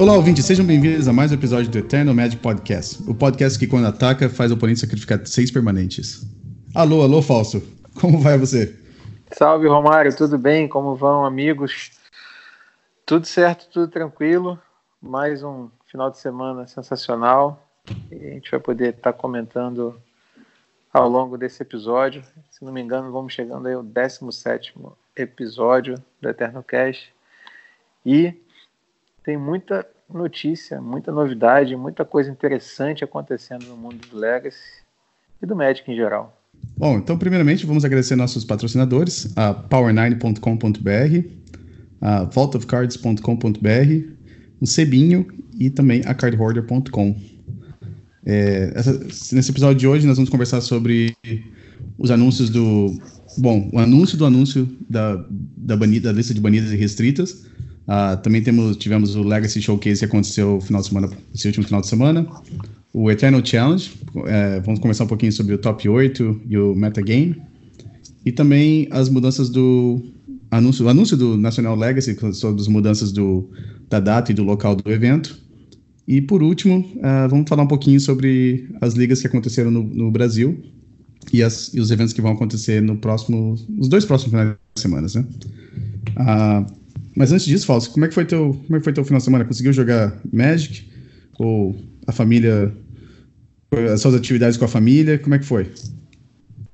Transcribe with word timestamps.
Olá, 0.00 0.14
ouvintes, 0.14 0.46
sejam 0.46 0.64
bem-vindos 0.64 1.08
a 1.08 1.12
mais 1.12 1.30
um 1.30 1.34
episódio 1.34 1.70
do 1.70 1.76
Eternal 1.76 2.14
Magic 2.14 2.40
Podcast, 2.40 3.02
o 3.06 3.14
podcast 3.14 3.58
que, 3.58 3.66
quando 3.66 3.86
ataca, 3.86 4.30
faz 4.30 4.50
o 4.50 4.54
oponente 4.54 4.80
sacrificar 4.80 5.20
seis 5.26 5.50
permanentes. 5.50 6.26
Alô, 6.74 7.02
alô, 7.02 7.20
Falso, 7.20 7.62
como 8.00 8.18
vai 8.18 8.38
você? 8.38 8.74
Salve, 9.30 9.68
Romário, 9.68 10.16
tudo 10.16 10.38
bem? 10.38 10.66
Como 10.66 10.96
vão, 10.96 11.26
amigos? 11.26 11.90
Tudo 13.04 13.26
certo, 13.26 13.68
tudo 13.70 13.88
tranquilo. 13.88 14.58
Mais 15.02 15.42
um 15.42 15.68
final 15.84 16.10
de 16.10 16.16
semana 16.16 16.66
sensacional. 16.66 17.70
E 18.10 18.14
a 18.14 18.30
gente 18.30 18.50
vai 18.50 18.58
poder 18.58 18.94
estar 18.94 19.12
comentando 19.12 20.00
ao 20.90 21.10
longo 21.10 21.36
desse 21.36 21.62
episódio. 21.62 22.24
Se 22.50 22.64
não 22.64 22.72
me 22.72 22.80
engano, 22.80 23.12
vamos 23.12 23.34
chegando 23.34 23.68
aí 23.68 23.74
ao 23.74 23.82
17 23.82 24.72
episódio 25.14 26.02
do 26.22 26.30
Eterno 26.30 26.62
Cast. 26.62 27.12
E 28.06 28.34
tem 29.24 29.36
muita 29.36 29.86
notícia, 30.12 30.80
muita 30.80 31.12
novidade, 31.12 31.76
muita 31.76 32.04
coisa 32.04 32.30
interessante 32.30 33.04
acontecendo 33.04 33.66
no 33.66 33.76
mundo 33.76 33.98
do 34.10 34.16
Legacy 34.16 34.82
e 35.42 35.46
do 35.46 35.54
Magic 35.54 35.90
em 35.90 35.94
geral. 35.94 36.36
Bom, 36.76 36.98
então, 36.98 37.16
primeiramente, 37.16 37.64
vamos 37.66 37.84
agradecer 37.84 38.16
nossos 38.16 38.44
patrocinadores, 38.44 39.32
a 39.36 39.54
power9.com.br, 39.54 41.28
a 42.00 42.24
vaultofcards.com.br, 42.24 44.14
o 44.60 44.66
Cebinho 44.66 45.26
e 45.58 45.70
também 45.70 46.02
a 46.06 46.14
cardhoarder.com. 46.14 47.16
É, 48.24 48.74
nesse 49.32 49.50
episódio 49.50 49.76
de 49.76 49.86
hoje, 49.86 50.06
nós 50.06 50.16
vamos 50.16 50.30
conversar 50.30 50.60
sobre 50.60 51.16
os 51.98 52.10
anúncios 52.10 52.50
do. 52.50 52.98
Bom, 53.38 53.70
o 53.72 53.78
anúncio 53.78 54.18
do 54.18 54.26
anúncio 54.26 54.68
da, 54.88 55.24
da, 55.56 55.76
banida, 55.76 56.10
da 56.10 56.16
lista 56.16 56.34
de 56.34 56.40
banidas 56.40 56.72
e 56.72 56.76
restritas. 56.76 57.46
Uh, 57.90 58.16
também 58.22 58.40
temos, 58.40 58.76
tivemos 58.76 59.16
o 59.16 59.22
Legacy 59.24 59.60
Showcase 59.60 59.98
que 59.98 60.04
aconteceu 60.04 60.60
final 60.60 60.80
de 60.80 60.86
semana, 60.86 61.10
esse 61.34 61.48
último 61.48 61.66
final 61.66 61.80
de 61.80 61.88
semana. 61.88 62.24
O 62.92 63.10
Eternal 63.10 63.44
Challenge. 63.44 63.90
É, 64.26 64.60
vamos 64.60 64.78
conversar 64.78 65.04
um 65.04 65.08
pouquinho 65.08 65.32
sobre 65.32 65.54
o 65.54 65.58
Top 65.58 65.88
8 65.88 66.42
e 66.48 66.56
o 66.56 66.72
Metagame. 66.76 67.36
E 68.24 68.30
também 68.30 68.86
as 68.92 69.08
mudanças 69.08 69.50
do. 69.50 70.00
Anúncio, 70.52 70.84
o 70.84 70.88
anúncio 70.88 71.16
do 71.16 71.36
National 71.36 71.76
Legacy, 71.76 72.16
sobre 72.32 72.60
as 72.60 72.68
mudanças 72.68 73.12
do, 73.12 73.48
da 73.88 74.00
data 74.00 74.30
e 74.30 74.34
do 74.34 74.44
local 74.44 74.76
do 74.76 74.90
evento. 74.90 75.36
E 76.06 76.20
por 76.20 76.42
último, 76.42 76.78
uh, 76.96 77.28
vamos 77.28 77.48
falar 77.48 77.62
um 77.62 77.68
pouquinho 77.68 78.00
sobre 78.00 78.68
as 78.80 78.94
ligas 78.94 79.20
que 79.20 79.26
aconteceram 79.28 79.70
no, 79.70 79.82
no 79.82 80.10
Brasil 80.10 80.60
e, 81.32 81.42
as, 81.42 81.72
e, 81.72 81.78
os 81.78 81.92
eventos 81.92 82.12
que 82.12 82.20
vão 82.20 82.32
acontecer 82.32 82.82
no 82.82 82.96
próximo, 82.96 83.54
os 83.78 83.88
dois 83.88 84.04
próximos 84.04 84.30
finais 84.30 84.56
de 84.74 84.80
semana, 84.80 85.06
né? 85.14 85.24
Uh, 86.18 86.79
mas 87.16 87.32
antes 87.32 87.46
disso, 87.46 87.66
Fausto, 87.66 87.92
como 87.92 88.04
é 88.04 88.08
que 88.08 88.14
foi 88.14 88.24
teu, 88.24 88.54
como 88.66 88.76
é 88.76 88.78
que 88.78 88.84
foi 88.84 88.92
teu 88.92 89.04
final 89.04 89.18
de 89.18 89.24
semana? 89.24 89.44
Conseguiu 89.44 89.72
jogar 89.72 90.18
Magic? 90.32 90.88
Ou 91.38 91.74
a 92.06 92.12
família, 92.12 92.74
as 93.92 94.00
suas 94.00 94.14
atividades 94.14 94.56
com 94.56 94.64
a 94.64 94.68
família, 94.68 95.18
como 95.18 95.34
é 95.34 95.38
que 95.38 95.44
foi? 95.44 95.72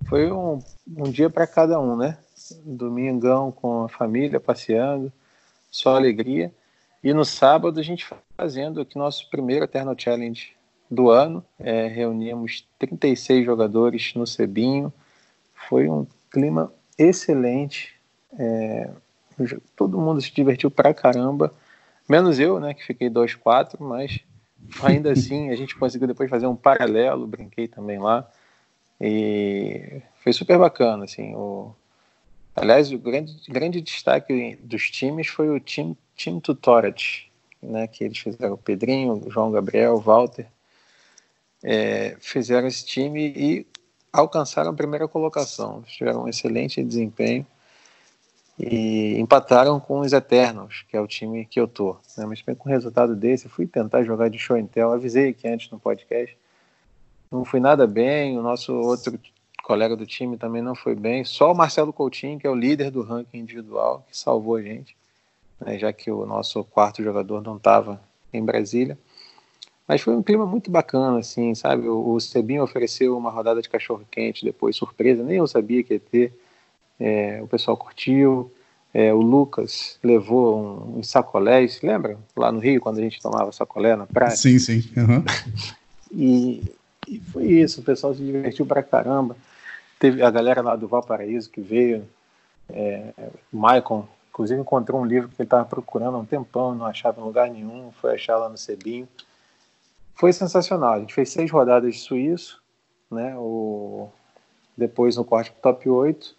Foi 0.08 0.30
um, 0.30 0.58
um 0.96 1.10
dia 1.10 1.30
para 1.30 1.46
cada 1.46 1.80
um, 1.80 1.96
né? 1.96 2.18
Domingão 2.64 3.52
com 3.52 3.84
a 3.84 3.88
família, 3.88 4.40
passeando, 4.40 5.12
só 5.70 5.96
alegria. 5.96 6.52
E 7.02 7.12
no 7.14 7.24
sábado 7.24 7.78
a 7.78 7.82
gente 7.82 8.06
fazendo 8.36 8.80
aqui 8.80 8.98
nosso 8.98 9.28
primeiro 9.30 9.64
Eternal 9.64 9.94
Challenge 9.96 10.56
do 10.90 11.10
ano. 11.10 11.44
É, 11.58 11.86
reunimos 11.86 12.66
36 12.78 13.44
jogadores 13.44 14.12
no 14.14 14.26
Cebinho. 14.26 14.92
Foi 15.68 15.88
um 15.88 16.06
clima 16.30 16.72
excelente. 16.98 17.94
É, 18.38 18.90
todo 19.74 20.00
mundo 20.00 20.20
se 20.20 20.32
divertiu 20.32 20.70
pra 20.70 20.94
caramba. 20.94 21.52
Menos 22.08 22.38
eu, 22.38 22.60
né, 22.60 22.72
que 22.74 22.84
fiquei 22.84 23.10
2-4, 23.10 23.76
mas 23.80 24.20
ainda 24.82 25.10
assim 25.12 25.50
a 25.50 25.56
gente 25.56 25.76
conseguiu 25.76 26.08
depois 26.08 26.30
fazer 26.30 26.46
um 26.46 26.56
paralelo, 26.56 27.26
brinquei 27.26 27.68
também 27.68 27.98
lá. 27.98 28.28
E 29.00 30.00
foi 30.22 30.32
super 30.32 30.58
bacana, 30.58 31.04
assim. 31.04 31.34
O... 31.34 31.74
Aliás, 32.54 32.90
o 32.90 32.98
grande, 32.98 33.36
grande 33.48 33.80
destaque 33.80 34.58
dos 34.62 34.90
times 34.90 35.26
foi 35.26 35.50
o 35.50 35.60
time, 35.60 35.96
time 36.14 36.40
Tutorat, 36.40 37.26
né, 37.62 37.86
que 37.86 38.04
eles 38.04 38.18
fizeram 38.18 38.54
o 38.54 38.58
Pedrinho, 38.58 39.26
o 39.26 39.30
João 39.30 39.50
Gabriel, 39.50 39.94
o 39.94 40.00
Walter, 40.00 40.46
é, 41.62 42.16
fizeram 42.20 42.66
esse 42.66 42.86
time 42.86 43.32
e 43.36 43.66
alcançaram 44.12 44.70
a 44.70 44.74
primeira 44.74 45.06
colocação. 45.06 45.82
Tiveram 45.82 46.24
um 46.24 46.28
excelente 46.28 46.82
desempenho 46.82 47.46
e 48.58 49.18
empataram 49.20 49.78
com 49.78 50.00
os 50.00 50.12
Eternos, 50.12 50.84
que 50.88 50.96
é 50.96 51.00
o 51.00 51.06
time 51.06 51.44
que 51.44 51.60
eu 51.60 51.68
tô. 51.68 51.96
Né? 52.16 52.24
Mas 52.26 52.40
bem 52.40 52.54
com 52.54 52.68
o 52.68 52.72
resultado 52.72 53.14
desse, 53.14 53.46
eu 53.46 53.50
fui 53.50 53.66
tentar 53.66 54.02
jogar 54.02 54.28
de 54.28 54.38
show 54.38 54.56
and 54.56 54.66
tell, 54.66 54.92
avisei 54.92 55.30
aqui 55.30 55.46
antes 55.46 55.70
no 55.70 55.78
podcast, 55.78 56.36
não 57.30 57.44
fui 57.44 57.60
nada 57.60 57.86
bem, 57.86 58.38
o 58.38 58.42
nosso 58.42 58.72
outro 58.72 59.18
colega 59.62 59.96
do 59.96 60.06
time 60.06 60.36
também 60.36 60.62
não 60.62 60.74
foi 60.74 60.94
bem, 60.94 61.24
só 61.24 61.52
o 61.52 61.54
Marcelo 61.54 61.92
Coutinho, 61.92 62.38
que 62.38 62.46
é 62.46 62.50
o 62.50 62.54
líder 62.54 62.90
do 62.90 63.02
ranking 63.02 63.38
individual, 63.38 64.06
que 64.08 64.16
salvou 64.16 64.56
a 64.56 64.62
gente, 64.62 64.96
né? 65.60 65.78
já 65.78 65.92
que 65.92 66.10
o 66.10 66.24
nosso 66.24 66.64
quarto 66.64 67.02
jogador 67.02 67.42
não 67.42 67.56
estava 67.56 68.00
em 68.32 68.42
Brasília. 68.42 68.96
Mas 69.86 70.00
foi 70.00 70.16
um 70.16 70.22
clima 70.22 70.44
muito 70.44 70.68
bacana, 70.68 71.18
assim, 71.18 71.54
sabe? 71.54 71.86
O, 71.88 72.14
o 72.14 72.20
Cebinho 72.20 72.62
ofereceu 72.62 73.16
uma 73.16 73.30
rodada 73.30 73.62
de 73.62 73.68
cachorro-quente 73.68 74.44
depois, 74.44 74.74
surpresa, 74.74 75.22
nem 75.22 75.36
eu 75.36 75.46
sabia 75.46 75.82
que 75.82 75.94
ia 75.94 76.00
ter 76.00 76.32
é, 76.98 77.40
o 77.42 77.46
pessoal 77.46 77.76
curtiu. 77.76 78.52
É, 78.92 79.12
o 79.12 79.20
Lucas 79.20 79.98
levou 80.02 80.58
um, 80.58 80.98
um 81.00 81.02
sacolés, 81.02 81.80
lembra? 81.82 82.18
Lá 82.34 82.50
no 82.50 82.58
Rio, 82.58 82.80
quando 82.80 82.98
a 82.98 83.02
gente 83.02 83.20
tomava 83.20 83.52
sacolé 83.52 83.94
na 83.94 84.06
praia. 84.06 84.30
Sim, 84.30 84.58
sim. 84.58 84.82
Uhum. 84.96 85.22
e, 86.10 86.62
e, 87.06 87.20
foi 87.20 87.44
isso, 87.44 87.80
o 87.80 87.84
pessoal 87.84 88.14
se 88.14 88.22
divertiu 88.22 88.64
pra 88.64 88.82
caramba. 88.82 89.36
Teve 89.98 90.22
a 90.22 90.30
galera 90.30 90.62
lá 90.62 90.76
do 90.76 90.88
Valparaíso 90.88 91.50
que 91.50 91.60
veio, 91.60 92.08
é, 92.70 93.12
o 93.52 93.56
Maicon, 93.58 94.08
inclusive 94.30 94.60
encontrou 94.60 95.00
um 95.00 95.04
livro 95.04 95.28
que 95.28 95.34
ele 95.36 95.46
estava 95.46 95.64
procurando 95.64 96.16
há 96.16 96.20
um 96.20 96.24
tempão, 96.24 96.74
não 96.74 96.86
achava 96.86 97.20
em 97.20 97.24
lugar 97.24 97.50
nenhum, 97.50 97.90
foi 98.00 98.14
achar 98.14 98.38
lá 98.38 98.48
no 98.48 98.56
Cebinho. 98.56 99.06
Foi 100.14 100.32
sensacional, 100.32 100.94
a 100.94 101.00
gente 101.00 101.12
fez 101.12 101.28
seis 101.28 101.50
rodadas 101.50 101.94
de 101.94 102.00
suíço, 102.00 102.62
né, 103.10 103.34
o, 103.36 104.08
depois 104.76 105.16
no 105.16 105.24
corte 105.24 105.52
top 105.60 105.88
8, 105.88 106.34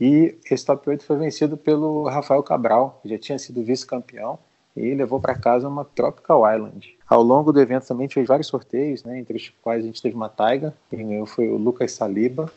e 0.00 0.38
esse 0.50 0.64
top 0.64 0.88
8 0.88 1.04
foi 1.04 1.16
vencido 1.16 1.56
pelo 1.56 2.08
Rafael 2.08 2.42
Cabral, 2.42 2.98
que 3.02 3.08
já 3.08 3.18
tinha 3.18 3.38
sido 3.38 3.62
vice-campeão, 3.62 4.38
e 4.74 4.94
levou 4.94 5.20
para 5.20 5.34
casa 5.34 5.68
uma 5.68 5.84
Tropical 5.84 6.42
Island. 6.50 6.96
Ao 7.06 7.22
longo 7.22 7.52
do 7.52 7.60
evento 7.60 7.86
também 7.86 8.08
fez 8.08 8.26
vários 8.26 8.46
sorteios, 8.46 9.04
né, 9.04 9.18
entre 9.18 9.36
os 9.36 9.48
quais 9.62 9.84
a 9.84 9.86
gente 9.86 10.00
teve 10.00 10.14
uma 10.14 10.28
taiga, 10.28 10.72
quem 10.88 11.06
ganhou 11.06 11.26
foi 11.26 11.48
o 11.48 11.56
Lucas 11.56 11.92
Saliba, 11.92 12.50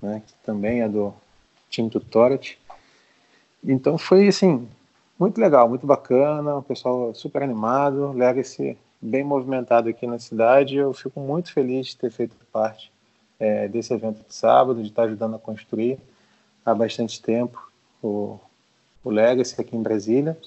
né, 0.00 0.22
que 0.26 0.32
também 0.44 0.80
é 0.80 0.88
do 0.88 1.12
time 1.68 1.90
do 1.90 2.00
Torat. 2.00 2.56
Então 3.62 3.98
foi 3.98 4.28
assim, 4.28 4.66
muito 5.18 5.38
legal, 5.38 5.68
muito 5.68 5.86
bacana, 5.86 6.56
o 6.56 6.62
pessoal 6.62 7.14
super 7.14 7.42
animado, 7.42 8.12
Legacy 8.12 8.78
bem 9.00 9.24
movimentado 9.24 9.88
aqui 9.88 10.06
na 10.06 10.18
cidade. 10.18 10.76
Eu 10.76 10.92
fico 10.92 11.20
muito 11.20 11.52
feliz 11.52 11.88
de 11.88 11.96
ter 11.96 12.10
feito 12.10 12.36
parte 12.52 12.90
é, 13.38 13.66
desse 13.66 13.92
evento 13.92 14.24
de 14.26 14.34
sábado, 14.34 14.80
de 14.80 14.88
estar 14.88 15.02
ajudando 15.02 15.34
a 15.34 15.38
construir 15.38 15.98
há 16.64 16.74
bastante 16.74 17.20
tempo 17.20 17.70
o, 18.02 18.38
o 19.04 19.10
Legacy 19.10 19.60
aqui 19.60 19.76
em 19.76 19.82
Brasília 19.82 20.38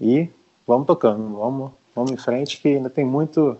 e 0.00 0.28
vamos 0.66 0.86
tocando, 0.86 1.36
vamos, 1.36 1.70
vamos 1.94 2.12
em 2.12 2.16
frente 2.16 2.60
que 2.60 2.68
ainda 2.68 2.90
tem 2.90 3.04
muito, 3.04 3.56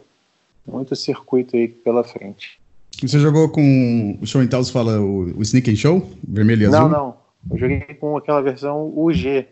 muito 0.66 0.94
circuito 0.94 1.56
aí 1.56 1.68
pela 1.68 2.04
frente. 2.04 2.58
Você 3.00 3.18
jogou 3.18 3.48
com 3.48 4.18
o 4.20 4.26
Show 4.26 4.40
and 4.40 4.48
Tell, 4.48 4.64
fala 4.64 5.00
o, 5.00 5.38
o 5.38 5.42
Sneak 5.42 5.70
and 5.70 5.76
Show, 5.76 6.10
vermelho 6.26 6.62
e 6.62 6.66
azul? 6.66 6.80
Não, 6.80 6.88
não. 6.88 7.16
Eu 7.50 7.58
joguei 7.58 7.80
com 7.80 8.16
aquela 8.16 8.42
versão 8.42 8.92
UG, 8.96 9.46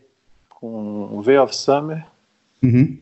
com 0.50 1.09
o 1.12 1.23
Veil 1.23 1.43
of 1.43 1.55
Summer. 1.55 2.05
Uhum. 2.62 2.99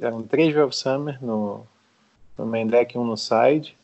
Eram 0.00 0.22
três 0.22 0.54
Veil 0.54 0.66
of 0.66 0.76
Summer 0.76 1.18
no, 1.22 1.66
no 2.38 2.46
main 2.46 2.66
deck 2.66 2.96
e 2.96 2.98
um 2.98 3.04
no 3.04 3.16
side. 3.16 3.76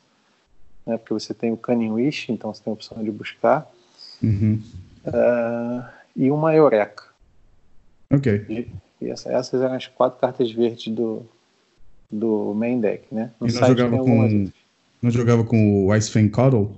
Né, 0.86 0.96
porque 0.96 1.12
você 1.12 1.34
tem 1.34 1.52
o 1.52 1.56
Cunning 1.56 1.90
Wish, 1.90 2.32
então 2.32 2.54
você 2.54 2.62
tem 2.62 2.70
a 2.70 2.74
opção 2.74 3.02
de 3.02 3.10
buscar. 3.10 3.70
Uhum. 4.22 4.60
Uh, 5.06 5.84
e 6.16 6.30
uma 6.30 6.54
Eureka. 6.54 7.04
Ok. 8.10 8.44
E, 8.48 8.68
e 9.00 9.10
essa, 9.10 9.30
essas 9.30 9.60
eram 9.60 9.74
as 9.74 9.86
quatro 9.86 10.18
cartas 10.18 10.50
verdes 10.50 10.92
do, 10.92 11.22
do 12.10 12.54
main 12.54 12.80
deck, 12.80 13.04
né? 13.12 13.30
No 13.40 13.48
e 13.48 13.52
não 13.52 13.66
jogava, 13.66 13.96
com, 13.98 14.50
não 15.02 15.10
jogava 15.10 15.44
com 15.44 15.86
o 15.86 15.94
Ice 15.94 16.10
Fang 16.10 16.28
Cuddle? 16.28 16.74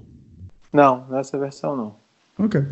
Não, 0.73 1.06
nessa 1.08 1.38
versão 1.38 1.76
não. 1.76 1.94
Ok. 2.38 2.62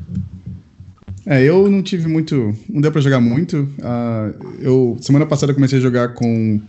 É, 1.27 1.43
eu 1.43 1.69
não 1.69 1.83
tive 1.83 2.07
muito. 2.09 2.55
Não 2.69 2.81
deu 2.81 2.93
pra 2.93 3.01
jogar 3.01 3.21
muito. 3.21 3.63
Uh, 3.63 4.61
eu, 4.61 4.97
semana 5.01 5.27
passada, 5.27 5.53
comecei 5.53 5.79
a 5.79 5.83
jogar 5.83 6.15
com 6.15 6.61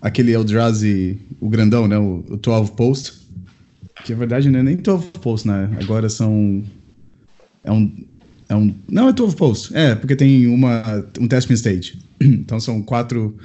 aquele 0.00 0.32
Eldrazi, 0.32 1.18
o 1.40 1.48
grandão, 1.48 1.86
né? 1.86 1.96
O, 1.96 2.24
o 2.28 2.36
12 2.36 2.72
Post. 2.72 3.24
Que 4.04 4.12
na 4.12 4.18
verdade 4.18 4.50
não 4.50 4.58
é 4.58 4.62
nem 4.62 4.76
12 4.76 5.12
Post, 5.22 5.46
né? 5.46 5.70
Agora 5.80 6.08
são 6.08 6.64
é 7.64 7.72
um, 7.72 7.92
é 8.48 8.54
um. 8.54 8.74
Não 8.88 9.08
é 9.08 9.12
12 9.12 9.36
posts. 9.36 9.74
É, 9.74 9.94
porque 9.94 10.14
tem 10.14 10.46
uma, 10.46 11.04
um 11.18 11.26
testing 11.26 11.54
stage. 11.54 11.98
Então 12.24 12.58
são 12.58 12.80
quatro, 12.80 13.36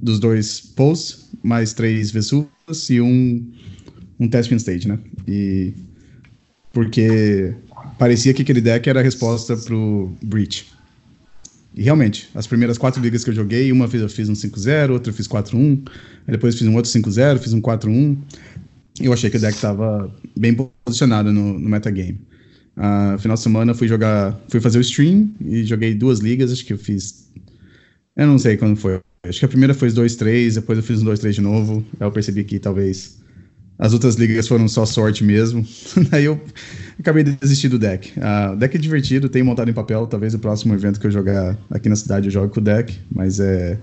dos 0.00 0.18
dois 0.18 0.60
posts, 0.60 1.28
mais 1.42 1.72
três 1.72 2.10
Vesuvas 2.10 2.88
e 2.88 3.00
um, 3.00 3.44
um 4.18 4.28
Tespin 4.28 4.56
Stage, 4.56 4.88
né? 4.88 4.98
E 5.26 5.74
porque 6.72 7.54
parecia 7.98 8.32
que 8.32 8.42
aquele 8.42 8.60
deck 8.60 8.88
era 8.88 9.00
a 9.00 9.02
resposta 9.02 9.56
pro 9.56 10.12
Breach. 10.22 10.66
E 11.74 11.82
realmente, 11.82 12.28
as 12.34 12.46
primeiras 12.46 12.78
quatro 12.78 13.02
ligas 13.02 13.24
que 13.24 13.30
eu 13.30 13.34
joguei, 13.34 13.70
uma 13.72 13.86
vez 13.86 14.02
eu 14.02 14.08
fiz 14.08 14.28
um 14.28 14.32
5-0, 14.32 14.90
outra 14.90 15.10
eu 15.10 15.14
fiz 15.14 15.28
4-1, 15.28 15.88
depois 16.26 16.56
fiz 16.56 16.66
um 16.66 16.74
outro 16.74 16.90
5-0, 16.90 17.38
fiz 17.38 17.52
um 17.52 17.60
4-1. 17.60 18.16
Eu 19.00 19.12
achei 19.12 19.30
que 19.30 19.36
o 19.36 19.40
deck 19.40 19.54
estava 19.54 20.12
bem 20.36 20.54
posicionado 20.84 21.32
no, 21.32 21.58
no 21.58 21.68
metagame. 21.68 22.20
Uh, 22.78 23.18
final 23.18 23.34
de 23.34 23.42
semana 23.42 23.74
fui 23.74 23.88
jogar, 23.88 24.38
fui 24.48 24.60
fazer 24.60 24.78
o 24.78 24.80
stream 24.80 25.30
e 25.40 25.64
joguei 25.64 25.94
duas 25.94 26.20
ligas, 26.20 26.52
acho 26.52 26.64
que 26.64 26.72
eu 26.72 26.78
fiz. 26.78 27.28
Eu 28.16 28.28
não 28.28 28.38
sei 28.38 28.56
quando 28.56 28.76
foi. 28.76 29.00
Acho 29.24 29.40
que 29.40 29.44
a 29.44 29.48
primeira 29.48 29.74
foi 29.74 29.88
2-3, 29.88 30.54
depois 30.54 30.78
eu 30.78 30.84
fiz 30.84 31.02
um 31.02 31.06
2-3 31.06 31.32
de 31.32 31.40
novo. 31.40 31.84
Aí 31.98 32.06
eu 32.06 32.12
percebi 32.12 32.44
que 32.44 32.58
talvez 32.60 33.18
as 33.78 33.92
outras 33.92 34.14
ligas 34.14 34.46
foram 34.46 34.68
só 34.68 34.86
sorte 34.86 35.24
mesmo. 35.24 35.66
Aí 36.12 36.24
eu 36.24 36.40
acabei 36.98 37.24
de 37.24 37.32
desistir 37.32 37.68
do 37.68 37.78
deck. 37.78 38.12
Uh, 38.16 38.52
o 38.52 38.56
deck 38.56 38.76
é 38.76 38.80
divertido, 38.80 39.28
tem 39.28 39.42
montado 39.42 39.68
em 39.68 39.74
papel. 39.74 40.06
Talvez 40.06 40.34
o 40.34 40.38
próximo 40.38 40.72
evento 40.72 41.00
que 41.00 41.06
eu 41.06 41.10
jogar 41.10 41.58
aqui 41.70 41.88
na 41.88 41.96
cidade 41.96 42.28
eu 42.28 42.30
jogue 42.30 42.52
com 42.52 42.60
o 42.60 42.62
deck. 42.62 42.96
Mas 43.10 43.40
é. 43.40 43.76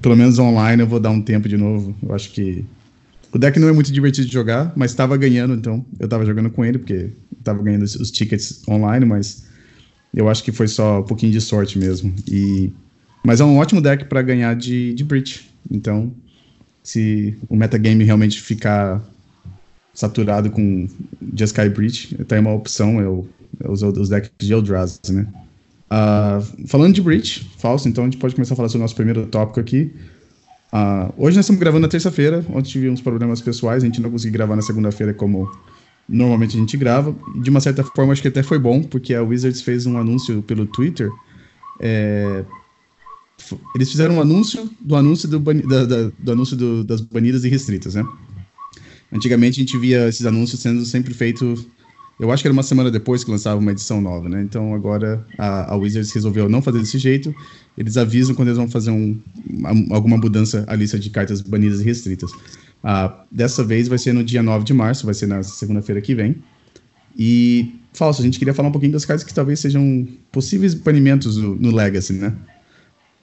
Pelo 0.00 0.16
menos 0.16 0.38
online 0.38 0.82
eu 0.82 0.86
vou 0.86 1.00
dar 1.00 1.10
um 1.10 1.20
tempo 1.20 1.48
de 1.48 1.56
novo. 1.56 1.94
Eu 2.02 2.14
acho 2.14 2.30
que. 2.32 2.64
O 3.32 3.38
deck 3.38 3.58
não 3.60 3.68
é 3.68 3.72
muito 3.72 3.92
divertido 3.92 4.26
de 4.26 4.32
jogar, 4.32 4.72
mas 4.74 4.90
estava 4.90 5.16
ganhando, 5.16 5.54
então 5.54 5.84
eu 6.00 6.06
estava 6.06 6.26
jogando 6.26 6.50
com 6.50 6.64
ele, 6.64 6.78
porque 6.78 7.10
estava 7.40 7.62
ganhando 7.62 7.82
os, 7.82 8.10
tickets 8.10 8.62
online, 8.68 9.04
mas 9.04 9.44
eu 10.14 10.28
acho 10.28 10.44
que 10.44 10.52
foi 10.52 10.68
só 10.68 11.00
um 11.00 11.02
pouquinho 11.02 11.32
de 11.32 11.40
sorte 11.40 11.78
mesmo. 11.78 12.14
E 12.28 12.72
mas 13.24 13.40
é 13.40 13.44
um 13.44 13.58
ótimo 13.58 13.82
deck 13.82 14.06
para 14.06 14.22
ganhar 14.22 14.54
de, 14.54 14.94
de 14.94 15.04
Breach. 15.04 15.50
Então, 15.70 16.10
se 16.82 17.36
o 17.48 17.56
metagame 17.56 18.04
realmente 18.04 18.40
ficar 18.40 19.02
saturado 19.92 20.50
com 20.50 20.88
Jeskai 21.34 21.68
Breach, 21.68 22.14
tem 22.24 22.38
uma 22.38 22.52
opção, 22.52 23.00
eu, 23.00 23.28
eu 23.62 23.70
uso 23.70 23.88
os 23.88 24.08
decks 24.08 24.30
de 24.38 24.52
Eldrazi, 24.52 24.98
né? 25.10 25.26
Uh, 25.92 26.68
falando 26.68 26.94
de 26.94 27.02
Breach, 27.02 27.50
falso, 27.58 27.88
então 27.88 28.04
a 28.04 28.06
gente 28.06 28.16
pode 28.16 28.34
começar 28.34 28.54
a 28.54 28.56
falar 28.56 28.68
sobre 28.68 28.78
o 28.78 28.84
nosso 28.84 28.94
primeiro 28.94 29.26
tópico 29.26 29.60
aqui. 29.60 29.92
Uh, 30.72 31.12
hoje 31.18 31.36
nós 31.36 31.44
estamos 31.44 31.58
gravando 31.60 31.82
na 31.82 31.88
terça-feira, 31.88 32.44
ontem 32.50 32.70
tive 32.70 32.88
uns 32.88 33.00
problemas 33.00 33.40
pessoais, 33.40 33.82
a 33.82 33.86
gente 33.86 34.00
não 34.00 34.10
conseguiu 34.10 34.34
gravar 34.34 34.54
na 34.54 34.62
segunda-feira 34.62 35.12
como 35.12 35.50
normalmente 36.10 36.56
a 36.56 36.60
gente 36.60 36.76
grava. 36.76 37.14
De 37.36 37.48
uma 37.48 37.60
certa 37.60 37.84
forma 37.84 38.12
acho 38.12 38.20
que 38.20 38.28
até 38.28 38.42
foi 38.42 38.58
bom, 38.58 38.82
porque 38.82 39.14
a 39.14 39.22
Wizards 39.22 39.62
fez 39.62 39.86
um 39.86 39.96
anúncio 39.96 40.42
pelo 40.42 40.66
Twitter. 40.66 41.08
É, 41.78 42.44
eles 43.74 43.90
fizeram 43.90 44.16
um 44.16 44.20
anúncio 44.20 44.68
do 44.80 44.96
anúncio, 44.96 45.28
do, 45.28 45.38
da, 45.38 45.84
da, 45.86 46.10
do 46.18 46.32
anúncio 46.32 46.56
do, 46.56 46.84
das 46.84 47.00
banidas 47.00 47.44
e 47.44 47.48
restritas, 47.48 47.94
né? 47.94 48.04
Antigamente 49.12 49.60
a 49.60 49.64
gente 49.64 49.78
via 49.78 50.08
esses 50.08 50.26
anúncios 50.26 50.60
sendo 50.60 50.84
sempre 50.84 51.14
feitos. 51.14 51.66
Eu 52.18 52.30
acho 52.30 52.42
que 52.42 52.48
era 52.48 52.52
uma 52.52 52.62
semana 52.62 52.90
depois 52.90 53.24
que 53.24 53.30
lançava 53.30 53.58
uma 53.58 53.72
edição 53.72 54.00
nova, 54.00 54.28
né? 54.28 54.42
Então 54.42 54.74
agora 54.74 55.24
a, 55.38 55.72
a 55.72 55.76
Wizards 55.76 56.12
resolveu 56.12 56.48
não 56.48 56.60
fazer 56.60 56.80
desse 56.80 56.98
jeito. 56.98 57.34
Eles 57.78 57.96
avisam 57.96 58.34
quando 58.34 58.48
eles 58.48 58.58
vão 58.58 58.68
fazer 58.68 58.90
um, 58.90 59.18
alguma 59.90 60.16
mudança 60.16 60.64
à 60.68 60.74
lista 60.74 60.98
de 60.98 61.08
cartas 61.08 61.40
banidas 61.40 61.80
e 61.80 61.84
restritas. 61.84 62.30
Ah, 62.82 63.24
dessa 63.30 63.62
vez 63.62 63.88
vai 63.88 63.98
ser 63.98 64.12
no 64.12 64.24
dia 64.24 64.42
9 64.42 64.64
de 64.64 64.72
março, 64.72 65.04
vai 65.04 65.14
ser 65.14 65.26
na 65.26 65.42
segunda-feira 65.42 66.00
que 66.00 66.14
vem. 66.14 66.42
E, 67.16 67.78
Falso, 67.92 68.22
a 68.22 68.24
gente 68.24 68.38
queria 68.38 68.54
falar 68.54 68.68
um 68.68 68.72
pouquinho 68.72 68.92
das 68.92 69.04
cartas 69.04 69.24
que 69.24 69.34
talvez 69.34 69.60
sejam 69.60 70.06
possíveis 70.32 70.74
banimentos 70.74 71.36
no, 71.36 71.56
no 71.56 71.74
Legacy, 71.74 72.14
né? 72.14 72.34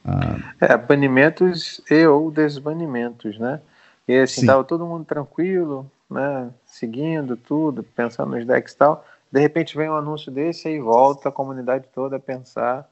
Ah, 0.05 0.37
é, 0.61 0.77
banimentos 0.77 1.81
e 1.89 2.05
ou 2.05 2.31
desbanimentos, 2.31 3.37
né? 3.39 3.59
E 4.07 4.15
assim, 4.17 4.41
Sim. 4.41 4.47
tava 4.47 4.63
todo 4.63 4.85
mundo 4.85 5.03
tranquilo, 5.05 5.89
né? 6.09 6.49
Seguindo 6.65 7.35
tudo, 7.35 7.83
pensando 7.83 8.31
nos 8.31 8.45
decks 8.45 8.73
e 8.73 8.77
tal. 8.77 9.05
De 9.31 9.41
repente 9.41 9.75
vem 9.75 9.89
um 9.89 9.95
anúncio 9.95 10.31
desse 10.31 10.69
e 10.69 10.79
volta 10.79 11.27
a 11.29 11.31
comunidade 11.31 11.85
toda 11.93 12.15
a 12.15 12.19
pensar 12.19 12.89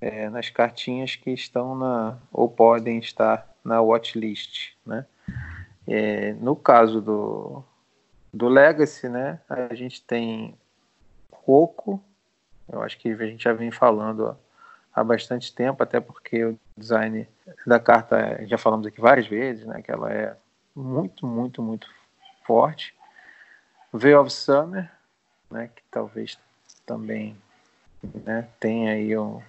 é, 0.00 0.28
nas 0.30 0.50
cartinhas 0.50 1.16
que 1.16 1.30
estão 1.30 1.74
na 1.76 2.16
ou 2.32 2.48
podem 2.48 2.98
estar 2.98 3.48
na 3.64 3.80
watchlist, 3.80 4.72
né? 4.86 5.04
É, 5.86 6.32
no 6.34 6.56
caso 6.56 7.00
do, 7.00 7.62
do 8.32 8.48
Legacy, 8.48 9.08
né? 9.08 9.40
A 9.48 9.74
gente 9.74 10.02
tem 10.02 10.56
Coco, 11.30 12.02
eu 12.72 12.82
acho 12.82 12.98
que 12.98 13.10
a 13.10 13.26
gente 13.26 13.44
já 13.44 13.52
vem 13.52 13.70
falando 13.70 14.36
há 14.94 15.04
bastante 15.04 15.54
tempo, 15.54 15.82
até 15.82 16.00
porque 16.00 16.44
o 16.44 16.58
design 16.76 17.28
da 17.66 17.78
carta 17.78 18.44
já 18.46 18.56
falamos 18.56 18.86
aqui 18.86 19.00
várias 19.00 19.26
vezes, 19.26 19.66
né? 19.66 19.82
Que 19.82 19.90
ela 19.90 20.12
é 20.12 20.36
muito, 20.74 21.26
muito, 21.26 21.62
muito 21.62 21.88
forte. 22.46 22.94
Veil 23.92 24.20
of 24.20 24.32
Summer, 24.32 24.90
né, 25.50 25.70
que 25.74 25.82
talvez 25.90 26.38
também 26.84 27.36
né, 28.24 28.48
tenha 28.58 28.92
aí 28.92 29.16
um. 29.16 29.40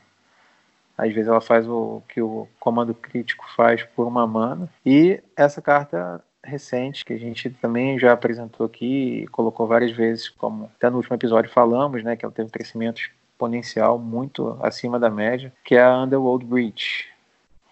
Às 0.98 1.14
vezes 1.14 1.28
ela 1.28 1.42
faz 1.42 1.68
o 1.68 2.02
que 2.08 2.22
o 2.22 2.48
comando 2.60 2.94
crítico 2.94 3.46
faz 3.56 3.84
por 3.84 4.08
uma 4.08 4.26
mana. 4.26 4.70
E 4.86 5.22
essa 5.36 5.62
carta 5.62 6.24
recente, 6.46 7.04
que 7.04 7.14
a 7.14 7.18
gente 7.18 7.50
também 7.50 7.98
já 8.00 8.14
apresentou 8.14 8.66
aqui 8.66 9.24
e 9.24 9.28
colocou 9.28 9.68
várias 9.68 9.92
vezes, 9.92 10.30
como 10.30 10.70
até 10.76 10.90
no 10.90 10.98
último 10.98 11.16
episódio 11.16 11.52
falamos, 11.52 12.04
né, 12.04 12.16
que 12.16 12.24
ela 12.24 12.34
teve 12.34 12.48
um 12.48 12.52
crescimento 12.52 13.02
exponencial 13.02 13.98
muito 13.98 14.58
acima 14.62 15.00
da 15.00 15.10
média, 15.10 15.52
que 15.64 15.76
é 15.76 15.84
a 15.84 16.04
Underworld 16.04 16.46
Breach, 16.46 17.08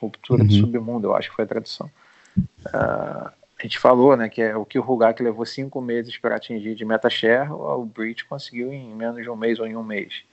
ruptura 0.01 0.41
uhum. 0.41 0.47
do 0.47 0.53
submundo, 0.53 1.07
eu 1.07 1.15
acho 1.15 1.29
que 1.29 1.35
foi 1.35 1.45
a 1.45 1.47
tradução. 1.47 1.89
Uh, 2.37 3.31
a 3.59 3.61
gente 3.61 3.79
falou, 3.79 4.17
né, 4.17 4.27
que 4.27 4.41
é 4.41 4.57
o 4.57 4.65
que 4.65 4.77
o 4.77 4.81
Rugak 4.81 5.21
levou 5.23 5.45
cinco 5.45 5.79
meses 5.79 6.17
para 6.17 6.35
atingir 6.35 6.75
de 6.75 6.83
meta 6.83 7.09
share, 7.09 7.49
o 7.49 7.85
Breach 7.85 8.25
conseguiu 8.25 8.73
em 8.73 8.93
menos 8.93 9.21
de 9.21 9.29
um 9.29 9.35
mês 9.35 9.59
ou 9.59 9.67
em 9.67 9.77
um 9.77 9.83
mês, 9.83 10.23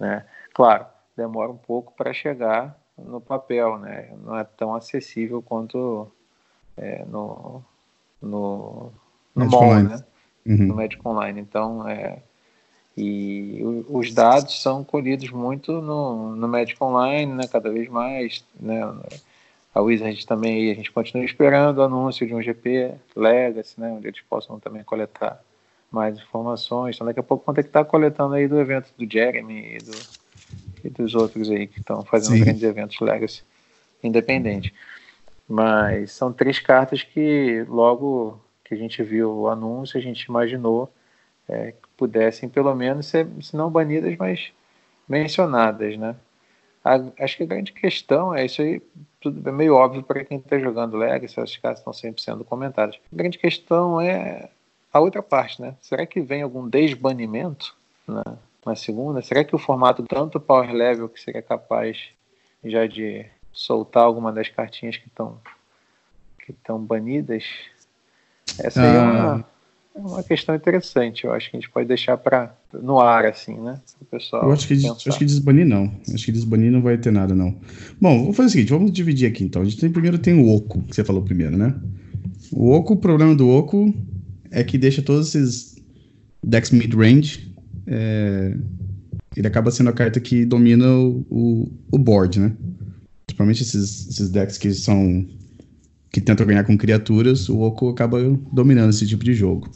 né? 0.00 0.24
Claro, 0.52 0.86
demora 1.16 1.50
um 1.50 1.56
pouco 1.56 1.92
para 1.96 2.12
chegar 2.12 2.78
no 2.96 3.20
papel, 3.20 3.78
né? 3.78 4.10
Não 4.24 4.36
é 4.36 4.44
tão 4.44 4.74
acessível 4.74 5.42
quanto 5.42 6.10
é, 6.76 7.04
no 7.04 7.62
no, 8.20 8.92
no 9.34 9.46
mall, 9.46 9.74
né? 9.74 10.04
Uhum. 10.46 10.66
No 10.66 10.74
Magic 10.76 11.00
Online. 11.06 11.40
Então, 11.40 11.88
é, 11.88 12.18
e 12.96 13.60
os 13.88 14.12
dados 14.12 14.60
são 14.60 14.84
colhidos 14.84 15.30
muito 15.30 15.80
no, 15.80 16.36
no 16.36 16.48
Magic 16.48 16.82
Online, 16.82 17.32
né? 17.32 17.44
Cada 17.50 17.70
vez 17.70 17.88
mais, 17.88 18.44
né? 18.58 18.80
a 19.74 19.80
Wizard 19.80 20.26
também, 20.26 20.70
a 20.70 20.74
gente 20.74 20.92
continua 20.92 21.24
esperando 21.24 21.78
o 21.78 21.82
anúncio 21.82 22.26
de 22.26 22.34
um 22.34 22.42
GP 22.42 22.94
Legacy, 23.16 23.80
né, 23.80 23.90
onde 23.90 24.06
eles 24.06 24.20
possam 24.20 24.60
também 24.60 24.84
coletar 24.84 25.42
mais 25.90 26.18
informações. 26.18 26.96
Então 26.96 27.06
daqui 27.06 27.20
a 27.20 27.22
pouco 27.22 27.44
vão 27.44 27.54
ter 27.54 27.62
que 27.62 27.70
estar 27.70 27.84
coletando 27.84 28.34
aí 28.34 28.46
do 28.46 28.60
evento 28.60 28.92
do 28.98 29.10
Jeremy 29.10 29.76
e, 29.76 29.78
do, 29.78 29.92
e 30.84 30.90
dos 30.90 31.14
outros 31.14 31.50
aí 31.50 31.66
que 31.66 31.80
estão 31.80 32.04
fazendo 32.04 32.36
Sim. 32.36 32.44
grandes 32.44 32.62
eventos 32.62 33.00
Legacy 33.00 33.42
independente. 34.02 34.74
Mas 35.48 36.12
são 36.12 36.32
três 36.32 36.58
cartas 36.58 37.02
que 37.02 37.64
logo 37.68 38.40
que 38.64 38.74
a 38.74 38.76
gente 38.76 39.02
viu 39.02 39.30
o 39.30 39.48
anúncio, 39.48 39.98
a 39.98 40.02
gente 40.02 40.22
imaginou 40.22 40.92
é, 41.48 41.72
que 41.72 41.88
pudessem 41.96 42.48
pelo 42.48 42.74
menos 42.74 43.06
ser, 43.06 43.26
se 43.40 43.56
não 43.56 43.70
banidas, 43.70 44.16
mas 44.16 44.52
mencionadas, 45.08 45.96
né? 45.96 46.16
A, 46.84 46.94
acho 47.20 47.36
que 47.36 47.42
a 47.42 47.46
grande 47.46 47.72
questão 47.72 48.34
é 48.34 48.44
isso 48.44 48.60
aí, 48.62 48.80
tudo 49.20 49.48
é 49.48 49.52
meio 49.52 49.74
óbvio 49.74 50.02
para 50.02 50.24
quem 50.24 50.38
está 50.38 50.58
jogando 50.58 50.96
Legacy, 50.96 51.38
essas 51.38 51.56
cartas 51.56 51.80
estão 51.80 51.92
sempre 51.92 52.22
sendo 52.22 52.44
comentadas. 52.44 52.98
A 53.12 53.16
grande 53.16 53.38
questão 53.38 54.00
é 54.00 54.48
a 54.92 55.00
outra 55.00 55.22
parte, 55.22 55.60
né? 55.60 55.74
Será 55.80 56.04
que 56.06 56.20
vem 56.20 56.42
algum 56.42 56.68
desbanimento 56.68 57.76
na, 58.06 58.24
na 58.64 58.76
segunda? 58.76 59.22
Será 59.22 59.44
que 59.44 59.54
o 59.54 59.58
formato 59.58 60.02
tanto 60.02 60.40
Power 60.40 60.72
Level 60.72 61.08
que 61.08 61.20
seria 61.20 61.42
capaz 61.42 61.98
já 62.64 62.86
de 62.86 63.26
soltar 63.52 64.04
alguma 64.04 64.32
das 64.32 64.48
cartinhas 64.48 64.96
que 64.96 65.08
estão 65.08 65.38
que 66.44 66.52
estão 66.52 66.78
banidas? 66.78 67.44
Essa 68.58 68.82
ah. 68.82 68.90
aí 68.90 68.96
é 68.96 69.00
uma, 69.00 69.46
é 69.94 69.98
uma 69.98 70.22
questão 70.22 70.54
interessante. 70.54 71.24
Eu 71.24 71.32
acho 71.32 71.50
que 71.50 71.56
a 71.56 71.60
gente 71.60 71.70
pode 71.70 71.86
deixar 71.86 72.16
para 72.16 72.54
no 72.72 72.98
ar, 73.00 73.26
assim, 73.26 73.54
né? 73.54 73.80
O 74.00 74.04
pessoal. 74.04 74.44
Eu 74.44 74.52
acho 74.52 74.66
que, 74.66 74.74
acho 74.74 75.18
que 75.18 75.24
desbanir 75.24 75.66
não. 75.66 75.92
Acho 76.12 76.24
que 76.24 76.32
desbanir 76.32 76.70
não 76.70 76.82
vai 76.82 76.96
ter 76.96 77.12
nada, 77.12 77.34
não. 77.34 77.56
Bom, 78.00 78.24
vou 78.24 78.32
fazer 78.32 78.48
o 78.48 78.50
seguinte: 78.50 78.70
vamos 78.70 78.92
dividir 78.92 79.28
aqui 79.28 79.44
então. 79.44 79.62
A 79.62 79.64
gente 79.64 79.78
tem, 79.78 79.90
primeiro 79.90 80.18
tem 80.18 80.34
o 80.34 80.54
Oco, 80.54 80.82
que 80.82 80.94
você 80.94 81.04
falou 81.04 81.22
primeiro, 81.22 81.56
né? 81.56 81.74
O 82.50 82.70
Oco, 82.72 82.94
o 82.94 82.96
problema 82.96 83.34
do 83.34 83.48
Oco 83.48 83.92
é 84.50 84.62
que 84.62 84.76
deixa 84.76 85.02
todos 85.02 85.34
esses 85.34 85.76
decks 86.42 86.70
mid-range. 86.70 87.51
É... 87.86 88.56
Ele 89.36 89.46
acaba 89.46 89.70
sendo 89.70 89.90
a 89.90 89.92
carta 89.92 90.20
que 90.20 90.44
domina 90.44 90.86
o, 90.94 91.70
o, 91.90 91.98
board, 91.98 92.38
né? 92.38 92.52
Principalmente 93.26 93.62
esses, 93.62 94.08
esses 94.08 94.30
decks 94.30 94.58
que 94.58 94.72
são. 94.72 95.26
que 96.10 96.20
tentam 96.20 96.46
ganhar 96.46 96.64
com 96.64 96.76
criaturas, 96.76 97.48
o 97.48 97.60
Oco 97.60 97.88
acaba 97.88 98.18
dominando 98.52 98.90
esse 98.90 99.06
tipo 99.06 99.24
de 99.24 99.32
jogo. 99.32 99.70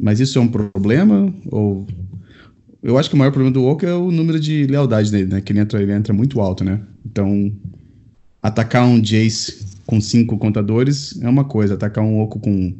Mas 0.00 0.20
isso 0.20 0.38
é 0.38 0.40
um 0.40 0.48
problema? 0.48 1.34
Ou. 1.50 1.86
Eu 2.82 2.98
acho 2.98 3.08
que 3.08 3.14
o 3.14 3.18
maior 3.18 3.32
problema 3.32 3.52
do 3.52 3.64
Oco 3.64 3.84
é 3.84 3.94
o 3.94 4.10
número 4.10 4.38
de 4.38 4.66
lealdade 4.66 5.10
dele, 5.10 5.26
né? 5.26 5.40
Que 5.40 5.52
ele 5.52 5.60
entra, 5.60 5.82
ele 5.82 5.92
entra 5.92 6.12
muito 6.12 6.40
alto, 6.40 6.62
né? 6.62 6.80
Então, 7.04 7.52
atacar 8.42 8.86
um 8.86 9.00
Jace 9.00 9.64
com 9.86 10.00
cinco 10.00 10.38
contadores 10.38 11.20
é 11.22 11.28
uma 11.28 11.44
coisa, 11.44 11.74
atacar 11.74 12.04
um 12.04 12.20
oco 12.20 12.38
com 12.38 12.74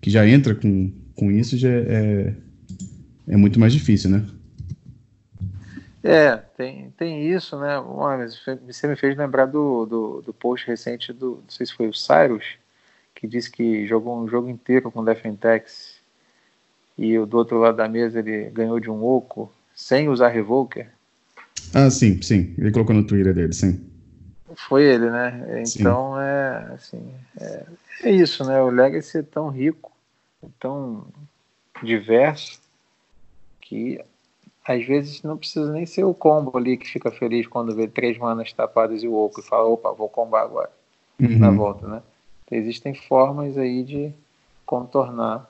que 0.00 0.10
já 0.10 0.26
entra 0.26 0.54
com, 0.54 0.90
com 1.14 1.30
isso 1.30 1.56
já 1.56 1.68
é, 1.68 2.34
é 3.30 3.36
muito 3.36 3.60
mais 3.60 3.72
difícil, 3.72 4.10
né? 4.10 4.26
É, 6.02 6.36
tem, 6.56 6.90
tem 6.96 7.30
isso, 7.30 7.58
né? 7.58 7.74
Você 8.66 8.88
me 8.88 8.96
fez 8.96 9.16
lembrar 9.16 9.46
do, 9.46 9.86
do, 9.86 10.22
do 10.22 10.32
post 10.32 10.66
recente 10.66 11.12
do, 11.12 11.36
não 11.42 11.48
sei 11.48 11.66
se 11.66 11.74
foi 11.74 11.88
o 11.88 11.94
Cyrus, 11.94 12.44
que 13.14 13.26
disse 13.26 13.50
que 13.50 13.86
jogou 13.86 14.18
um 14.18 14.26
jogo 14.26 14.48
inteiro 14.48 14.90
com 14.90 15.04
Defentex 15.04 16.00
e 16.98 17.18
o 17.18 17.26
do 17.26 17.36
outro 17.36 17.58
lado 17.58 17.76
da 17.76 17.88
mesa 17.88 18.18
ele 18.18 18.50
ganhou 18.50 18.80
de 18.80 18.90
um 18.90 19.04
oco 19.04 19.52
sem 19.74 20.08
usar 20.08 20.28
Revoker. 20.28 20.88
Ah, 21.72 21.90
sim, 21.90 22.20
sim. 22.22 22.54
Ele 22.58 22.72
colocou 22.72 22.94
no 22.94 23.06
Twitter 23.06 23.32
dele, 23.32 23.52
sim. 23.52 23.86
Foi 24.56 24.82
ele, 24.82 25.08
né? 25.08 25.62
Então 25.64 26.14
sim. 26.14 26.20
é 26.20 26.74
assim, 26.74 27.14
é, 27.40 27.64
é, 28.04 28.10
isso, 28.10 28.44
né? 28.44 28.60
O 28.60 28.70
Legacy 28.70 29.18
é 29.18 29.22
tão 29.22 29.48
rico, 29.48 29.92
tão 30.58 31.06
diverso 31.82 32.59
que 33.70 34.04
às 34.66 34.84
vezes 34.84 35.22
não 35.22 35.38
precisa 35.38 35.72
nem 35.72 35.86
ser 35.86 36.02
o 36.02 36.12
combo 36.12 36.58
ali 36.58 36.76
que 36.76 36.88
fica 36.88 37.08
feliz 37.10 37.46
quando 37.46 37.74
vê 37.74 37.86
três 37.86 38.18
manas 38.18 38.52
tapadas 38.52 39.02
e 39.04 39.08
o 39.08 39.14
oco 39.14 39.38
e 39.38 39.44
fala, 39.44 39.68
opa, 39.68 39.92
vou 39.92 40.08
combar 40.08 40.42
agora 40.42 40.70
uhum. 41.20 41.38
na 41.38 41.50
volta, 41.52 41.86
né? 41.86 42.02
Então, 42.44 42.58
existem 42.58 42.94
formas 42.94 43.56
aí 43.56 43.84
de 43.84 44.12
contornar 44.66 45.48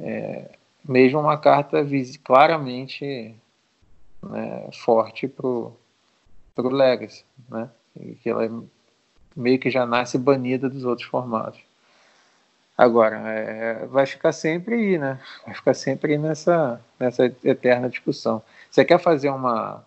é, 0.00 0.50
mesmo 0.86 1.20
uma 1.20 1.38
carta 1.38 1.86
claramente 2.24 3.32
né, 4.20 4.68
forte 4.72 5.28
pro, 5.28 5.72
pro 6.56 6.68
Legacy, 6.68 7.24
né? 7.48 7.70
E 7.98 8.16
que 8.16 8.30
ela 8.30 8.44
é, 8.44 8.50
meio 9.36 9.60
que 9.60 9.70
já 9.70 9.86
nasce 9.86 10.18
banida 10.18 10.68
dos 10.68 10.84
outros 10.84 11.06
formatos. 11.06 11.60
Agora, 12.76 13.16
é, 13.16 13.86
vai 13.86 14.04
ficar 14.04 14.32
sempre 14.32 14.74
aí, 14.74 14.98
né? 14.98 15.20
Vai 15.46 15.54
ficar 15.54 15.74
sempre 15.74 16.12
aí 16.12 16.18
nessa, 16.18 16.80
nessa 16.98 17.24
eterna 17.44 17.88
discussão. 17.88 18.42
Você 18.70 18.84
quer 18.84 18.98
fazer 18.98 19.30
uma. 19.30 19.84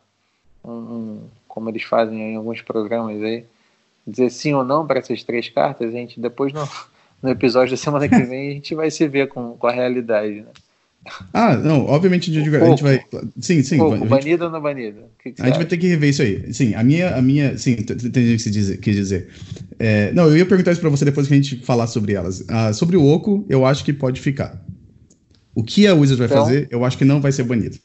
Um, 0.63 1.27
como 1.48 1.70
eles 1.70 1.84
fazem 1.84 2.34
em 2.34 2.36
alguns 2.38 2.62
programas 2.62 3.22
aí, 3.22 3.46
dizer 4.06 4.29
sim 4.29 4.53
ou 4.53 4.63
não 4.63 4.86
para 4.88 5.00
essas 5.00 5.24
três 5.24 5.50
cartas, 5.50 5.89
a 5.89 5.91
gente 5.91 6.20
depois 6.20 6.53
no, 6.53 6.67
no 7.22 7.29
episódio 7.29 7.72
da 7.72 7.77
semana 7.77 8.08
que 8.08 8.22
vem 8.24 8.51
a 8.51 8.53
gente 8.53 8.75
vai 8.75 8.91
se 8.91 9.08
ver 9.08 9.27
com, 9.27 9.58
com 9.58 9.67
a 9.67 9.72
realidade, 9.72 10.41
né? 10.41 10.51
Ah, 11.34 11.56
não, 11.56 11.86
obviamente 11.86 12.32
a 12.32 12.34
gente 12.34 12.50
vai. 12.50 13.04
Sim, 13.40 13.64
sim. 13.64 13.78
Pouco, 13.78 13.98
gente, 13.98 14.08
banido 14.08 14.46
ou 14.46 14.52
não 14.52 14.62
banido? 14.62 15.04
Que 15.22 15.32
que 15.32 15.42
a 15.42 15.46
gente 15.46 15.54
acha? 15.54 15.60
vai 15.60 15.66
ter 15.66 15.78
que 15.78 15.88
rever 15.88 16.10
isso 16.10 16.22
aí. 16.22 16.54
Sim, 16.54 16.74
a 16.76 16.84
minha. 16.84 17.16
A 17.16 17.22
minha 17.22 17.58
sim, 17.58 17.72
entendi 17.72 18.34
o 18.34 18.38
que 18.38 18.40
você 18.40 18.78
quis 18.78 18.96
dizer. 18.96 19.30
É, 19.80 20.12
não, 20.12 20.26
eu 20.28 20.38
ia 20.38 20.46
perguntar 20.46 20.72
isso 20.72 20.82
pra 20.82 20.90
você 20.90 21.06
depois 21.06 21.28
que 21.28 21.34
a 21.34 21.38
gente 21.38 21.58
falar 21.58 21.88
sobre 21.88 22.14
elas. 22.14 22.44
Ah, 22.50 22.74
sobre 22.74 22.98
o 22.98 23.06
Oco, 23.06 23.46
eu 23.50 23.66
acho 23.66 23.84
que 23.84 23.94
pode 23.94 24.20
ficar. 24.22 24.62
O 25.56 25.64
que 25.64 25.88
a 25.88 25.94
Wizard 25.94 26.20
vai 26.20 26.28
então, 26.28 26.46
fazer, 26.46 26.68
eu 26.70 26.86
acho 26.86 26.98
que 26.98 27.06
não 27.06 27.20
vai 27.20 27.32
ser 27.32 27.44
banido. 27.44 27.78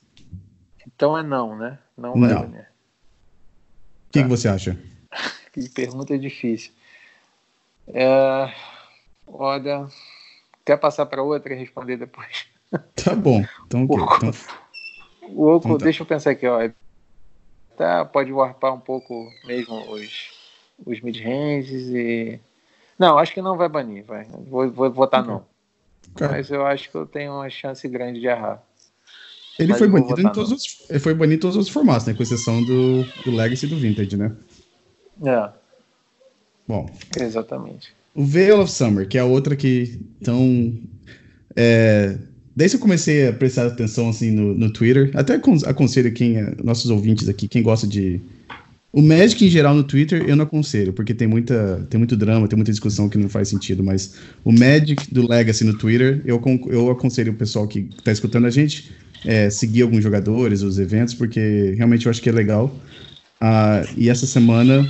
Então 0.87 1.17
é 1.17 1.23
não, 1.23 1.57
né? 1.57 1.79
Não, 1.97 2.15
não. 2.15 2.29
vai 2.29 2.47
banir. 2.47 2.61
O 2.61 4.13
que, 4.13 4.19
tá. 4.19 4.23
que 4.23 4.29
você 4.29 4.49
acha? 4.49 4.77
que 5.53 5.69
pergunta 5.71 6.19
difícil. 6.19 6.71
É, 7.89 8.53
olha, 9.27 9.87
quer 10.65 10.77
passar 10.77 11.07
para 11.07 11.23
outra 11.23 11.55
e 11.55 11.59
responder 11.59 11.97
depois? 11.97 12.52
Tá 12.97 13.15
bom. 13.15 13.45
Então, 13.67 13.85
o, 13.85 14.03
okay. 14.03 14.29
então... 14.29 14.31
o 15.29 15.47
Oco, 15.49 15.67
então 15.67 15.79
tá. 15.79 15.85
deixa 15.85 16.03
eu 16.03 16.07
pensar 16.07 16.31
aqui, 16.31 16.47
ó. 16.47 16.71
Tá, 17.77 18.05
pode 18.05 18.33
warpar 18.33 18.75
um 18.75 18.81
pouco 18.81 19.29
mesmo 19.47 19.75
os, 19.91 20.31
os 20.87 21.01
mid-ranges 21.01 21.89
e. 21.89 22.41
Não, 22.99 23.19
acho 23.19 23.33
que 23.33 23.43
não 23.43 23.57
vai 23.57 23.69
banir, 23.69 24.05
vai. 24.05 24.25
Vou, 24.25 24.71
vou 24.71 24.91
votar 24.91 25.23
okay. 25.23 25.33
não. 25.33 25.47
Mas 26.21 26.51
eu 26.51 26.67
acho 26.67 26.91
que 26.91 26.97
eu 26.97 27.07
tenho 27.07 27.33
uma 27.33 27.49
chance 27.49 27.87
grande 27.89 28.21
de 28.21 28.27
errar. 28.27 28.63
Ele 29.59 29.71
Mas 29.71 29.79
foi 29.79 29.89
banido 29.89 30.21
em 30.21 30.33
todos 30.33 30.51
os, 30.51 30.87
ele 30.89 30.99
foi 30.99 31.15
banido 31.15 31.35
em 31.35 31.41
todos 31.41 31.57
os 31.57 31.69
formatos, 31.69 32.07
né? 32.07 32.15
Com 32.15 32.23
exceção 32.23 32.63
do, 32.65 33.05
do 33.25 33.31
Legacy 33.31 33.67
e 33.67 33.69
do 33.69 33.77
Vintage, 33.77 34.17
né? 34.17 34.35
É. 35.25 35.51
Bom. 36.67 36.89
Exatamente. 37.19 37.95
O 38.15 38.25
Veil 38.25 38.61
of 38.61 38.71
Summer, 38.71 39.07
que 39.07 39.19
é 39.19 39.21
a 39.21 39.27
outra 39.27 39.55
que 39.55 40.01
tão. 40.23 40.79
É, 41.55 42.19
Que 42.57 42.77
eu 42.77 42.81
comecei 42.81 43.29
a 43.29 43.33
prestar 43.33 43.67
atenção 43.67 44.09
assim 44.09 44.31
no, 44.31 44.55
no 44.55 44.71
Twitter, 44.71 45.11
até 45.15 45.41
aconselho 45.65 46.13
quem, 46.13 46.37
é, 46.37 46.55
nossos 46.63 46.91
ouvintes 46.91 47.29
aqui, 47.29 47.49
quem 47.49 47.63
gosta 47.63 47.87
de. 47.87 48.21
O 48.93 49.01
Magic 49.01 49.43
em 49.43 49.49
geral 49.49 49.75
no 49.75 49.83
Twitter 49.83 50.23
eu 50.29 50.37
não 50.37 50.45
aconselho, 50.45 50.93
porque 50.93 51.15
tem, 51.15 51.27
muita, 51.27 51.87
tem 51.89 51.97
muito 51.97 52.15
drama, 52.15 52.47
tem 52.47 52.59
muita 52.59 52.71
discussão 52.71 53.09
que 53.09 53.17
não 53.17 53.27
faz 53.27 53.49
sentido, 53.49 53.83
mas 53.83 54.17
o 54.45 54.53
Magic 54.53 55.13
do 55.13 55.27
Legacy 55.27 55.65
no 55.65 55.79
Twitter, 55.79 56.21
eu, 56.27 56.43
eu 56.67 56.91
aconselho 56.91 57.33
o 57.33 57.35
pessoal 57.35 57.67
que 57.67 57.89
está 57.97 58.13
escutando 58.13 58.47
a 58.47 58.51
gente 58.51 58.93
é, 59.25 59.51
seguir 59.51 59.83
alguns 59.83 60.03
jogadores, 60.03 60.63
os 60.63 60.79
eventos, 60.79 61.15
porque 61.15 61.75
realmente 61.77 62.07
eu 62.07 62.11
acho 62.11 62.21
que 62.21 62.29
é 62.29 62.33
legal. 62.33 62.75
Uh, 63.41 63.89
e 63.97 64.09
essa 64.09 64.27
semana, 64.27 64.87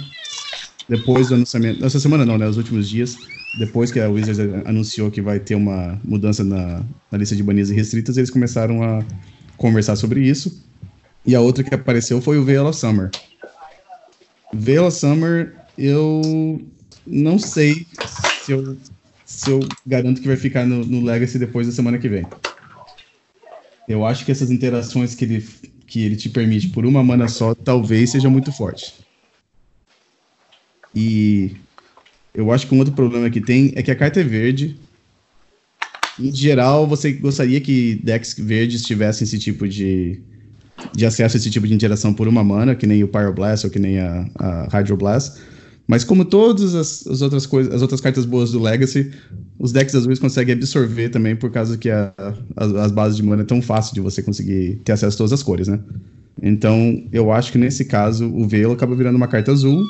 depois 0.88 1.28
do 1.28 1.34
anunciamento. 1.34 1.84
Essa 1.84 2.00
semana 2.00 2.24
não, 2.26 2.36
né? 2.36 2.46
Os 2.46 2.56
últimos 2.56 2.88
dias 2.88 3.16
depois 3.54 3.90
que 3.90 4.00
a 4.00 4.08
Wizards 4.08 4.38
anunciou 4.66 5.10
que 5.10 5.20
vai 5.20 5.38
ter 5.38 5.54
uma 5.54 6.00
mudança 6.04 6.42
na, 6.42 6.82
na 7.10 7.18
lista 7.18 7.36
de 7.36 7.42
banidas 7.42 7.70
e 7.70 7.74
restritas, 7.74 8.16
eles 8.16 8.30
começaram 8.30 8.82
a 8.82 9.04
conversar 9.56 9.96
sobre 9.96 10.20
isso. 10.20 10.64
E 11.24 11.34
a 11.34 11.40
outra 11.40 11.62
que 11.62 11.74
apareceu 11.74 12.20
foi 12.20 12.38
o 12.38 12.44
Veil 12.44 12.72
Summer. 12.72 13.10
Veil 14.52 14.90
Summer, 14.90 15.54
eu 15.76 16.60
não 17.06 17.38
sei 17.38 17.86
se 18.42 18.52
eu, 18.52 18.76
se 19.24 19.50
eu 19.50 19.60
garanto 19.86 20.20
que 20.20 20.26
vai 20.26 20.36
ficar 20.36 20.66
no, 20.66 20.84
no 20.84 21.04
Legacy 21.04 21.38
depois 21.38 21.66
da 21.66 21.72
semana 21.72 21.98
que 21.98 22.08
vem. 22.08 22.26
Eu 23.88 24.04
acho 24.06 24.24
que 24.24 24.32
essas 24.32 24.50
interações 24.50 25.14
que 25.14 25.24
ele, 25.24 25.46
que 25.86 26.02
ele 26.02 26.16
te 26.16 26.28
permite 26.28 26.68
por 26.68 26.86
uma 26.86 27.02
mana 27.02 27.28
só, 27.28 27.54
talvez 27.54 28.10
seja 28.10 28.30
muito 28.30 28.50
forte. 28.50 28.94
E 30.94 31.56
eu 32.34 32.50
acho 32.50 32.66
que 32.66 32.74
um 32.74 32.78
outro 32.78 32.94
problema 32.94 33.28
que 33.28 33.40
tem 33.40 33.72
é 33.74 33.82
que 33.82 33.90
a 33.90 33.96
carta 33.96 34.20
é 34.20 34.24
verde. 34.24 34.76
Em 36.18 36.34
geral, 36.34 36.86
você 36.86 37.12
gostaria 37.12 37.60
que 37.60 38.00
decks 38.02 38.34
verdes 38.38 38.82
tivessem 38.82 39.24
esse 39.24 39.38
tipo 39.38 39.68
de, 39.68 40.20
de 40.94 41.06
acesso 41.06 41.36
a 41.36 41.38
esse 41.38 41.50
tipo 41.50 41.66
de 41.66 41.74
interação 41.74 42.12
por 42.12 42.28
uma 42.28 42.44
mana, 42.44 42.74
que 42.74 42.86
nem 42.86 43.02
o 43.02 43.08
Pyroblast 43.08 43.66
ou 43.66 43.70
que 43.70 43.78
nem 43.78 43.98
a, 43.98 44.26
a 44.38 44.68
Hydroblast. 44.78 45.40
Mas 45.86 46.04
como 46.04 46.24
todas 46.24 46.74
as, 46.74 47.06
as, 47.06 47.22
outras 47.22 47.44
coisas, 47.44 47.74
as 47.74 47.82
outras 47.82 48.00
cartas 48.00 48.24
boas 48.24 48.52
do 48.52 48.60
Legacy, 48.60 49.10
os 49.58 49.72
decks 49.72 49.94
azuis 49.94 50.18
conseguem 50.18 50.54
absorver 50.54 51.08
também 51.08 51.34
por 51.34 51.50
causa 51.50 51.76
que 51.76 51.90
a, 51.90 52.12
as, 52.56 52.72
as 52.74 52.92
bases 52.92 53.16
de 53.16 53.22
mana 53.22 53.42
é 53.42 53.44
tão 53.44 53.60
fácil 53.60 53.94
de 53.94 54.00
você 54.00 54.22
conseguir 54.22 54.80
ter 54.84 54.92
acesso 54.92 55.16
a 55.16 55.18
todas 55.18 55.32
as 55.32 55.42
cores, 55.42 55.68
né? 55.68 55.80
Então, 56.40 57.02
eu 57.12 57.30
acho 57.30 57.52
que 57.52 57.58
nesse 57.58 57.84
caso, 57.84 58.26
o 58.26 58.46
Velo 58.46 58.72
acaba 58.72 58.94
virando 58.94 59.16
uma 59.16 59.28
carta 59.28 59.52
azul, 59.52 59.86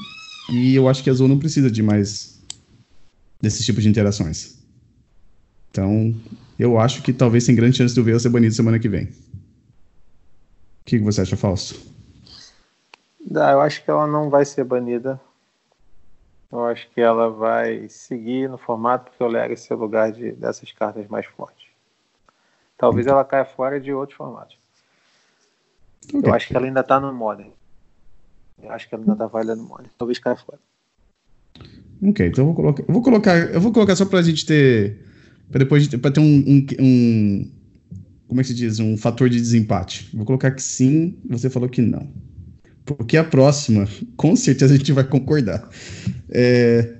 e 0.51 0.75
eu 0.75 0.89
acho 0.89 1.03
que 1.03 1.11
azul 1.11 1.29
não 1.29 1.39
precisa 1.39 1.71
de 1.71 1.83
mais 1.83 2.32
desse 3.43 3.65
tipo 3.65 3.81
de 3.81 3.89
interações. 3.89 4.57
Então, 5.71 6.15
eu 6.59 6.79
acho 6.79 7.03
que 7.03 7.13
talvez 7.13 7.45
tem 7.45 7.57
grande 7.57 7.77
chance 7.77 7.95
do 7.95 8.05
Veil 8.05 8.21
ser 8.21 8.29
banido 8.29 8.55
semana 8.55 8.79
que 8.79 8.89
vem. 8.89 9.07
O 9.07 10.85
que 10.85 10.99
você 10.99 11.23
acha, 11.23 11.37
Fausto? 11.37 11.91
eu 13.31 13.61
acho 13.61 13.83
que 13.83 13.91
ela 13.91 14.07
não 14.07 14.31
vai 14.31 14.45
ser 14.45 14.65
banida. 14.65 15.21
Eu 16.51 16.67
acho 16.67 16.89
que 16.91 17.01
ela 17.01 17.31
vai 17.31 17.89
seguir 17.89 18.49
no 18.49 18.59
formato 18.59 19.11
o 19.19 19.27
Legacy 19.27 19.73
é 19.73 19.77
o 19.77 19.79
lugar 19.79 20.13
de, 20.13 20.33
dessas 20.33 20.71
cartas 20.71 21.07
mais 21.09 21.25
fortes. 21.25 21.67
Talvez 22.77 23.07
ela 23.07 23.25
caia 23.25 23.45
fora 23.45 23.81
de 23.81 23.93
outros 23.93 24.17
formatos. 24.17 24.59
Okay. 26.09 26.29
Eu 26.29 26.35
acho 26.35 26.49
que 26.49 26.57
ela 26.57 26.67
ainda 26.67 26.81
está 26.81 27.01
no 27.01 27.13
Modern. 27.15 27.51
Eu 28.63 28.71
acho 28.71 28.89
que 28.89 28.95
ela 28.95 29.03
ainda 29.03 29.15
está 29.15 29.27
válida 29.27 29.57
no 29.57 29.63
Modern. 29.63 29.89
Talvez 29.97 30.19
caia 30.19 30.37
fora. 30.37 30.59
Ok, 32.03 32.27
então 32.27 32.43
eu 32.43 32.47
vou 32.47 32.55
colocar. 32.55 32.83
Eu 32.83 32.93
vou 32.93 33.03
colocar, 33.03 33.37
eu 33.55 33.61
vou 33.61 33.73
colocar 33.73 33.95
só 33.95 34.05
pra 34.05 34.23
gente 34.23 34.45
ter. 34.45 34.99
Pra 35.51 35.61
depois 35.61 35.87
pra 35.87 36.11
ter 36.11 36.21
um, 36.21 36.25
um, 36.25 36.67
um, 36.81 37.51
Como 38.27 38.41
é 38.41 38.43
que 38.43 38.49
se 38.49 38.55
diz? 38.55 38.81
Um 38.81 38.97
fator 38.97 39.29
de 39.29 39.39
desempate. 39.39 40.09
Vou 40.13 40.27
colocar 40.27 40.51
que 40.51 40.63
sim, 40.63 41.17
você 41.29 41.49
falou 41.49 41.69
que 41.69 41.81
não. 41.81 42.09
Porque 42.85 43.17
a 43.17 43.23
próxima, 43.23 43.87
com 44.17 44.35
certeza 44.35 44.75
a 44.75 44.77
gente 44.77 44.93
vai 44.93 45.05
concordar. 45.05 45.69
É, 46.29 46.95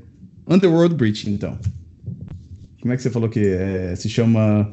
Underworld 0.47 0.95
Breach, 0.95 1.29
então. 1.29 1.59
Como 2.81 2.93
é 2.93 2.97
que 2.97 3.03
você 3.03 3.11
falou 3.11 3.29
que 3.29 3.41
é, 3.41 3.95
se 3.97 4.09
chama 4.09 4.73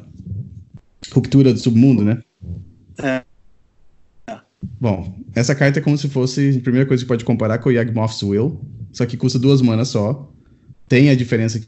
Ruptura 1.11 1.53
do 1.53 1.59
Submundo, 1.59 2.03
né? 2.03 2.21
É. 3.01 3.23
Bom, 4.79 5.15
essa 5.33 5.55
carta 5.55 5.79
é 5.79 5.81
como 5.81 5.97
se 5.97 6.09
fosse 6.09 6.57
a 6.57 6.61
primeira 6.61 6.85
coisa 6.85 7.03
que 7.03 7.07
pode 7.07 7.23
comparar 7.23 7.59
com 7.59 7.69
o 7.69 7.71
Yagmoth's 7.71 8.21
Will, 8.23 8.59
só 8.91 9.05
que 9.05 9.17
custa 9.17 9.39
duas 9.39 9.61
manas 9.61 9.89
só. 9.89 10.29
Tem 10.87 11.09
a 11.09 11.15
diferença 11.15 11.59
que 11.59 11.67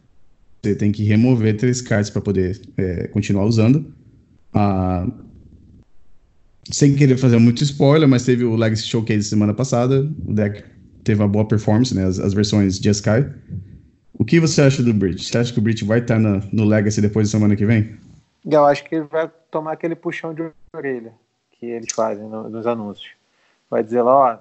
você 0.63 0.75
tem 0.75 0.92
que 0.92 1.04
remover 1.04 1.58
três 1.58 1.82
cartas 1.82 2.10
para 2.10 2.22
poder 2.22 2.62
é, 2.78 3.08
continuar 3.08 3.46
usando. 3.46 3.94
Ah, 4.54 5.08
sem 6.72 6.96
querer 6.96 7.18
fazer 7.18 7.38
muito 7.38 7.63
spoiler, 7.63 8.08
mas 8.08 8.25
teve 8.25 8.44
o 8.44 8.56
Legacy 8.56 8.84
Showcase 8.84 9.24
semana 9.24 9.54
passada. 9.54 10.10
O 10.25 10.34
deck 10.34 10.63
teve 11.04 11.22
uma 11.22 11.28
boa 11.28 11.46
performance, 11.46 11.96
né? 11.96 12.06
As, 12.06 12.20
as 12.20 12.34
versões 12.34 12.80
de 12.80 12.90
Sky. 12.90 13.25
O 14.13 14.24
que 14.24 14.40
você 14.40 14.62
acha 14.62 14.84
do 14.84 14.94
Bridge? 14.94 15.25
Você 15.25 15.38
acha 15.38 15.51
que 15.51 15.60
o 15.60 15.62
Bridge 15.62 15.84
vai 15.84 16.00
estar 16.00 16.20
no, 16.20 16.42
no 16.51 16.66
Legacy 16.66 17.01
depois 17.01 17.28
da 17.28 17.32
semana 17.32 17.56
que 17.56 17.66
vem? 17.66 17.98
Eu 18.46 18.66
acho 18.66 18.84
que 18.84 18.96
ele 18.96 19.06
vai 19.06 19.30
tomar 19.50 19.74
aquele 19.74 19.96
puxão 19.96 20.34
de 20.34 20.44
orelha 20.75 21.13
que 21.51 21.66
eles 21.66 21.92
fazem 21.92 22.28
no, 22.28 22.50
nos 22.50 22.68
anúncios. 22.68 23.12
Vai 23.70 23.84
dizer 23.84 24.01
lá, 24.01 24.16
ó, 24.16 24.40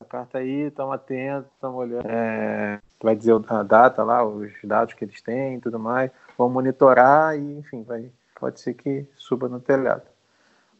essa 0.00 0.08
carta 0.08 0.38
aí, 0.38 0.68
estamos 0.68 0.94
atentos, 0.94 1.50
estamos 1.54 1.76
olhando. 1.76 2.06
É, 2.06 2.78
vai 3.02 3.16
dizer 3.16 3.34
a 3.48 3.62
data 3.64 4.04
lá, 4.04 4.24
os 4.24 4.50
dados 4.62 4.94
que 4.94 5.04
eles 5.04 5.20
têm 5.20 5.56
e 5.56 5.60
tudo 5.60 5.78
mais. 5.78 6.10
Vão 6.36 6.48
monitorar 6.48 7.36
e, 7.36 7.58
enfim, 7.58 7.82
vai, 7.82 8.08
pode 8.38 8.60
ser 8.60 8.74
que 8.74 9.04
suba 9.16 9.48
no 9.48 9.58
telhado. 9.58 10.02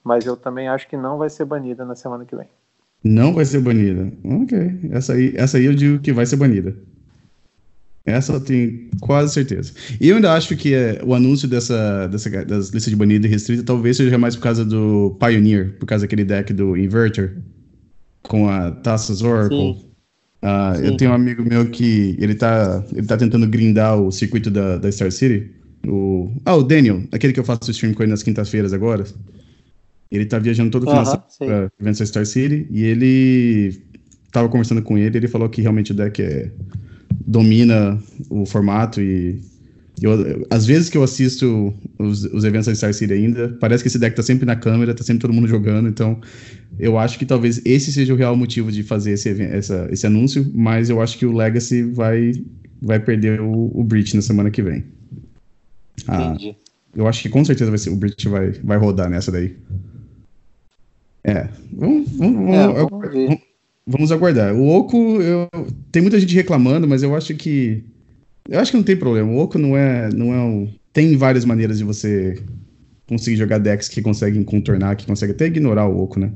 Mas 0.04 0.24
eu 0.24 0.36
também 0.36 0.68
acho 0.68 0.88
que 0.88 0.96
não 0.96 1.18
vai 1.18 1.28
ser 1.28 1.44
banida 1.44 1.84
na 1.84 1.96
semana 1.96 2.24
que 2.24 2.36
vem. 2.36 2.46
Não 3.02 3.34
vai 3.34 3.44
ser 3.44 3.60
banida. 3.60 4.12
Ok. 4.24 4.90
Essa 4.92 5.14
aí, 5.14 5.32
essa 5.36 5.58
aí 5.58 5.64
eu 5.64 5.74
digo 5.74 5.98
que 5.98 6.12
vai 6.12 6.24
ser 6.24 6.36
banida. 6.36 6.76
Essa 8.06 8.32
eu 8.32 8.40
tenho 8.40 8.88
quase 9.00 9.34
certeza. 9.34 9.72
E 10.00 10.08
eu 10.08 10.16
ainda 10.16 10.32
acho 10.32 10.56
que 10.56 10.74
é, 10.74 11.02
o 11.04 11.12
anúncio 11.12 11.48
dessa, 11.48 12.06
dessa 12.06 12.30
das 12.44 12.68
listas 12.70 12.90
de 12.90 12.96
banido 12.96 13.26
e 13.26 13.30
restrita 13.30 13.64
talvez 13.64 13.96
seja 13.96 14.16
mais 14.16 14.36
por 14.36 14.42
causa 14.42 14.64
do 14.64 15.16
Pioneer, 15.20 15.76
por 15.78 15.86
causa 15.86 16.04
daquele 16.04 16.24
deck 16.24 16.52
do 16.52 16.76
Inverter 16.76 17.36
com 18.22 18.48
a 18.48 18.70
Taças 18.70 19.22
Oracle. 19.22 19.86
Uh, 20.40 20.80
eu 20.82 20.96
tenho 20.96 21.10
um 21.10 21.14
amigo 21.14 21.42
meu 21.42 21.68
que 21.68 22.16
ele 22.18 22.34
tá, 22.34 22.84
ele 22.92 23.06
tá 23.06 23.16
tentando 23.16 23.46
grindar 23.46 24.00
o 24.00 24.12
circuito 24.12 24.50
da, 24.50 24.76
da 24.76 24.90
Star 24.90 25.10
City. 25.10 25.50
O, 25.86 26.30
ah, 26.44 26.54
o 26.54 26.62
Daniel, 26.62 27.02
aquele 27.12 27.32
que 27.32 27.40
eu 27.40 27.44
faço 27.44 27.70
stream 27.70 27.94
com 27.94 28.02
ele 28.02 28.10
nas 28.10 28.22
quintas-feiras 28.22 28.72
agora. 28.72 29.04
Ele 30.10 30.24
tá 30.24 30.38
viajando 30.38 30.70
todo 30.70 30.86
final 30.86 31.04
uh 31.04 31.44
-huh, 31.44 31.70
pra 31.76 31.94
Star 31.94 32.24
City 32.24 32.66
e 32.70 32.84
ele 32.84 33.82
tava 34.32 34.48
conversando 34.48 34.82
com 34.82 34.96
ele 34.96 35.16
ele 35.16 35.28
falou 35.28 35.48
que 35.48 35.62
realmente 35.62 35.92
o 35.92 35.94
deck 35.94 36.22
é 36.22 36.50
domina 37.26 37.98
o 38.30 38.46
formato 38.46 39.00
e 39.00 39.40
eu, 40.00 40.46
às 40.50 40.66
vezes 40.66 40.88
que 40.88 40.96
eu 40.96 41.02
assisto 41.02 41.74
os, 41.98 42.24
os 42.24 42.44
eventos 42.44 42.66
da 42.66 42.74
Star 42.74 42.94
City 42.94 43.12
ainda, 43.12 43.56
parece 43.60 43.82
que 43.82 43.88
esse 43.88 43.98
deck 43.98 44.14
tá 44.14 44.22
sempre 44.22 44.46
na 44.46 44.56
câmera, 44.56 44.94
tá 44.94 45.02
sempre 45.02 45.22
todo 45.22 45.32
mundo 45.32 45.48
jogando, 45.48 45.88
então 45.88 46.20
eu 46.78 46.98
acho 46.98 47.18
que 47.18 47.26
talvez 47.26 47.60
esse 47.64 47.92
seja 47.92 48.14
o 48.14 48.16
real 48.16 48.36
motivo 48.36 48.70
de 48.70 48.82
fazer 48.82 49.12
esse, 49.12 49.30
essa, 49.42 49.88
esse 49.90 50.06
anúncio, 50.06 50.50
mas 50.54 50.90
eu 50.90 51.00
acho 51.00 51.18
que 51.18 51.26
o 51.26 51.36
Legacy 51.36 51.82
vai, 51.82 52.32
vai 52.80 53.00
perder 53.00 53.40
o, 53.40 53.70
o 53.74 53.82
Breach 53.84 54.14
na 54.14 54.22
semana 54.22 54.50
que 54.50 54.62
vem. 54.62 54.84
Ah, 56.06 56.32
Entendi. 56.34 56.56
Eu 56.94 57.06
acho 57.06 57.22
que 57.22 57.28
com 57.28 57.44
certeza 57.44 57.70
vai 57.70 57.78
ser, 57.78 57.90
o 57.90 57.96
Breach 57.96 58.28
vai, 58.28 58.50
vai 58.50 58.78
rodar 58.78 59.10
nessa 59.10 59.30
daí. 59.30 59.56
É, 61.24 61.48
vamos, 61.72 62.10
vamos, 62.12 62.54
é, 62.54 62.66
vamos, 62.66 62.90
vamos, 62.90 63.38
vamos 63.86 64.12
aguardar. 64.12 64.54
O 64.54 64.68
Oco, 64.68 65.20
eu, 65.20 65.48
tem 65.92 66.00
muita 66.00 66.18
gente 66.18 66.34
reclamando, 66.34 66.88
mas 66.88 67.02
eu 67.02 67.14
acho 67.14 67.34
que. 67.34 67.84
Eu 68.48 68.58
acho 68.60 68.70
que 68.70 68.76
não 68.76 68.84
tem 68.84 68.96
problema. 68.96 69.30
O 69.30 69.38
Oco 69.38 69.58
não 69.58 69.76
é, 69.76 70.08
não 70.12 70.32
é 70.32 70.40
um. 70.40 70.68
Tem 70.92 71.16
várias 71.16 71.44
maneiras 71.44 71.78
de 71.78 71.84
você 71.84 72.42
conseguir 73.06 73.36
jogar 73.36 73.58
decks 73.58 73.88
que 73.88 74.02
conseguem 74.02 74.42
contornar, 74.42 74.96
que 74.96 75.06
conseguem 75.06 75.34
até 75.34 75.46
ignorar 75.46 75.86
o 75.86 76.02
Oco, 76.02 76.18
né? 76.18 76.32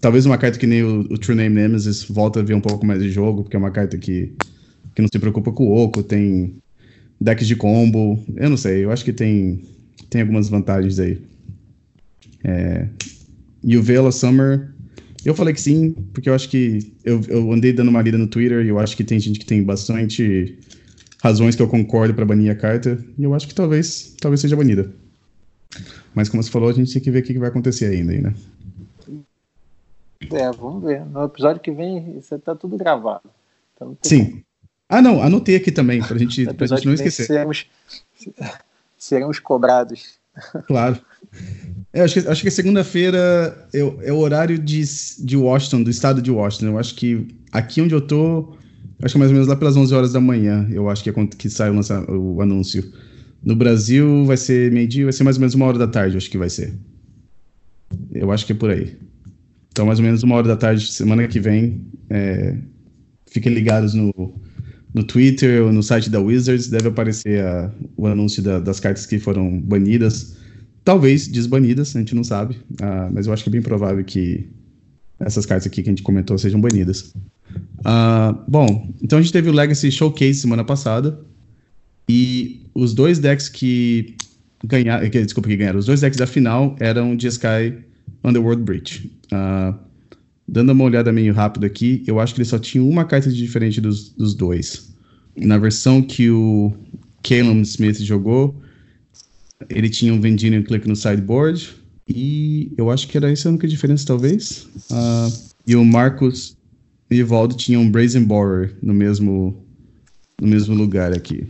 Talvez 0.00 0.26
uma 0.26 0.38
carta 0.38 0.58
que 0.58 0.66
nem 0.66 0.82
o, 0.82 1.00
o, 1.00 1.18
True 1.18 1.36
Name 1.36 1.54
Nemesis 1.54 2.04
volta 2.04 2.40
a 2.40 2.42
ver 2.42 2.54
um 2.54 2.60
pouco 2.60 2.86
mais 2.86 3.02
de 3.02 3.10
jogo, 3.10 3.42
porque 3.42 3.56
é 3.56 3.58
uma 3.58 3.70
carta 3.70 3.96
que, 3.96 4.32
que 4.94 5.02
não 5.02 5.08
se 5.10 5.18
preocupa 5.18 5.50
com 5.50 5.66
o 5.66 5.76
Oco, 5.76 6.02
tem 6.02 6.54
decks 7.20 7.46
de 7.46 7.56
combo. 7.56 8.22
Eu 8.36 8.50
não 8.50 8.56
sei, 8.56 8.84
eu 8.84 8.92
acho 8.92 9.04
que 9.04 9.12
tem, 9.12 9.62
tem 10.08 10.20
algumas 10.20 10.48
vantagens 10.48 10.98
aí. 10.98 11.18
É, 12.44 12.86
e 13.64 13.76
o 13.76 13.82
Vela 13.82 14.12
Summer 14.12 14.68
eu 15.24 15.34
falei 15.34 15.52
que 15.52 15.60
sim, 15.60 15.94
porque 16.12 16.28
eu 16.28 16.34
acho 16.34 16.48
que 16.48 16.92
eu, 17.04 17.20
eu 17.28 17.52
andei 17.52 17.72
dando 17.72 17.88
uma 17.88 18.00
lida 18.00 18.16
no 18.16 18.26
Twitter 18.26 18.64
e 18.64 18.68
eu 18.68 18.78
acho 18.78 18.96
que 18.96 19.04
tem 19.04 19.18
gente 19.18 19.38
que 19.38 19.46
tem 19.46 19.62
bastante 19.62 20.58
razões 21.22 21.56
que 21.56 21.62
eu 21.62 21.68
concordo 21.68 22.14
para 22.14 22.24
banir 22.24 22.50
a 22.50 22.54
carta, 22.54 22.98
e 23.18 23.24
eu 23.24 23.34
acho 23.34 23.48
que 23.48 23.54
talvez, 23.54 24.14
talvez 24.20 24.40
seja 24.40 24.56
banida. 24.56 24.92
Mas 26.14 26.28
como 26.28 26.42
você 26.42 26.50
falou, 26.50 26.68
a 26.68 26.72
gente 26.72 26.92
tem 26.92 27.02
que 27.02 27.10
ver 27.10 27.20
o 27.20 27.22
que 27.22 27.38
vai 27.38 27.48
acontecer 27.48 27.86
ainda, 27.86 28.12
né? 28.12 28.34
É, 30.32 30.50
vamos 30.50 30.82
ver. 30.82 31.04
No 31.06 31.24
episódio 31.24 31.60
que 31.60 31.70
vem, 31.70 32.18
isso 32.18 32.38
tá 32.38 32.54
tudo 32.54 32.76
gravado. 32.76 33.30
Então, 33.74 33.96
Sim. 34.02 34.42
Ah, 34.88 35.02
não, 35.02 35.22
anotei 35.22 35.56
aqui 35.56 35.70
também, 35.70 36.02
pra 36.02 36.16
gente, 36.16 36.46
pra 36.54 36.66
gente 36.66 36.86
não 36.86 36.94
esquecer. 36.94 37.26
Seremos, 37.26 37.66
seremos 38.96 39.38
cobrados. 39.38 40.18
Claro. 40.66 40.98
É, 41.92 42.00
acho 42.00 42.20
que, 42.20 42.28
acho 42.28 42.42
que 42.42 42.50
segunda-feira 42.50 43.68
é, 43.72 43.80
é, 43.80 44.12
o 44.12 44.18
horário 44.18 44.58
de, 44.58 44.82
de 45.18 45.36
Washington, 45.36 45.82
do 45.82 45.90
estado 45.90 46.22
de 46.22 46.30
Washington. 46.30 46.66
Eu 46.66 46.78
acho 46.78 46.94
que 46.94 47.34
aqui 47.52 47.80
onde 47.80 47.94
eu 47.94 48.00
tô, 48.00 48.56
acho 49.02 49.14
que 49.14 49.18
mais 49.18 49.30
ou 49.30 49.34
menos 49.34 49.48
lá 49.48 49.56
pelas 49.56 49.76
11 49.76 49.94
horas 49.94 50.12
da 50.12 50.20
manhã, 50.20 50.68
eu 50.70 50.88
acho 50.88 51.02
que 51.02 51.10
é 51.10 51.26
que 51.26 51.48
sai 51.50 51.70
o, 51.70 52.34
o 52.34 52.42
anúncio. 52.42 52.84
No 53.42 53.54
Brasil 53.54 54.24
vai 54.24 54.36
ser 54.36 54.72
meio-dia, 54.72 55.04
vai 55.04 55.12
ser 55.12 55.24
mais 55.24 55.36
ou 55.36 55.40
menos 55.40 55.54
uma 55.54 55.66
hora 55.66 55.78
da 55.78 55.86
tarde, 55.86 56.16
acho 56.16 56.30
que 56.30 56.38
vai 56.38 56.50
ser. 56.50 56.74
Eu 58.12 58.32
acho 58.32 58.44
que 58.44 58.52
é 58.52 58.56
por 58.56 58.70
aí. 58.70 58.96
Então, 59.70 59.86
mais 59.86 59.98
ou 59.98 60.04
menos 60.04 60.22
uma 60.22 60.34
hora 60.34 60.48
da 60.48 60.56
tarde, 60.56 60.90
semana 60.92 61.26
que 61.28 61.38
vem. 61.38 61.80
É, 62.10 62.56
fiquem 63.30 63.52
ligados 63.52 63.94
no, 63.94 64.12
no 64.92 65.04
Twitter 65.04 65.62
ou 65.62 65.72
no 65.72 65.82
site 65.82 66.10
da 66.10 66.20
Wizards, 66.20 66.68
deve 66.68 66.88
aparecer 66.88 67.44
a, 67.44 67.72
o 67.96 68.06
anúncio 68.06 68.42
da, 68.42 68.58
das 68.58 68.80
cartas 68.80 69.06
que 69.06 69.18
foram 69.18 69.60
banidas 69.60 70.36
talvez 70.88 71.28
desbanidas, 71.28 71.94
a 71.94 71.98
gente 71.98 72.14
não 72.14 72.24
sabe, 72.24 72.54
uh, 72.80 73.12
mas 73.12 73.26
eu 73.26 73.32
acho 73.34 73.42
que 73.42 73.50
é 73.50 73.52
bem 73.52 73.60
provável 73.60 74.02
que 74.02 74.48
essas 75.20 75.44
cartas 75.44 75.66
aqui 75.66 75.82
que 75.82 75.90
a 75.90 75.92
gente 75.92 76.02
comentou 76.02 76.38
sejam 76.38 76.58
banidas. 76.58 77.12
Uh, 77.80 78.38
bom, 78.46 78.92
então 79.00 79.18
a 79.18 79.22
gente 79.22 79.32
teve 79.32 79.48
o 79.48 79.52
Legacy 79.52 79.90
Showcase 79.90 80.40
semana 80.40 80.64
passada 80.64 81.20
e 82.08 82.62
os 82.74 82.92
dois 82.92 83.18
decks 83.18 83.48
que 83.48 84.16
ganharam, 84.64 85.08
desculpa, 85.08 85.48
que 85.48 85.56
ganharam, 85.56 85.78
os 85.78 85.86
dois 85.86 86.00
decks 86.00 86.18
da 86.18 86.26
final 86.26 86.76
eram 86.80 87.16
de 87.16 87.26
Sky 87.28 87.74
Underworld 88.24 88.62
Breach. 88.62 89.10
Uh, 89.32 89.78
dando 90.46 90.72
uma 90.72 90.84
olhada 90.84 91.12
meio 91.12 91.32
rápido 91.32 91.66
aqui, 91.66 92.02
eu 92.06 92.18
acho 92.18 92.34
que 92.34 92.40
ele 92.40 92.48
só 92.48 92.58
tinha 92.58 92.82
uma 92.82 93.04
carta 93.04 93.30
diferente 93.30 93.80
dos, 93.80 94.10
dos 94.10 94.34
dois. 94.34 94.94
Na 95.36 95.58
versão 95.58 96.02
que 96.02 96.30
o 96.30 96.72
Caleb 97.22 97.60
Smith 97.62 97.98
jogou, 97.98 98.60
ele 99.68 99.88
tinha 99.88 100.12
um 100.12 100.20
Vendino 100.20 100.56
um 100.56 100.62
clique 100.62 100.88
no 100.88 100.96
sideboard. 100.96 101.76
E 102.08 102.72
eu 102.76 102.90
acho 102.90 103.06
que 103.06 103.16
era 103.16 103.30
essa 103.30 103.48
a 103.48 103.50
única 103.50 103.68
diferença, 103.68 104.06
talvez. 104.06 104.66
Uh, 104.90 105.48
e 105.66 105.76
o 105.76 105.84
Marcos 105.84 106.56
e 107.10 107.22
o 107.22 107.26
Valdo 107.26 107.56
tinham 107.56 107.82
um 107.82 107.90
Brazen 107.90 108.24
Borer 108.24 108.74
no 108.82 108.92
mesmo, 108.92 109.56
no 110.40 110.48
mesmo 110.48 110.74
lugar 110.74 111.12
aqui. 111.12 111.46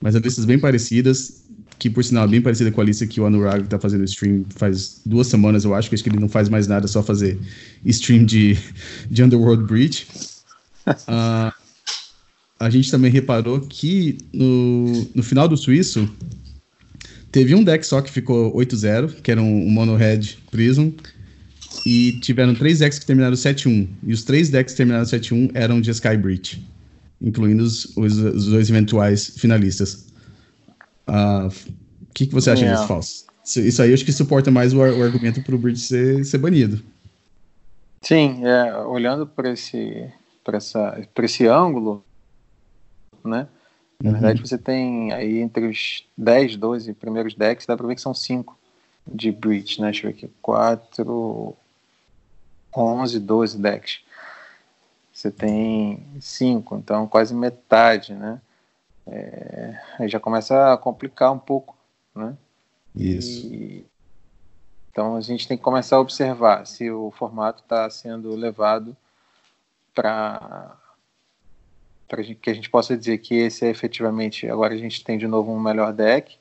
Mas 0.00 0.16
as 0.16 0.22
listas 0.22 0.44
bem 0.44 0.58
parecidas, 0.58 1.42
que 1.78 1.90
por 1.90 2.02
sinal 2.02 2.24
é 2.24 2.28
bem 2.28 2.40
parecida 2.40 2.70
com 2.70 2.80
a 2.80 2.84
lista 2.84 3.06
que 3.06 3.20
o 3.20 3.26
Anurag 3.26 3.64
está 3.64 3.78
fazendo 3.78 4.04
stream 4.04 4.44
faz 4.56 5.00
duas 5.04 5.26
semanas, 5.26 5.64
eu 5.64 5.74
acho, 5.74 5.88
que 5.88 5.94
acho 5.94 6.02
que 6.02 6.10
ele 6.10 6.18
não 6.18 6.28
faz 6.28 6.48
mais 6.48 6.66
nada, 6.66 6.86
só 6.88 7.02
fazer 7.02 7.38
stream 7.84 8.24
de, 8.24 8.56
de 9.10 9.22
Underworld 9.22 9.64
Breach. 9.64 10.06
Uh, 10.86 11.52
a 12.58 12.70
gente 12.70 12.90
também 12.90 13.10
reparou 13.10 13.60
que 13.60 14.18
no, 14.32 15.08
no 15.14 15.22
final 15.22 15.48
do 15.48 15.56
suíço, 15.56 16.08
Teve 17.32 17.54
um 17.54 17.64
deck 17.64 17.84
só 17.86 18.02
que 18.02 18.10
ficou 18.10 18.54
8-0, 18.54 19.22
que 19.22 19.30
era 19.30 19.40
um, 19.40 19.66
um 19.66 19.70
Mono 19.70 19.96
Red 19.96 20.20
Prism. 20.50 20.90
E 21.86 22.12
tiveram 22.20 22.54
três 22.54 22.78
decks 22.78 22.98
que 22.98 23.06
terminaram 23.06 23.34
7-1. 23.34 23.88
E 24.04 24.12
os 24.12 24.22
três 24.22 24.50
decks 24.50 24.74
que 24.74 24.76
terminaram 24.76 25.04
7-1 25.04 25.50
eram 25.54 25.80
de 25.80 25.90
Sky 25.90 26.16
Breach, 26.16 26.64
incluindo 27.20 27.62
os, 27.62 27.96
os, 27.96 28.18
os 28.18 28.46
dois 28.46 28.70
eventuais 28.70 29.28
finalistas. 29.38 30.06
O 31.06 31.48
uh, 31.48 31.74
que, 32.14 32.26
que 32.26 32.34
você 32.34 32.50
acha 32.50 32.62
yeah. 32.62 32.80
disso, 32.80 32.88
Falso? 32.88 33.24
Isso 33.44 33.82
aí 33.82 33.92
acho 33.92 34.04
que 34.04 34.12
suporta 34.12 34.50
mais 34.50 34.72
o, 34.72 34.78
o 34.78 35.02
argumento 35.02 35.42
para 35.42 35.54
o 35.54 35.58
Breach 35.58 35.80
ser, 35.80 36.24
ser 36.24 36.38
banido. 36.38 36.80
Sim, 38.00 38.44
é, 38.44 38.76
olhando 38.78 39.26
por 39.26 39.46
esse, 39.46 40.08
por 40.44 40.54
essa, 40.54 41.06
por 41.14 41.24
esse 41.24 41.46
ângulo, 41.46 42.04
né? 43.24 43.46
Na 44.02 44.10
uhum. 44.10 44.12
verdade, 44.14 44.40
você 44.40 44.58
tem 44.58 45.12
aí 45.12 45.38
entre 45.38 45.68
os 45.68 46.04
10, 46.18 46.56
12 46.56 46.92
primeiros 46.94 47.34
decks, 47.34 47.66
dá 47.66 47.76
pra 47.76 47.86
ver 47.86 47.94
que 47.94 48.00
são 48.00 48.12
5 48.12 48.58
de 49.06 49.30
Breach, 49.30 49.80
né? 49.80 49.90
Deixa 49.92 50.06
eu 50.06 50.10
ver 50.10 50.16
aqui. 50.16 50.30
4, 50.42 51.56
11, 52.74 53.20
12 53.20 53.58
decks. 53.58 54.00
Você 55.12 55.30
tem 55.30 56.06
5, 56.20 56.76
então 56.76 57.06
quase 57.06 57.34
metade, 57.34 58.14
né? 58.14 58.40
É, 59.06 59.80
aí 59.98 60.08
já 60.08 60.18
começa 60.18 60.72
a 60.72 60.76
complicar 60.76 61.32
um 61.32 61.38
pouco, 61.38 61.76
né? 62.14 62.36
Isso. 62.94 63.46
E, 63.46 63.86
então 64.90 65.16
a 65.16 65.20
gente 65.20 65.48
tem 65.48 65.56
que 65.56 65.62
começar 65.62 65.96
a 65.96 66.00
observar 66.00 66.66
se 66.66 66.90
o 66.90 67.10
formato 67.10 67.62
está 67.62 67.88
sendo 67.90 68.34
levado 68.34 68.96
para 69.94 70.76
para 72.08 72.22
que 72.22 72.50
a 72.50 72.54
gente 72.54 72.68
possa 72.68 72.94
dizer 72.94 73.16
que 73.18 73.34
esse 73.34 73.64
é 73.64 73.70
efetivamente, 73.70 74.46
agora 74.46 74.74
a 74.74 74.76
gente 74.76 75.02
tem 75.02 75.16
de 75.16 75.26
novo 75.26 75.50
um 75.50 75.58
melhor 75.58 75.94
deck, 75.94 76.38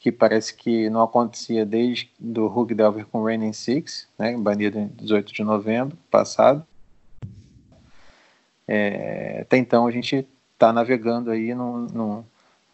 que 0.00 0.10
parece 0.10 0.54
que 0.54 0.88
não 0.88 1.02
acontecia 1.02 1.64
desde 1.66 2.10
do 2.18 2.46
Hug 2.46 2.74
Delver 2.74 3.06
com 3.06 3.22
Raining 3.22 3.52
Six, 3.52 4.08
né, 4.18 4.34
banido 4.36 4.78
em 4.78 4.88
18 4.88 5.30
de 5.30 5.44
novembro 5.44 5.96
passado. 6.10 6.66
É, 8.66 9.40
até 9.42 9.58
então 9.58 9.86
a 9.86 9.90
gente 9.90 10.26
está 10.54 10.72
navegando 10.72 11.30
aí 11.30 11.54
num, 11.54 11.86
num, 11.92 12.24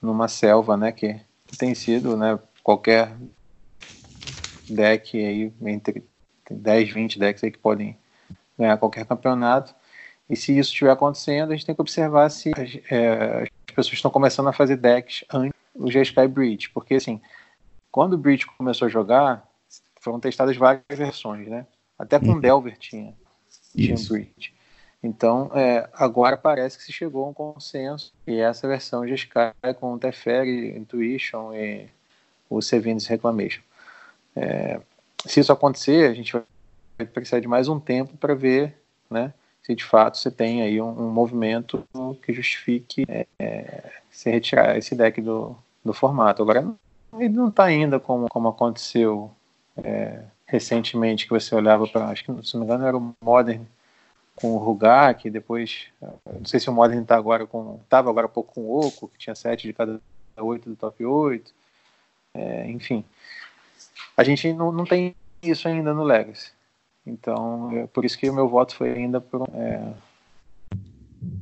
numa 0.00 0.28
selva, 0.28 0.76
né? 0.76 0.92
Que, 0.92 1.20
tem 1.58 1.74
sido, 1.74 2.16
né? 2.16 2.38
Qualquer 2.62 3.16
deck 4.68 5.16
aí, 5.16 5.52
entre 5.62 6.04
10, 6.50 6.92
20 6.92 7.18
decks 7.18 7.42
aí 7.42 7.50
que 7.50 7.58
podem 7.58 7.96
ganhar 8.58 8.76
qualquer 8.76 9.06
campeonato. 9.06 9.74
E 10.28 10.36
se 10.36 10.56
isso 10.58 10.70
estiver 10.70 10.90
acontecendo, 10.90 11.50
a 11.52 11.56
gente 11.56 11.64
tem 11.64 11.74
que 11.74 11.80
observar 11.80 12.28
se 12.30 12.50
é, 12.90 13.44
as 13.68 13.74
pessoas 13.74 13.94
estão 13.94 14.10
começando 14.10 14.48
a 14.48 14.52
fazer 14.52 14.76
decks 14.76 15.24
antes 15.32 15.56
do 15.78 15.90
G-Sky 15.90 16.26
Bridge. 16.28 16.70
Porque, 16.70 16.94
assim, 16.94 17.20
quando 17.90 18.14
o 18.14 18.18
Bridge 18.18 18.46
começou 18.46 18.86
a 18.86 18.88
jogar, 18.90 19.46
foram 20.00 20.20
testadas 20.20 20.56
várias 20.56 20.84
versões, 20.90 21.48
né? 21.48 21.66
Até 21.98 22.18
com 22.18 22.32
uhum. 22.32 22.40
Delver 22.40 22.76
tinha, 22.78 23.14
tinha 23.74 23.96
Bridge. 24.08 24.54
Então, 25.02 25.50
é, 25.54 25.88
agora 25.94 26.36
parece 26.36 26.76
que 26.76 26.84
se 26.84 26.92
chegou 26.92 27.24
a 27.24 27.28
um 27.28 27.34
consenso 27.34 28.12
e 28.26 28.38
essa 28.38 28.66
versão 28.66 29.06
G-Sky 29.06 29.52
com 29.78 29.98
Teferi, 29.98 30.76
Intuition 30.76 31.52
e 31.54 31.88
o 32.50 32.60
Sevinus 32.60 33.06
Reclamation. 33.06 33.62
É, 34.34 34.80
se 35.24 35.40
isso 35.40 35.52
acontecer, 35.52 36.10
a 36.10 36.14
gente 36.14 36.32
vai 36.32 37.06
precisar 37.06 37.40
de 37.40 37.48
mais 37.48 37.68
um 37.68 37.78
tempo 37.78 38.16
para 38.16 38.34
ver, 38.34 38.76
né? 39.10 39.32
se 39.66 39.74
de 39.74 39.82
fato 39.82 40.16
você 40.16 40.30
tem 40.30 40.62
aí 40.62 40.80
um, 40.80 40.88
um 40.90 41.10
movimento 41.10 41.84
que 42.22 42.32
justifique 42.32 43.04
é, 43.08 43.26
é, 43.36 43.90
se 44.08 44.30
retirar 44.30 44.78
esse 44.78 44.94
deck 44.94 45.20
do, 45.20 45.56
do 45.87 45.94
formato. 45.94 46.42
Agora, 46.42 46.75
ele 47.18 47.31
não 47.31 47.49
está 47.49 47.64
ainda 47.64 47.99
como, 47.99 48.29
como 48.29 48.49
aconteceu 48.49 49.31
é, 49.77 50.22
recentemente, 50.46 51.25
que 51.25 51.33
você 51.33 51.55
olhava 51.55 51.87
para, 51.87 52.07
acho 52.09 52.25
que 52.25 52.46
se 52.46 52.55
não 52.55 52.61
me 52.61 52.66
engano 52.66 52.87
era 52.87 52.96
o 52.96 53.14
Modern 53.22 53.64
com 54.35 54.55
o 54.55 54.59
Rugak, 54.59 55.31
depois, 55.31 55.87
não 56.01 56.44
sei 56.44 56.61
se 56.61 56.68
o 56.68 56.72
Modern 56.72 57.01
está 57.01 57.16
agora 57.16 57.46
com, 57.46 57.81
estava 57.83 58.11
agora 58.11 58.27
um 58.27 58.31
pouco 58.31 58.55
com 58.55 58.61
o 58.62 58.87
Oco, 58.87 59.09
que 59.09 59.18
tinha 59.18 59.35
7 59.35 59.66
de 59.66 59.72
cada 59.72 59.99
8 60.37 60.68
do 60.68 60.77
top 60.77 61.05
8, 61.05 61.53
é, 62.35 62.70
enfim. 62.70 63.03
A 64.14 64.22
gente 64.22 64.53
não, 64.53 64.70
não 64.70 64.85
tem 64.85 65.14
isso 65.42 65.66
ainda 65.66 65.94
no 65.94 66.05
Legacy. 66.05 66.53
Então, 67.07 67.70
é 67.72 67.87
por 67.87 68.05
isso 68.05 68.18
que 68.18 68.29
o 68.29 68.35
meu 68.35 68.49
voto 68.49 68.75
foi 68.75 68.92
ainda 68.92 69.20
por 69.20 69.49
é, 69.55 69.92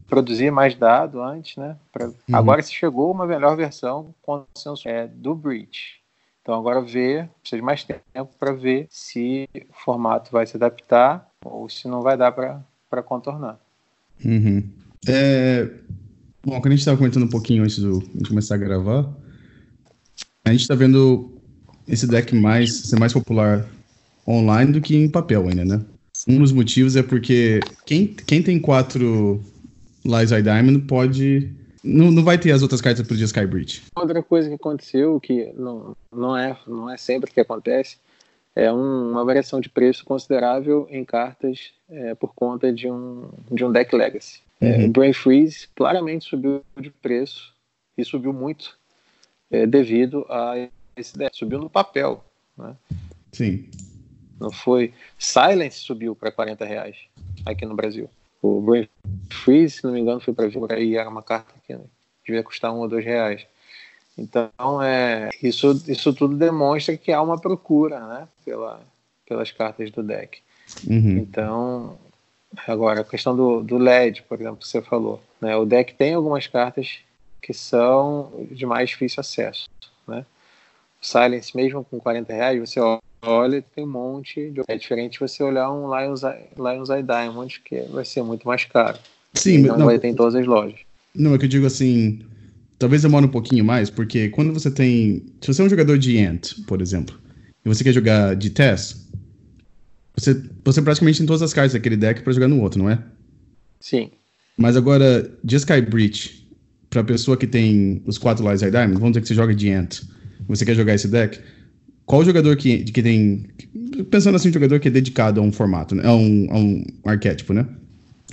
produzir 0.07 0.51
mais 0.51 0.75
dado 0.75 1.23
antes, 1.23 1.57
né? 1.57 1.77
Pra, 1.93 2.07
uhum. 2.07 2.15
Agora 2.33 2.63
se 2.63 2.73
chegou 2.73 3.11
uma 3.13 3.27
melhor 3.27 3.57
versão 3.57 4.15
consenso 4.23 4.89
é, 4.89 5.07
do 5.07 5.35
Bridge. 5.35 6.03
Então 6.43 6.55
agora 6.55 6.83
ver, 6.83 7.29
precisa 7.41 7.59
de 7.59 7.65
mais 7.65 7.85
tempo 7.85 8.31
para 8.39 8.53
ver 8.53 8.87
se 8.91 9.49
o 9.55 9.85
formato 9.85 10.31
vai 10.31 10.47
se 10.47 10.57
adaptar 10.57 11.27
ou 11.43 11.69
se 11.71 11.89
não 11.89 12.03
vai 12.03 12.17
dar 12.19 12.33
para 12.33 13.03
contornar. 13.03 13.59
Uhum. 14.23 14.63
É, 15.09 15.71
bom, 16.45 16.61
quando 16.61 16.67
a 16.67 16.71
gente 16.71 16.81
estava 16.81 16.99
comentando 16.99 17.25
um 17.25 17.31
pouquinho 17.31 17.63
antes 17.63 17.79
do, 17.79 18.01
de 18.15 18.29
começar 18.29 18.57
a 18.57 18.59
gravar, 18.59 19.11
a 20.45 20.51
gente 20.51 20.61
está 20.61 20.75
vendo 20.75 21.33
esse 21.89 22.07
deck 22.07 22.35
mais 22.35 22.75
ser 22.89 22.99
mais 22.99 23.13
popular 23.13 23.67
online 24.29 24.73
do 24.73 24.81
que 24.81 24.97
em 24.97 25.09
papel 25.09 25.49
ainda, 25.49 25.65
né? 25.65 25.85
Um 26.29 26.39
dos 26.39 26.53
motivos 26.53 26.97
é 26.97 27.03
porque 27.03 27.61
quem, 27.85 28.07
quem 28.07 28.43
tem 28.43 28.59
quatro 28.59 29.43
I 30.07 30.43
Diamond 30.43 30.81
pode. 30.81 31.53
Não, 31.83 32.11
não 32.11 32.25
vai 32.25 32.39
ter 32.39 32.53
as 32.53 32.63
outras 32.63 32.81
cartas 32.81 33.07
pro 33.07 33.17
dia 33.17 33.27
Skybridge. 33.27 33.83
Outra 33.95 34.23
coisa 34.23 34.49
que 34.49 34.55
aconteceu, 34.55 35.21
que 35.21 35.53
não, 35.55 35.95
não, 36.11 36.37
é, 36.37 36.57
não 36.67 36.89
é 36.89 36.97
sempre 36.97 37.31
que 37.31 37.41
acontece, 37.41 37.99
é 38.57 38.73
um, 38.73 39.11
uma 39.11 39.25
variação 39.25 39.61
de 39.61 39.69
preço 39.69 40.05
considerável 40.05 40.87
em 40.91 41.05
cartas 41.05 41.73
é, 41.91 42.15
por 42.15 42.33
conta 42.35 42.73
de 42.73 42.89
um, 42.89 43.29
de 43.51 43.65
um 43.65 43.73
deck 43.73 43.95
legacy. 43.95 44.41
É, 44.61 44.67
uhum. 44.67 44.85
É, 44.85 44.89
Brain 44.89 45.13
Freeze 45.13 45.69
claramente 45.75 46.25
subiu 46.25 46.63
de 46.81 46.91
preço 46.91 47.53
e 47.99 48.05
subiu 48.05 48.33
muito 48.33 48.79
é, 49.51 49.67
devido 49.67 50.25
a 50.31 50.69
esse 50.97 51.19
deck. 51.19 51.37
Subiu 51.37 51.59
no 51.59 51.69
papel. 51.69 52.25
Né? 52.57 52.75
Sim. 53.33 53.69
Não 54.41 54.51
foi. 54.51 54.93
Silence 55.19 55.79
subiu 55.79 56.15
para 56.15 56.33
40 56.33 56.65
reais 56.65 56.97
aqui 57.45 57.67
no 57.67 57.75
Brasil. 57.75 58.09
O 58.45 58.61
Brain 58.61 58.87
Freeze, 59.31 59.77
se 59.77 59.85
não 59.85 59.93
me 59.95 60.01
engano, 60.01 60.21
foi 60.21 60.35
para 60.35 60.47
vir 60.49 60.61
aí, 60.71 60.97
era 60.97 61.09
uma 61.09 61.23
carta 61.23 61.55
que 61.67 61.75
devia 62.27 62.43
custar 62.43 62.75
um 62.75 62.81
ou 62.81 62.89
dois 62.89 63.03
reais. 63.03 63.47
Então, 64.19 64.83
é, 64.83 65.31
isso, 65.43 65.83
isso 65.89 66.13
tudo 66.13 66.37
demonstra 66.37 66.95
que 66.95 67.11
há 67.11 67.23
uma 67.23 67.41
procura 67.41 67.99
né, 68.07 68.29
pela, 68.45 68.83
pelas 69.27 69.51
cartas 69.51 69.91
do 69.91 70.03
deck. 70.03 70.43
Uhum. 70.87 71.17
Então, 71.17 71.99
agora, 72.67 73.01
a 73.01 73.05
questão 73.05 73.35
do, 73.35 73.63
do 73.63 73.79
LED, 73.79 74.23
por 74.25 74.39
exemplo, 74.39 74.59
que 74.59 74.69
você 74.69 74.83
falou. 74.83 75.23
Né, 75.41 75.57
o 75.57 75.65
deck 75.65 75.95
tem 75.95 76.13
algumas 76.13 76.47
cartas 76.47 76.99
que 77.41 77.55
são 77.55 78.31
de 78.51 78.67
mais 78.67 78.91
difícil 78.91 79.23
acesso. 79.23 79.71
Né? 80.07 80.27
Silence, 81.01 81.57
mesmo 81.57 81.83
com 81.83 81.99
40 81.99 82.31
reais, 82.31 82.61
você 82.61 82.79
olha, 83.27 83.65
tem 83.75 83.85
um 83.85 83.91
monte. 83.91 84.51
De... 84.51 84.63
É 84.69 84.77
diferente 84.77 85.21
você 85.21 85.43
olhar 85.43 85.73
um 85.73 85.87
Lions, 85.97 86.23
Lions 86.57 86.91
Eye 86.91 87.03
Diamond, 87.03 87.61
que 87.65 87.83
vai 87.91 88.05
ser 88.05 88.23
muito 88.23 88.47
mais 88.47 88.65
caro. 88.65 88.99
Sim, 89.35 89.59
mas 89.59 89.79
não 89.79 89.87
vai 89.87 89.99
ter 89.99 90.09
em 90.09 90.15
todas 90.15 90.35
as 90.35 90.47
lojas. 90.47 90.79
Não, 91.15 91.35
é 91.35 91.39
que 91.39 91.45
eu 91.45 91.49
digo 91.49 91.67
assim, 91.67 92.21
talvez 92.79 93.03
demore 93.03 93.27
um 93.27 93.31
pouquinho 93.31 93.65
mais, 93.65 93.91
porque 93.91 94.29
quando 94.29 94.53
você 94.53 94.71
tem. 94.71 95.25
Se 95.41 95.53
você 95.53 95.63
é 95.63 95.65
um 95.65 95.69
jogador 95.69 95.99
de 95.99 96.19
Ant, 96.19 96.55
por 96.67 96.81
exemplo, 96.81 97.19
e 97.65 97.69
você 97.69 97.83
quer 97.83 97.93
jogar 97.93 98.35
de 98.37 98.51
Tess, 98.51 99.09
você, 100.17 100.41
você 100.65 100.83
praticamente 100.83 101.19
tem 101.19 101.27
todas 101.27 101.43
as 101.43 101.53
cartas 101.53 101.73
daquele 101.73 101.97
deck 101.97 102.23
para 102.23 102.33
jogar 102.33 102.49
no 102.49 102.61
outro, 102.61 102.83
não 102.83 102.91
é? 102.91 103.03
Sim. 103.81 104.11
Mas 104.57 104.77
agora, 104.77 105.31
de 105.43 105.57
Sky 105.57 105.81
Breach, 105.81 106.47
pra 106.89 107.03
pessoa 107.03 107.37
que 107.37 107.47
tem 107.47 108.03
os 108.07 108.19
quatro 108.19 108.49
Lies 108.49 108.63
Eye 108.63 108.71
Diamond, 108.71 108.95
vamos 108.95 109.11
dizer 109.11 109.23
que 109.23 109.29
você 109.29 109.35
joga 109.35 109.55
de 109.55 109.71
Ant, 109.71 110.03
você 110.47 110.65
quer 110.65 110.75
jogar 110.75 110.95
esse 110.95 111.09
deck, 111.09 111.41
qual 112.07 112.25
jogador 112.25 112.57
que, 112.57 112.85
que 112.85 113.03
tem. 113.03 113.47
Pensando 114.11 114.37
assim, 114.37 114.51
um 114.51 114.53
jogador 114.53 114.79
que 114.81 114.89
é 114.89 114.91
dedicado 114.91 115.41
a 115.41 115.43
um 115.43 115.53
formato, 115.53 115.95
né? 115.95 116.03
a, 116.07 116.13
um, 116.15 116.47
a 116.51 116.59
um 116.59 116.85
arquétipo, 117.05 117.53
né? 117.53 117.67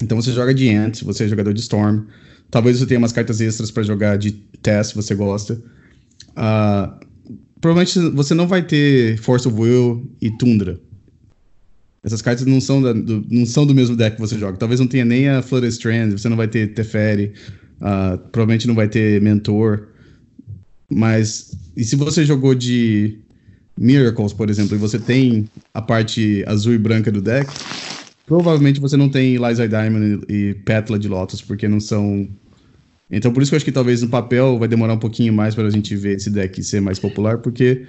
Então 0.01 0.19
você 0.19 0.31
joga 0.31 0.53
de 0.53 0.69
Ant, 0.73 1.03
você 1.03 1.25
é 1.25 1.27
jogador 1.27 1.53
de 1.53 1.61
Storm. 1.61 2.03
Talvez 2.49 2.79
você 2.79 2.85
tenha 2.85 2.97
umas 2.97 3.13
cartas 3.13 3.39
extras 3.39 3.71
para 3.71 3.83
jogar 3.83 4.17
de 4.17 4.31
Test, 4.31 4.91
se 4.91 4.95
você 4.95 5.15
gosta. 5.15 5.61
Uh, 6.31 7.05
provavelmente 7.61 7.97
você 8.13 8.33
não 8.33 8.47
vai 8.47 8.61
ter 8.61 9.17
Force 9.19 9.47
of 9.47 9.57
Will 9.57 10.09
e 10.21 10.29
Tundra. 10.31 10.79
Essas 12.03 12.21
cartas 12.21 12.45
não 12.45 12.59
são, 12.59 12.81
da, 12.81 12.93
do, 12.93 13.23
não 13.29 13.45
são 13.45 13.65
do 13.65 13.75
mesmo 13.75 13.95
deck 13.95 14.15
que 14.15 14.21
você 14.21 14.37
joga. 14.37 14.57
Talvez 14.57 14.79
não 14.79 14.87
tenha 14.87 15.05
nem 15.05 15.29
a 15.29 15.41
Flutter 15.41 15.69
Strand, 15.69 16.11
você 16.11 16.27
não 16.27 16.35
vai 16.35 16.47
ter 16.47 16.73
Teferi, 16.73 17.33
uh, 17.79 18.17
provavelmente 18.31 18.67
não 18.67 18.73
vai 18.73 18.89
ter 18.89 19.21
Mentor. 19.21 19.87
Mas, 20.89 21.55
e 21.77 21.83
se 21.83 21.95
você 21.95 22.25
jogou 22.25 22.55
de 22.55 23.19
Miracles, 23.81 24.31
por 24.31 24.47
exemplo, 24.47 24.75
e 24.75 24.77
você 24.77 24.99
tem 24.99 25.49
a 25.73 25.81
parte 25.81 26.43
azul 26.45 26.73
e 26.73 26.77
branca 26.77 27.11
do 27.11 27.19
deck, 27.19 27.51
provavelmente 28.27 28.79
você 28.79 28.95
não 28.95 29.09
tem 29.09 29.37
Liza 29.37 29.67
Diamond 29.67 30.23
e 30.29 30.53
Petla 30.63 30.99
de 30.99 31.07
Lotus, 31.07 31.41
porque 31.41 31.67
não 31.67 31.79
são. 31.79 32.29
Então, 33.09 33.33
por 33.33 33.41
isso 33.41 33.49
que 33.49 33.55
eu 33.55 33.57
acho 33.57 33.65
que 33.65 33.71
talvez 33.71 34.03
no 34.03 34.09
papel 34.09 34.59
vai 34.59 34.67
demorar 34.67 34.93
um 34.93 34.99
pouquinho 34.99 35.33
mais 35.33 35.55
para 35.55 35.65
a 35.65 35.69
gente 35.71 35.95
ver 35.95 36.17
esse 36.17 36.29
deck 36.29 36.63
ser 36.63 36.79
mais 36.79 36.99
popular, 36.99 37.39
porque 37.39 37.87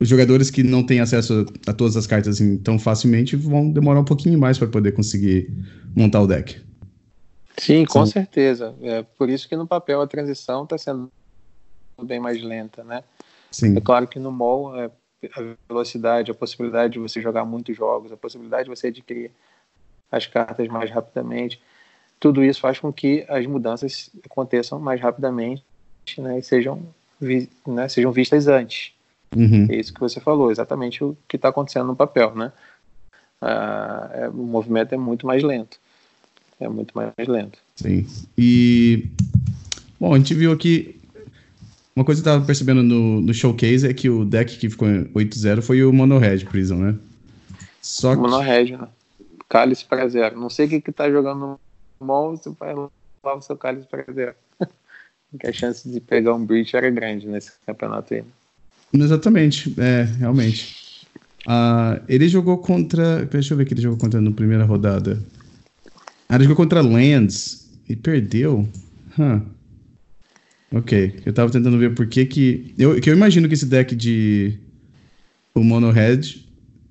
os 0.00 0.08
jogadores 0.08 0.50
que 0.50 0.64
não 0.64 0.82
têm 0.82 0.98
acesso 0.98 1.46
a 1.64 1.72
todas 1.72 1.96
as 1.96 2.06
cartas 2.06 2.34
assim, 2.34 2.58
tão 2.58 2.76
facilmente 2.76 3.36
vão 3.36 3.70
demorar 3.70 4.00
um 4.00 4.04
pouquinho 4.04 4.38
mais 4.38 4.58
para 4.58 4.66
poder 4.66 4.92
conseguir 4.92 5.48
montar 5.94 6.20
o 6.22 6.26
deck. 6.26 6.60
Sim, 7.56 7.84
com 7.84 8.04
certeza. 8.04 8.74
É 8.82 9.04
por 9.16 9.30
isso 9.30 9.48
que 9.48 9.54
no 9.54 9.66
papel 9.66 10.00
a 10.00 10.06
transição 10.08 10.64
está 10.64 10.76
sendo 10.76 11.08
bem 12.02 12.18
mais 12.18 12.42
lenta, 12.42 12.82
né? 12.82 13.04
Sim. 13.50 13.76
É 13.76 13.80
claro 13.80 14.06
que 14.06 14.18
no 14.18 14.30
mall 14.30 14.76
é, 14.76 14.90
a 15.34 15.54
velocidade, 15.68 16.30
a 16.30 16.34
possibilidade 16.34 16.94
de 16.94 16.98
você 16.98 17.20
jogar 17.20 17.44
muitos 17.44 17.76
jogos, 17.76 18.12
a 18.12 18.16
possibilidade 18.16 18.64
de 18.64 18.70
você 18.70 18.88
adquirir 18.88 19.30
as 20.10 20.26
cartas 20.26 20.66
mais 20.68 20.90
rapidamente, 20.90 21.60
tudo 22.20 22.42
isso 22.42 22.60
faz 22.60 22.78
com 22.78 22.92
que 22.92 23.24
as 23.28 23.46
mudanças 23.46 24.10
aconteçam 24.24 24.78
mais 24.78 25.00
rapidamente 25.00 25.62
né, 26.16 26.38
e 26.38 26.42
sejam, 26.42 26.82
vi, 27.20 27.48
né, 27.66 27.88
sejam 27.88 28.10
vistas 28.10 28.48
antes. 28.48 28.92
Uhum. 29.36 29.66
É 29.70 29.76
isso 29.76 29.92
que 29.92 30.00
você 30.00 30.20
falou, 30.20 30.50
exatamente 30.50 31.04
o 31.04 31.16
que 31.28 31.36
está 31.36 31.48
acontecendo 31.48 31.86
no 31.86 31.96
papel, 31.96 32.34
né? 32.34 32.50
Ah, 33.40 34.10
é, 34.14 34.28
o 34.28 34.32
movimento 34.32 34.94
é 34.94 34.98
muito 34.98 35.26
mais 35.26 35.42
lento. 35.42 35.78
É 36.58 36.68
muito 36.68 36.92
mais 36.96 37.12
lento. 37.28 37.58
Sim. 37.76 38.06
E 38.36 39.06
bom, 40.00 40.14
a 40.14 40.18
gente 40.18 40.34
viu 40.34 40.50
aqui 40.50 40.97
uma 41.98 42.04
coisa 42.04 42.22
que 42.22 42.28
eu 42.28 42.32
tava 42.32 42.46
percebendo 42.46 42.80
no, 42.80 43.20
no 43.20 43.34
showcase 43.34 43.84
é 43.84 43.92
que 43.92 44.08
o 44.08 44.24
deck 44.24 44.56
que 44.56 44.70
ficou 44.70 44.86
8-0 44.86 45.60
foi 45.62 45.82
o 45.82 45.92
Mono 45.92 46.16
Red 46.16 46.44
Prison, 46.44 46.76
né? 46.76 46.94
Só 47.82 48.14
que... 48.14 48.20
Mono 48.22 48.38
Red, 48.38 48.76
né? 48.76 48.86
Cálice 49.48 49.84
para 49.84 50.08
zero. 50.08 50.38
Não 50.38 50.48
sei 50.48 50.66
o 50.66 50.68
que 50.68 50.80
que 50.80 50.92
tá 50.92 51.10
jogando 51.10 51.58
no 52.00 52.06
mall, 52.06 52.36
você 52.36 52.50
vai 52.50 52.72
lá 52.72 52.88
o 53.34 53.40
seu 53.42 53.56
cálice 53.56 53.88
para 53.88 54.04
zero. 54.12 54.32
que 55.40 55.46
a 55.48 55.52
chance 55.52 55.88
de 55.88 55.98
pegar 55.98 56.34
um 56.34 56.46
breach 56.46 56.76
era 56.76 56.88
grande 56.88 57.26
nesse 57.26 57.50
campeonato 57.66 58.14
aí. 58.14 58.22
Exatamente, 58.92 59.74
é, 59.76 60.04
realmente. 60.04 61.04
Uh, 61.48 62.00
ele 62.08 62.28
jogou 62.28 62.58
contra. 62.58 63.24
Deixa 63.24 63.54
eu 63.54 63.58
ver 63.58 63.64
que 63.64 63.74
ele 63.74 63.82
jogou 63.82 63.98
contra 63.98 64.20
na 64.20 64.30
primeira 64.30 64.64
rodada. 64.64 65.20
Ah, 66.28 66.36
ele 66.36 66.44
jogou 66.44 66.58
contra 66.58 66.80
Lands 66.80 67.68
e 67.88 67.96
perdeu. 67.96 68.68
Huh. 69.18 69.57
Ok, 70.72 71.14
eu 71.24 71.32
tava 71.32 71.50
tentando 71.50 71.78
ver 71.78 71.94
por 71.94 72.06
que 72.06 72.26
que... 72.26 72.74
Eu, 72.78 73.00
que 73.00 73.08
eu 73.08 73.14
imagino 73.14 73.48
que 73.48 73.54
esse 73.54 73.66
deck 73.66 73.94
de... 73.94 74.58
O 75.54 75.64
Mono 75.64 75.90
Red, 75.90 76.20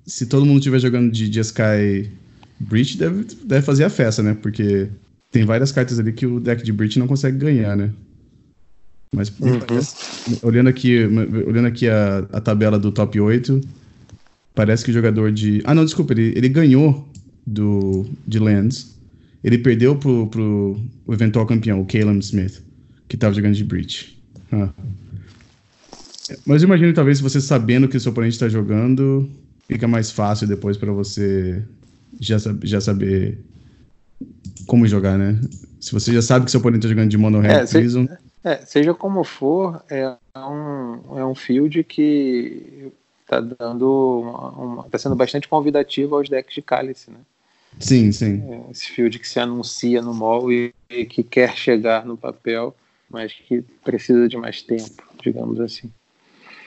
se 0.06 0.26
todo 0.26 0.44
mundo 0.44 0.58
estiver 0.58 0.78
jogando 0.78 1.10
de, 1.10 1.28
de 1.28 1.40
Sky 1.40 2.10
Breach, 2.58 2.98
deve, 2.98 3.24
deve 3.44 3.64
fazer 3.64 3.84
a 3.84 3.90
festa, 3.90 4.22
né? 4.22 4.36
Porque 4.40 4.88
tem 5.30 5.44
várias 5.44 5.72
cartas 5.72 5.98
ali 5.98 6.12
que 6.12 6.26
o 6.26 6.40
deck 6.40 6.62
de 6.62 6.72
Breach 6.72 6.98
não 6.98 7.06
consegue 7.06 7.38
ganhar, 7.38 7.76
né? 7.76 7.90
Mas 9.14 9.32
uhum. 9.40 9.58
olhando 10.42 10.68
aqui, 10.68 10.98
olhando 11.46 11.66
aqui 11.66 11.88
a, 11.88 12.26
a 12.32 12.40
tabela 12.40 12.78
do 12.78 12.92
top 12.92 13.18
8, 13.18 13.60
parece 14.54 14.84
que 14.84 14.90
o 14.90 14.94
jogador 14.94 15.32
de. 15.32 15.62
Ah, 15.64 15.74
não, 15.74 15.84
desculpa, 15.84 16.12
ele, 16.12 16.32
ele 16.36 16.48
ganhou 16.48 17.08
do, 17.46 18.06
de 18.26 18.38
Lands. 18.38 18.96
Ele 19.42 19.56
perdeu 19.58 19.96
pro, 19.96 20.26
pro 20.26 20.78
eventual 21.08 21.46
campeão, 21.46 21.80
o 21.80 21.86
Caleb 21.86 22.18
Smith, 22.18 22.60
que 23.08 23.16
tava 23.16 23.34
jogando 23.34 23.54
de 23.54 23.64
Breach. 23.64 24.20
Ah. 24.52 24.68
Mas 26.44 26.62
imagino 26.62 26.92
talvez 26.92 27.20
você 27.20 27.40
sabendo 27.40 27.88
que 27.88 27.96
o 27.96 28.00
seu 28.00 28.12
oponente 28.12 28.34
está 28.34 28.48
jogando, 28.48 29.28
fica 29.66 29.88
mais 29.88 30.10
fácil 30.10 30.46
depois 30.46 30.76
para 30.76 30.92
você 30.92 31.62
já, 32.20 32.36
já 32.62 32.80
saber 32.80 33.38
como 34.66 34.86
jogar, 34.86 35.16
né? 35.16 35.40
Se 35.80 35.92
você 35.92 36.12
já 36.12 36.20
sabe 36.20 36.44
que 36.44 36.50
seu 36.50 36.60
oponente 36.60 36.80
está 36.84 36.88
jogando 36.88 37.10
de 37.10 37.16
Mono 37.16 37.40
Red 37.40 37.52
é, 37.52 37.66
Prison. 37.66 38.06
É, 38.44 38.56
seja 38.58 38.92
como 38.92 39.24
for, 39.24 39.82
é 39.88 40.16
um, 40.36 41.18
é 41.18 41.24
um 41.24 41.34
field 41.34 41.82
que 41.84 42.92
está 43.22 43.40
dando 43.40 44.20
uma, 44.20 44.50
uma, 44.50 44.84
tá 44.84 44.98
sendo 44.98 45.14
bastante 45.14 45.48
convidativo 45.48 46.16
aos 46.16 46.28
decks 46.28 46.54
de 46.54 46.62
cálice, 46.62 47.10
né? 47.10 47.18
Sim, 47.78 48.10
sim. 48.10 48.42
É, 48.48 48.70
esse 48.70 48.88
field 48.90 49.18
que 49.18 49.28
se 49.28 49.38
anuncia 49.38 50.02
no 50.02 50.14
mall 50.14 50.50
e, 50.50 50.74
e, 50.90 51.04
que 51.04 51.22
quer 51.22 51.54
chegar 51.56 52.04
no 52.04 52.16
papel, 52.16 52.74
mas 53.10 53.32
que 53.32 53.62
precisa 53.84 54.28
de 54.28 54.36
mais 54.36 54.62
tempo, 54.62 55.02
digamos 55.22 55.60
assim. 55.60 55.90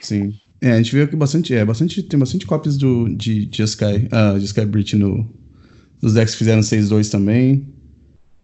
Sim. 0.00 0.34
É, 0.60 0.72
a 0.72 0.76
gente 0.76 0.94
viu 0.94 1.08
que 1.08 1.16
bastante, 1.16 1.54
é, 1.54 1.64
bastante, 1.64 2.02
tem 2.02 2.18
bastante 2.18 2.46
cópias 2.46 2.76
do, 2.76 3.08
de, 3.08 3.46
de 3.46 3.62
Sky, 3.62 4.08
uh, 4.12 4.38
de 4.38 4.44
Sky 4.44 4.64
Breach 4.64 4.96
no, 4.96 5.28
nos 6.00 6.14
decks 6.14 6.34
que 6.34 6.38
fizeram 6.38 6.60
6-2 6.60 7.10
também. 7.10 7.66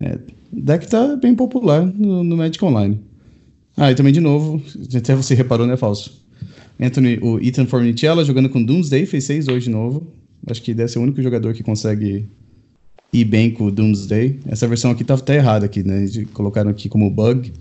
É, 0.01 0.19
deck 0.53 0.89
tá 0.89 1.17
bem 1.17 1.35
popular 1.35 1.85
no, 1.85 2.25
no 2.25 2.37
Magic 2.37 2.65
Online. 2.65 3.01
Ah, 3.77 3.93
e 3.93 3.95
também 3.95 4.13
de 4.13 4.21
novo, 4.21 4.61
até 4.97 5.15
você 5.15 5.35
reparou, 5.35 5.67
né, 5.67 5.77
Falso? 5.77 6.27
Anthony, 6.81 7.19
o 7.23 7.39
Ethan 7.41 7.67
Fornicella 7.67 8.25
jogando 8.25 8.49
com 8.49 8.63
Doomsday, 8.63 9.07
fez 9.07 9.25
6 9.25 9.49
hoje 9.49 9.67
de 9.67 9.71
novo. 9.71 10.13
Acho 10.47 10.63
que 10.63 10.73
deve 10.73 10.91
ser 10.91 10.99
o 10.99 11.03
único 11.03 11.21
jogador 11.21 11.53
que 11.53 11.63
consegue 11.63 12.29
ir 13.13 13.25
bem 13.25 13.51
com 13.51 13.67
o 13.67 13.71
Doomsday. 13.71 14.41
Essa 14.47 14.67
versão 14.67 14.91
aqui 14.91 15.05
tá 15.05 15.15
até 15.15 15.37
errada 15.37 15.67
aqui, 15.67 15.83
né? 15.83 16.05
De, 16.05 16.25
colocaram 16.27 16.71
aqui 16.71 16.89
como 16.89 17.11
bug. 17.11 17.53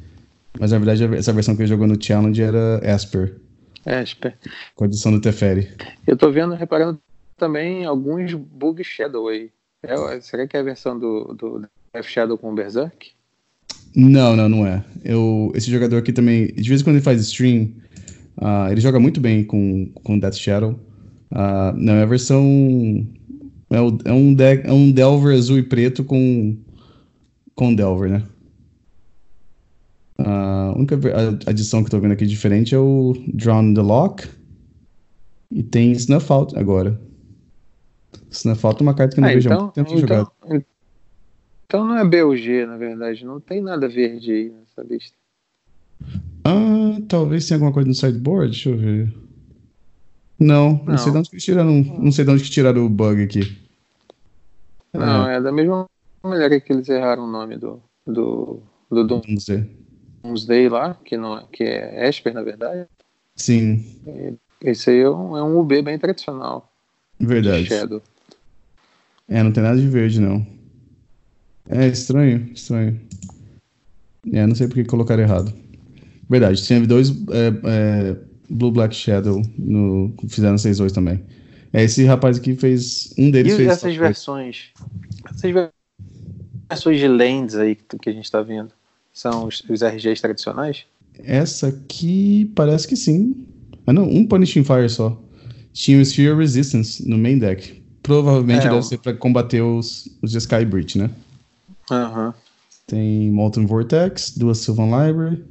Mas 0.60 0.72
na 0.72 0.80
verdade 0.80 1.16
essa 1.16 1.34
versão 1.34 1.56
que 1.56 1.62
ele 1.62 1.70
jogou 1.70 1.88
no 1.88 2.02
Challenge 2.02 2.42
era 2.42 2.78
Asper. 2.94 3.36
Asper. 3.86 4.38
Com 4.76 4.84
a 4.84 4.88
adição 4.88 5.12
do 5.12 5.22
Teferi. 5.22 5.70
Eu 6.06 6.18
tô 6.18 6.32
vendo, 6.32 6.54
reparando 6.54 7.00
também 7.38 7.86
alguns 7.86 8.34
Bug 8.34 8.84
Shadow 8.84 9.30
aí. 9.30 9.50
É, 9.84 10.20
será 10.20 10.48
que 10.48 10.58
é 10.58 10.60
a 10.60 10.64
versão 10.64 10.98
do, 10.98 11.34
do 11.34 11.60
Death 11.94 12.06
Shadow 12.06 12.38
com 12.38 12.52
o 12.52 12.56
Berserk? 12.56 13.12
Não, 13.96 14.36
não, 14.36 14.50
não 14.50 14.68
é. 14.68 14.84
Eu, 15.04 15.52
esse 15.56 15.72
jogador 15.72 15.98
aqui 15.98 16.12
também, 16.12 16.48
de 16.48 16.68
vez 16.68 16.82
em 16.82 16.84
quando 16.84 16.98
ele 16.98 17.04
faz 17.04 17.22
stream, 17.22 17.72
uh, 18.38 18.72
ele 18.72 18.82
joga 18.82 19.00
muito 19.00 19.22
bem 19.22 19.44
com, 19.44 19.90
com 20.04 20.20
Death 20.20 20.36
Shadow. 20.36 20.72
Uh, 21.32 21.76
não, 21.76 21.94
é 21.94 22.04
a 22.04 22.06
versão. 22.06 23.08
É, 23.70 23.82
o, 23.82 23.98
é, 24.06 24.12
um 24.12 24.34
deck, 24.34 24.68
é 24.68 24.72
um 24.72 24.92
Delver 24.92 25.36
azul 25.36 25.58
e 25.58 25.64
preto 25.64 26.04
com, 26.04 26.58
com 27.56 27.74
Delver, 27.74 28.10
né? 28.10 28.24
Uh, 30.20 30.72
a 30.72 30.74
única 30.76 30.98
adição 31.46 31.82
que 31.84 31.88
eu 31.88 31.92
tô 31.92 32.00
vendo 32.00 32.14
aqui 32.14 32.26
diferente 32.26 32.74
é 32.74 32.80
o 32.80 33.14
Drown 33.34 33.74
the 33.74 33.82
Lock. 33.82 34.28
E 35.52 35.64
tem 35.64 35.92
Snuff 35.92 36.32
Out 36.32 36.58
agora. 36.58 37.00
Snuff 38.32 38.66
Out 38.66 38.82
é 38.82 38.84
uma 38.84 38.94
carta 38.94 39.16
que 39.16 39.20
eu 39.20 39.22
não 39.22 39.30
ah, 39.30 39.34
vejo 39.34 39.48
então, 39.48 39.62
muito 39.62 39.74
tempo 39.74 39.90
então, 39.90 40.00
jogado. 40.02 40.32
Então 41.66 41.86
não 41.86 41.98
é 41.98 42.06
BUG, 42.06 42.66
na 42.66 42.78
verdade. 42.78 43.26
Não 43.26 43.40
tem 43.40 43.62
nada 43.62 43.88
verde 43.88 44.32
aí 44.32 44.50
nessa 44.50 44.82
lista. 44.88 45.16
Ah, 46.44 46.98
talvez 47.08 47.48
tenha 47.48 47.58
alguma 47.58 47.74
coisa 47.74 47.88
no 47.88 47.94
sideboard. 47.94 48.52
Deixa 48.52 48.70
eu 48.70 48.78
ver. 48.78 49.14
Não, 50.40 50.74
não, 50.74 50.86
não 50.86 50.98
sei 50.98 51.12
de 51.12 51.18
onde 51.18 51.30
que 51.30 51.38
tiraram. 51.38 51.84
Não 52.00 52.12
sei 52.12 52.26
de 52.26 52.32
onde 52.32 52.44
que 52.44 52.50
tiraram 52.50 52.86
o 52.86 52.90
bug 52.90 53.24
aqui. 53.24 53.58
Não, 54.94 55.28
é, 55.28 55.36
é 55.36 55.42
da 55.42 55.52
mesma 55.52 55.88
maneira 56.24 56.60
que 56.60 56.72
eles 56.72 56.88
erraram 56.90 57.26
o 57.26 57.32
nome 57.32 57.58
do. 57.58 57.82
do. 58.06 58.62
do 58.90 59.08
Doomsday. 59.08 59.70
Doomsday 60.24 60.70
lá, 60.70 60.96
que, 61.06 61.18
não, 61.18 61.46
que 61.48 61.64
é 61.64 62.08
Esper, 62.08 62.34
na 62.34 62.42
verdade. 62.42 62.88
Sim. 63.36 63.86
Esse 64.62 64.90
aí 64.90 65.00
é 65.00 65.10
um, 65.10 65.38
é 65.38 65.44
um 65.44 65.60
UB 65.60 65.82
bem 65.82 65.98
tradicional. 65.98 66.72
Verdade. 67.20 67.66
Shadow. 67.66 68.02
É, 69.28 69.44
não 69.44 69.52
tem 69.52 69.64
nada 69.64 69.80
de 69.80 69.88
verde, 69.88 70.20
não. 70.20 70.46
É 71.70 71.88
estranho, 71.88 72.50
estranho. 72.54 73.00
É, 74.32 74.46
não 74.46 74.56
sei 74.56 74.68
porque 74.68 74.86
colocaram 74.86 75.22
errado. 75.22 75.54
Verdade, 76.30 76.64
tinha 76.64 76.80
dois 76.86 77.10
é, 77.10 77.48
é, 77.66 78.18
Blue 78.50 78.72
Black 78.72 78.96
Shadow 78.96 79.42
no 79.58 80.14
fizeram 80.28 80.56
6-2 80.56 80.92
também. 80.92 81.24
É, 81.72 81.84
esse 81.84 82.06
rapaz 82.06 82.38
aqui 82.38 82.56
fez. 82.56 83.14
Um 83.18 83.30
deles 83.30 83.54
e 83.54 83.58
fez. 83.58 83.70
essas 83.70 83.96
versões. 83.96 84.72
Essas 85.30 85.70
versões 86.70 87.00
de 87.00 87.08
lands 87.08 87.56
aí 87.56 87.76
que 87.76 88.10
a 88.10 88.14
gente 88.14 88.32
tá 88.32 88.42
vendo 88.42 88.77
são 89.18 89.46
os, 89.46 89.64
os 89.70 89.82
RGs 89.82 90.22
tradicionais? 90.22 90.86
Essa 91.20 91.68
aqui 91.70 92.52
parece 92.56 92.88
que 92.88 92.96
sim. 92.96 93.36
Ah 93.86 93.94
não, 93.94 94.04
um 94.04 94.26
Punishing 94.26 94.64
Fire 94.64 94.90
só. 94.90 95.20
Tinha 95.74 95.98
o 95.98 96.02
Sphere 96.02 96.36
Resistance 96.36 97.08
no 97.08 97.18
main 97.18 97.40
deck. 97.40 97.84
Provavelmente 98.04 98.62
é, 98.62 98.70
deve 98.70 98.76
um... 98.76 98.82
ser 98.82 98.98
pra 99.00 99.14
combater 99.14 99.62
os, 99.62 100.08
os 100.22 100.32
de 100.32 100.38
Sky 100.38 100.66
Breach, 100.66 100.98
né? 100.98 101.10
Aham. 101.90 102.34
Tem 102.86 103.32
Molten 103.32 103.66
Vortex, 103.66 104.38
duas 104.38 104.60
Sylvan 104.60 104.86
Library, 104.86 105.44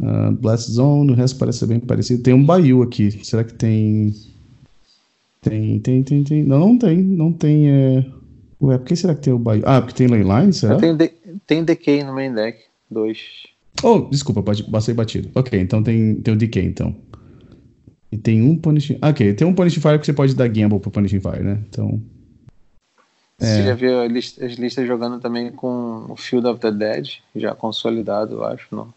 uh, 0.00 0.32
Blast 0.32 0.70
Zone, 0.72 1.12
o 1.12 1.14
resto 1.14 1.38
parece 1.38 1.58
ser 1.58 1.66
bem 1.66 1.78
parecido. 1.78 2.22
Tem 2.22 2.34
um 2.34 2.44
Bayou 2.44 2.82
aqui. 2.82 3.24
Será 3.24 3.44
que 3.44 3.54
tem. 3.54 4.14
Tem, 5.40 5.78
tem, 5.78 6.02
tem, 6.02 6.24
tem. 6.24 6.42
Não, 6.42 6.58
não 6.58 6.78
tem. 6.78 6.96
Não 6.96 7.32
tem. 7.32 7.70
É... 7.70 8.06
Ué, 8.60 8.76
por 8.76 8.86
que 8.86 8.96
será 8.96 9.14
que 9.14 9.20
tem 9.20 9.32
o 9.32 9.38
Bayou? 9.38 9.64
Ah, 9.66 9.80
porque 9.80 9.94
tem 9.94 10.08
Leyline, 10.08 10.52
será? 10.52 10.76
Tem, 10.76 10.96
de... 10.96 11.12
tem 11.46 11.62
Decay 11.62 12.02
no 12.02 12.12
main 12.12 12.34
deck. 12.34 12.67
Dois. 12.90 13.18
Oh, 13.82 14.00
desculpa, 14.10 14.42
passei 14.42 14.94
batido. 14.94 15.30
Ok, 15.34 15.58
então 15.58 15.82
tem, 15.82 16.16
tem 16.16 16.34
o 16.34 16.36
Decay, 16.36 16.64
então. 16.64 16.94
E 18.10 18.16
tem 18.16 18.42
um 18.42 18.56
Punishing. 18.56 18.98
Ah, 19.00 19.10
ok, 19.10 19.34
tem 19.34 19.46
um 19.46 19.54
Punishing 19.54 19.80
Fire 19.80 19.98
que 19.98 20.06
você 20.06 20.12
pode 20.12 20.34
dar 20.34 20.48
Gamble 20.48 20.80
pro 20.80 20.90
Punishing 20.90 21.20
Fire, 21.20 21.42
né? 21.42 21.62
Então. 21.68 22.00
Você 23.38 23.60
é. 23.60 23.66
já 23.66 23.74
viu 23.74 24.00
as 24.00 24.54
listas 24.58 24.86
jogando 24.86 25.20
também 25.20 25.52
com 25.52 26.06
o 26.08 26.16
Field 26.16 26.46
of 26.48 26.60
the 26.60 26.72
Dead, 26.72 27.08
já 27.36 27.54
consolidado, 27.54 28.36
eu 28.36 28.44
acho, 28.44 28.74
não? 28.74 28.92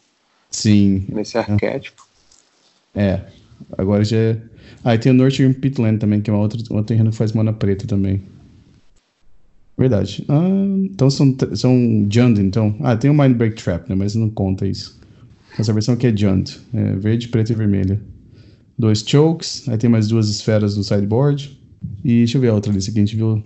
Sim. 0.49 1.05
Nesse 1.09 1.37
arquétipo. 1.37 2.03
É. 2.95 3.21
Agora 3.77 4.03
já. 4.03 4.17
É... 4.17 4.37
Ah, 4.83 4.95
e 4.95 4.97
tem 4.97 5.11
o 5.11 5.15
Nurturing 5.15 5.53
Pitland 5.53 5.99
também, 5.99 6.21
que 6.21 6.29
é 6.29 6.33
uma 6.33 6.41
outra, 6.41 6.59
um 6.71 6.83
terreno 6.83 7.11
que 7.11 7.17
faz 7.17 7.33
mana 7.33 7.53
preta 7.53 7.85
também. 7.85 8.23
Verdade. 9.77 10.23
Ah, 10.27 10.47
então 10.83 11.09
são, 11.09 11.35
são 11.53 12.07
Jund, 12.09 12.39
então. 12.39 12.75
Ah, 12.81 12.95
tem 12.95 13.09
o 13.09 13.13
Mind 13.13 13.35
Break 13.35 13.61
Trap, 13.61 13.89
né? 13.89 13.95
Mas 13.95 14.15
não 14.15 14.29
conta 14.29 14.67
isso. 14.67 14.99
Essa 15.57 15.73
versão 15.73 15.95
aqui 15.95 16.07
é 16.07 16.15
Jund. 16.15 16.59
É 16.73 16.95
verde, 16.95 17.27
preto 17.27 17.51
e 17.51 17.55
vermelha. 17.55 18.01
Dois 18.77 19.03
chokes, 19.05 19.67
aí 19.69 19.77
tem 19.77 19.89
mais 19.89 20.07
duas 20.07 20.29
esferas 20.29 20.77
no 20.77 20.83
sideboard. 20.83 21.59
E 22.03 22.19
deixa 22.19 22.37
eu 22.37 22.41
ver 22.41 22.49
a 22.49 22.53
outra 22.53 22.71
lista 22.71 22.91
que 22.91 22.99
a 22.99 23.01
gente 23.01 23.15
viu 23.15 23.43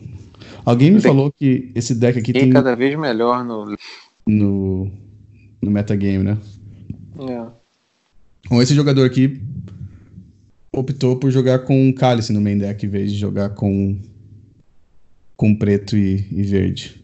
Alguém 0.65 0.91
me 0.91 1.01
falou 1.01 1.31
que 1.31 1.71
esse 1.75 1.93
deck 1.93 2.17
aqui 2.17 2.33
tem. 2.33 2.49
cada 2.49 2.75
vez 2.75 2.97
melhor 2.97 3.43
no. 3.45 3.75
No, 4.27 4.91
no 5.61 5.71
metagame, 5.71 6.23
né? 6.23 6.37
É. 7.19 7.45
Bom, 8.49 8.61
esse 8.61 8.73
jogador 8.73 9.05
aqui 9.05 9.39
optou 10.73 11.17
por 11.17 11.31
jogar 11.31 11.59
com 11.59 11.93
cálice 11.93 12.33
no 12.33 12.41
main 12.41 12.57
deck 12.57 12.83
em 12.85 12.89
vez 12.89 13.11
de 13.11 13.17
jogar 13.17 13.49
com 13.49 13.97
com 15.35 15.55
preto 15.55 15.97
e, 15.97 16.27
e 16.31 16.43
verde. 16.43 17.03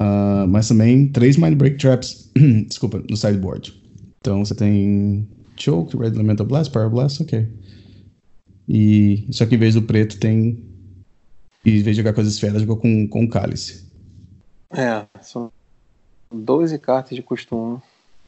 Uh, 0.00 0.46
mas 0.48 0.68
também 0.68 1.08
três 1.08 1.36
Mind 1.36 1.54
Break 1.54 1.78
Traps, 1.78 2.30
desculpa, 2.68 3.02
no 3.08 3.16
sideboard. 3.16 3.72
Então 4.20 4.44
você 4.44 4.54
tem 4.54 5.26
Choke, 5.56 5.96
Red 5.96 6.08
Elemental 6.08 6.46
Blast, 6.46 6.72
Power 6.72 6.90
Blast, 6.90 7.22
ok. 7.22 7.48
E 8.68 9.26
só 9.30 9.46
que 9.46 9.54
em 9.54 9.58
vez 9.58 9.74
do 9.74 9.82
preto 9.82 10.18
tem 10.18 10.62
e 11.64 11.80
em 11.80 11.82
vez 11.82 11.96
de 11.96 12.02
jogar 12.02 12.12
com 12.12 12.20
as 12.20 12.28
esferas, 12.28 12.60
jogou 12.60 12.76
com, 12.76 13.08
com 13.08 13.28
cálice. 13.28 13.84
É, 14.70 15.04
são 15.20 15.50
12 16.32 16.78
cartas 16.78 17.16
de 17.16 17.22
custo 17.22 17.56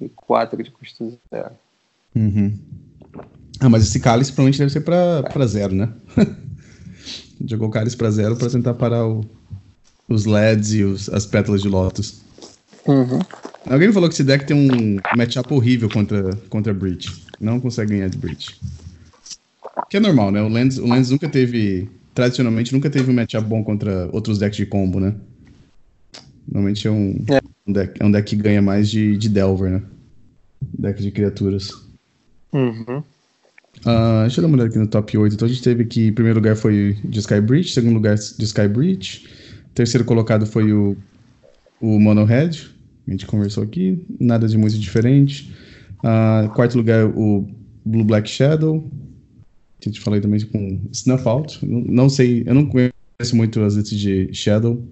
1 0.01 0.07
e 0.07 0.09
4 0.09 0.63
de 0.63 0.71
custo 0.71 1.17
0. 1.33 1.51
Uhum. 2.17 2.59
Ah, 3.61 3.69
mas 3.69 3.85
esse 3.85 4.01
cálice 4.01 4.33
provavelmente 4.33 4.59
deve 4.59 4.73
ser 4.73 4.81
pra, 4.81 5.23
pra 5.23 5.47
zero, 5.47 5.75
né? 5.75 5.93
Jogou 7.45 7.71
cálice 7.71 7.97
pra 7.97 8.11
zero 8.11 8.37
pra 8.37 8.51
tentar 8.51 8.75
parar 8.75 9.07
o, 9.07 9.25
os 10.09 10.25
LEDs 10.25 10.75
e 10.75 10.83
os, 10.83 11.09
as 11.09 11.27
pétalas 11.27 11.63
de 11.63 11.69
Lotus. 11.69 12.23
Uhum. 12.87 13.19
Alguém 13.67 13.93
falou 13.93 14.09
que 14.09 14.15
esse 14.15 14.25
deck 14.25 14.47
tem 14.47 14.57
um 14.57 14.99
matchup 15.17 15.53
horrível 15.53 15.89
contra, 15.91 16.35
contra 16.49 16.73
Breach. 16.73 17.23
Não 17.39 17.61
consegue 17.61 17.93
ganhar 17.93 18.09
de 18.09 18.17
Breach. 18.17 18.59
Que 19.91 19.99
é 19.99 20.01
normal, 20.01 20.31
né? 20.31 20.43
O 20.43 20.49
Lens, 20.49 20.79
o 20.79 20.87
Lens 20.87 21.11
nunca 21.11 21.29
teve. 21.29 21.89
Tradicionalmente, 22.15 22.73
nunca 22.73 22.91
teve 22.91 23.11
um 23.11 23.15
matchup 23.15 23.47
bom 23.47 23.63
contra 23.63 24.09
outros 24.13 24.39
decks 24.39 24.57
de 24.57 24.67
combo, 24.67 24.99
né? 24.99 25.15
Normalmente 26.51 26.89
é 26.89 26.91
um, 26.91 27.25
é. 27.29 27.41
um, 27.67 27.73
deck, 27.73 28.03
é 28.03 28.05
um 28.05 28.11
deck 28.11 28.29
que 28.29 28.43
ganha 28.43 28.63
mais 28.63 28.91
de, 28.91 29.17
de 29.17 29.29
Delver, 29.29 29.71
né? 29.71 29.83
Deck 30.61 31.01
de 31.01 31.11
criaturas. 31.11 31.71
Uhum. 32.53 33.05
Uh, 33.81 34.23
deixa 34.23 34.41
eu 34.41 34.43
dar 34.43 34.49
uma 34.49 34.57
olhada 34.57 34.71
aqui 34.71 34.79
no 34.79 34.87
top 34.87 35.17
8. 35.17 35.35
Então 35.35 35.47
a 35.47 35.49
gente 35.49 35.63
teve 35.63 35.85
que, 35.85 36.13
primeiro 36.13 36.39
lugar 36.39 36.57
foi 36.57 36.97
de 37.05 37.19
Sky 37.21 37.41
Breach, 37.41 37.73
segundo 37.73 37.95
lugar 37.95 38.17
de 38.17 38.45
Sky 38.45 38.69
Breach, 38.69 39.27
terceiro 39.75 40.05
colocado 40.05 40.47
foi 40.47 40.73
o, 40.73 40.97
o 41.81 41.99
Mono 42.01 42.25
Red, 42.25 42.51
a 43.07 43.11
gente 43.11 43.27
conversou 43.27 43.63
aqui, 43.63 44.05
nada 44.21 44.47
de 44.47 44.59
muito 44.59 44.79
diferente. 44.79 45.55
Uh, 45.99 46.49
quarto 46.51 46.77
lugar, 46.77 47.07
o 47.07 47.49
Blue 47.85 48.05
Black 48.05 48.29
Shadow. 48.29 48.89
A 49.81 49.85
gente 49.89 50.01
falou 50.01 50.21
também 50.21 50.41
com 50.41 50.81
Snuff 50.93 51.27
Out. 51.27 51.67
Não, 51.67 51.81
não, 51.81 52.09
sei, 52.09 52.43
eu 52.47 52.55
não 52.55 52.67
conheço 52.67 52.93
muito 53.35 53.61
as 53.63 53.75
listas 53.75 53.99
de 53.99 54.33
Shadow. 54.35 54.83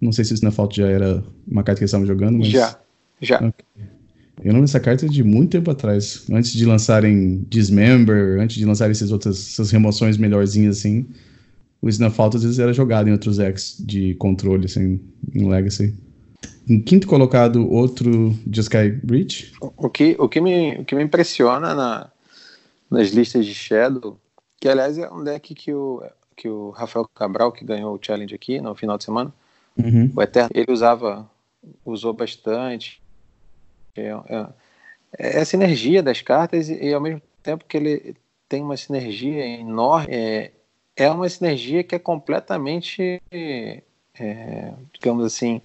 Não 0.00 0.12
sei 0.12 0.24
se 0.24 0.32
o 0.32 0.34
Snuff 0.34 0.60
Out 0.60 0.76
já 0.76 0.86
era 0.86 1.24
uma 1.48 1.62
carta 1.62 1.78
que 1.78 1.84
eles 1.84 1.90
estavam 1.90 2.06
jogando, 2.06 2.38
mas. 2.38 2.48
Já, 2.48 2.78
já. 3.20 3.38
Okay. 3.38 3.86
Eu 4.44 4.52
lembro 4.52 4.66
dessa 4.66 4.78
carta 4.78 5.08
de 5.08 5.24
muito 5.24 5.52
tempo 5.52 5.70
atrás. 5.70 6.26
Antes 6.30 6.52
de 6.52 6.66
lançarem 6.66 7.46
Dismember, 7.48 8.38
antes 8.38 8.56
de 8.56 8.66
lançarem 8.66 8.92
essas 8.92 9.10
outras 9.10 9.36
essas 9.52 9.70
remoções 9.70 10.18
melhorzinhas 10.18 10.78
assim. 10.78 11.06
O 11.80 11.88
Snuff 11.88 12.20
Out 12.20 12.36
às 12.36 12.42
vezes 12.42 12.58
era 12.58 12.72
jogado 12.72 13.08
em 13.08 13.12
outros 13.12 13.38
decks 13.38 13.76
de 13.78 14.14
controle, 14.14 14.66
assim, 14.66 15.00
em 15.34 15.48
Legacy. 15.48 15.94
Em 16.68 16.80
quinto 16.80 17.06
colocado, 17.06 17.70
outro 17.70 18.34
de 18.46 18.60
Sky 18.60 18.90
Breach. 18.90 19.52
O 19.60 19.88
que, 19.88 20.14
o 20.18 20.28
que, 20.28 20.40
me, 20.40 20.76
o 20.76 20.84
que 20.84 20.94
me 20.94 21.02
impressiona 21.02 21.74
na, 21.74 22.10
nas 22.90 23.10
listas 23.10 23.44
de 23.44 23.54
Shadow, 23.54 24.18
que 24.60 24.68
aliás 24.68 24.96
é 24.96 25.10
um 25.10 25.22
deck 25.22 25.54
que 25.54 25.72
o, 25.74 26.02
que 26.36 26.48
o 26.48 26.70
Rafael 26.70 27.08
Cabral, 27.14 27.52
que 27.52 27.64
ganhou 27.64 27.94
o 27.94 27.98
challenge 28.00 28.34
aqui 28.34 28.60
no 28.60 28.74
final 28.74 28.96
de 28.96 29.04
semana, 29.04 29.32
uhum. 29.76 30.10
o 30.14 30.22
Eterno, 30.22 30.50
ele 30.54 30.72
usava, 30.72 31.28
usou 31.84 32.12
bastante. 32.14 33.03
É, 33.96 34.08
é, 35.18 35.38
é 35.38 35.40
a 35.40 35.44
sinergia 35.44 36.02
das 36.02 36.20
cartas 36.20 36.68
e, 36.68 36.74
e, 36.74 36.94
ao 36.94 37.00
mesmo 37.00 37.22
tempo 37.42 37.64
que 37.64 37.76
ele 37.76 38.16
tem 38.48 38.62
uma 38.62 38.76
sinergia 38.76 39.44
enorme, 39.44 40.06
é, 40.10 40.52
é 40.96 41.10
uma 41.10 41.28
sinergia 41.28 41.82
que 41.82 41.94
é 41.94 41.98
completamente, 41.98 43.20
é, 43.32 43.82
digamos 44.92 45.24
assim, 45.24 45.60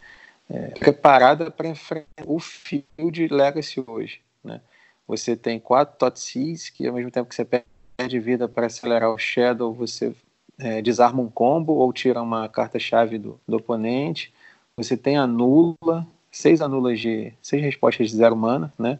é, 0.49 0.69
preparada 0.79 1.51
para 1.51 1.67
enfrentar 1.67 2.23
o 2.25 2.39
fio 2.39 2.83
de 3.11 3.27
Legacy 3.27 3.83
hoje. 3.85 4.21
Né? 4.43 4.59
Você 5.07 5.35
tem 5.35 5.59
quatro 5.59 5.97
Totsis, 5.97 6.69
que 6.69 6.87
ao 6.87 6.95
mesmo 6.95 7.11
tempo 7.11 7.29
que 7.29 7.35
você 7.35 7.45
perde 7.45 8.19
vida 8.19 8.47
para 8.47 8.67
acelerar 8.67 9.11
o 9.11 9.17
Shadow, 9.17 9.73
você 9.73 10.13
é, 10.57 10.81
desarma 10.81 11.21
um 11.21 11.29
combo 11.29 11.73
ou 11.73 11.93
tira 11.93 12.21
uma 12.21 12.49
carta-chave 12.49 13.17
do, 13.17 13.39
do 13.47 13.57
oponente. 13.57 14.33
Você 14.75 14.97
tem 14.97 15.17
anula, 15.17 16.07
seis 16.31 16.61
anulas 16.61 16.99
de. 16.99 17.33
seis 17.41 17.61
respostas 17.61 18.09
de 18.09 18.15
zero 18.15 18.35
mana, 18.35 18.73
né? 18.77 18.99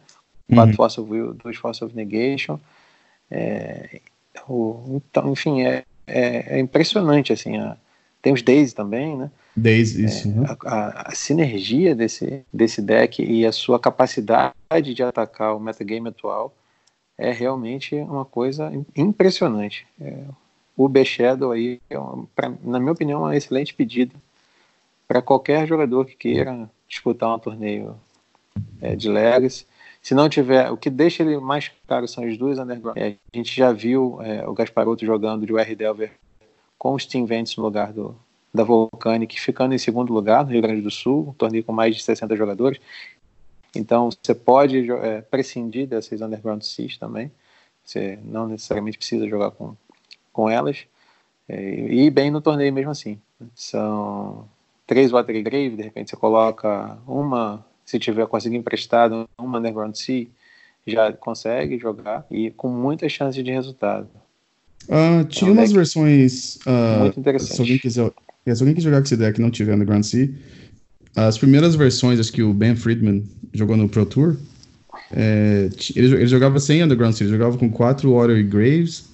Quatro 0.52 0.70
uhum. 0.70 0.76
Force 0.76 1.00
of 1.00 1.10
Will, 1.10 1.34
dois 1.34 1.56
Force 1.56 1.84
of 1.84 1.94
Negation. 1.94 2.58
É, 3.30 4.00
o, 4.48 5.00
então, 5.06 5.32
enfim, 5.32 5.62
é, 5.62 5.84
é, 6.06 6.56
é 6.56 6.58
impressionante, 6.58 7.32
assim. 7.32 7.56
A, 7.56 7.76
tem 8.20 8.32
os 8.32 8.42
Days 8.42 8.72
também, 8.72 9.16
né? 9.16 9.30
Isso. 9.56 10.28
É, 10.28 10.30
né? 10.30 10.56
a, 10.64 11.10
a, 11.10 11.14
sinergia 11.14 11.94
desse, 11.94 12.42
desse 12.52 12.82
deck 12.82 13.22
e 13.22 13.46
a 13.46 13.52
sua 13.52 13.78
capacidade 13.78 14.54
de 14.94 15.02
atacar 15.02 15.56
o 15.56 15.60
metagame 15.60 16.08
atual 16.08 16.54
é 17.16 17.32
realmente 17.32 17.94
uma 17.96 18.24
coisa 18.24 18.72
impressionante. 18.96 19.86
É, 20.00 20.24
o 20.76 20.88
B-Shadow 20.88 21.52
aí, 21.52 21.80
é 21.90 21.96
pra, 22.34 22.52
na 22.62 22.78
minha 22.78 22.92
opinião, 22.92 23.26
é 23.26 23.30
um 23.30 23.32
excelente 23.34 23.74
pedido 23.74 24.14
para 25.10 25.20
qualquer 25.20 25.66
jogador 25.66 26.06
que 26.06 26.14
queira 26.14 26.70
disputar 26.86 27.34
um 27.34 27.38
torneio 27.40 27.96
é, 28.80 28.94
de 28.94 29.08
Legacy. 29.08 29.66
Se 30.00 30.14
não 30.14 30.28
tiver, 30.28 30.70
o 30.70 30.76
que 30.76 30.88
deixa 30.88 31.24
ele 31.24 31.36
mais 31.40 31.68
caro 31.88 32.06
são 32.06 32.22
as 32.22 32.38
duas 32.38 32.60
underground. 32.60 32.96
É, 32.96 33.16
a 33.34 33.36
gente 33.36 33.52
já 33.52 33.72
viu 33.72 34.22
é, 34.22 34.46
o 34.46 34.54
Gasparotto 34.54 35.04
jogando 35.04 35.44
de 35.44 35.52
UR 35.52 35.74
Delver 35.74 36.12
com 36.78 36.94
os 36.94 37.02
Steam 37.02 37.26
Vents 37.26 37.56
no 37.56 37.64
lugar 37.64 37.92
do, 37.92 38.14
da 38.54 38.62
Volcanic, 38.62 39.40
ficando 39.40 39.74
em 39.74 39.78
segundo 39.78 40.12
lugar 40.12 40.44
no 40.44 40.52
Rio 40.52 40.62
Grande 40.62 40.80
do 40.80 40.92
Sul, 40.92 41.30
um 41.30 41.32
torneio 41.32 41.64
com 41.64 41.72
mais 41.72 41.96
de 41.96 42.04
60 42.04 42.36
jogadores. 42.36 42.80
Então 43.74 44.10
você 44.10 44.32
pode 44.32 44.92
é, 44.92 45.22
prescindir 45.22 45.88
dessas 45.88 46.20
Underground 46.20 46.62
Seas 46.62 46.96
também. 46.96 47.32
Você 47.84 48.16
não 48.22 48.46
necessariamente 48.46 48.96
precisa 48.96 49.26
jogar 49.26 49.50
com, 49.50 49.74
com 50.32 50.48
elas. 50.48 50.86
É, 51.48 51.60
e 51.90 52.08
bem 52.10 52.30
no 52.30 52.40
torneio 52.40 52.72
mesmo 52.72 52.92
assim. 52.92 53.20
São 53.56 54.48
três 54.90 55.12
Water 55.12 55.40
Grave, 55.44 55.76
de 55.76 55.82
repente 55.82 56.10
você 56.10 56.16
coloca 56.16 56.98
uma, 57.06 57.64
se 57.84 57.96
tiver 57.96 58.26
conseguido 58.26 58.58
emprestado, 58.58 59.28
uma 59.38 59.60
Underground 59.60 59.94
Sea, 59.94 60.26
já 60.84 61.12
consegue 61.12 61.78
jogar 61.78 62.26
e 62.28 62.50
com 62.50 62.68
muita 62.68 63.08
chance 63.08 63.40
de 63.40 63.52
resultado. 63.52 64.08
Uh, 64.88 65.24
tinha 65.26 65.48
é 65.48 65.52
um 65.52 65.56
umas 65.56 65.70
versões. 65.70 66.56
Uh, 66.66 67.02
muito 67.02 67.20
interessante. 67.20 67.54
Se 67.54 67.60
alguém 67.60 67.78
quiser 67.78 68.10
e 68.44 68.56
se 68.56 68.62
alguém 68.62 68.74
que 68.74 68.80
jogar 68.80 68.96
com 68.96 69.04
esse 69.04 69.16
deck 69.16 69.40
não 69.40 69.48
tiver 69.48 69.74
Underground 69.74 70.02
Sea, 70.02 70.28
as 71.14 71.38
primeiras 71.38 71.76
versões, 71.76 72.18
acho 72.18 72.32
que 72.32 72.42
o 72.42 72.52
Ben 72.52 72.74
Friedman 72.74 73.22
jogou 73.54 73.76
no 73.76 73.88
Pro 73.88 74.04
Tour, 74.04 74.38
é, 75.12 75.68
ele, 75.94 76.14
ele, 76.14 76.26
jogava 76.26 76.58
sem 76.58 76.82
Underground 76.82 77.14
Sea, 77.14 77.26
ele 77.26 77.36
jogava 77.36 77.56
com 77.56 77.70
quatro 77.70 78.12
Water 78.12 78.44
Graves, 78.44 79.08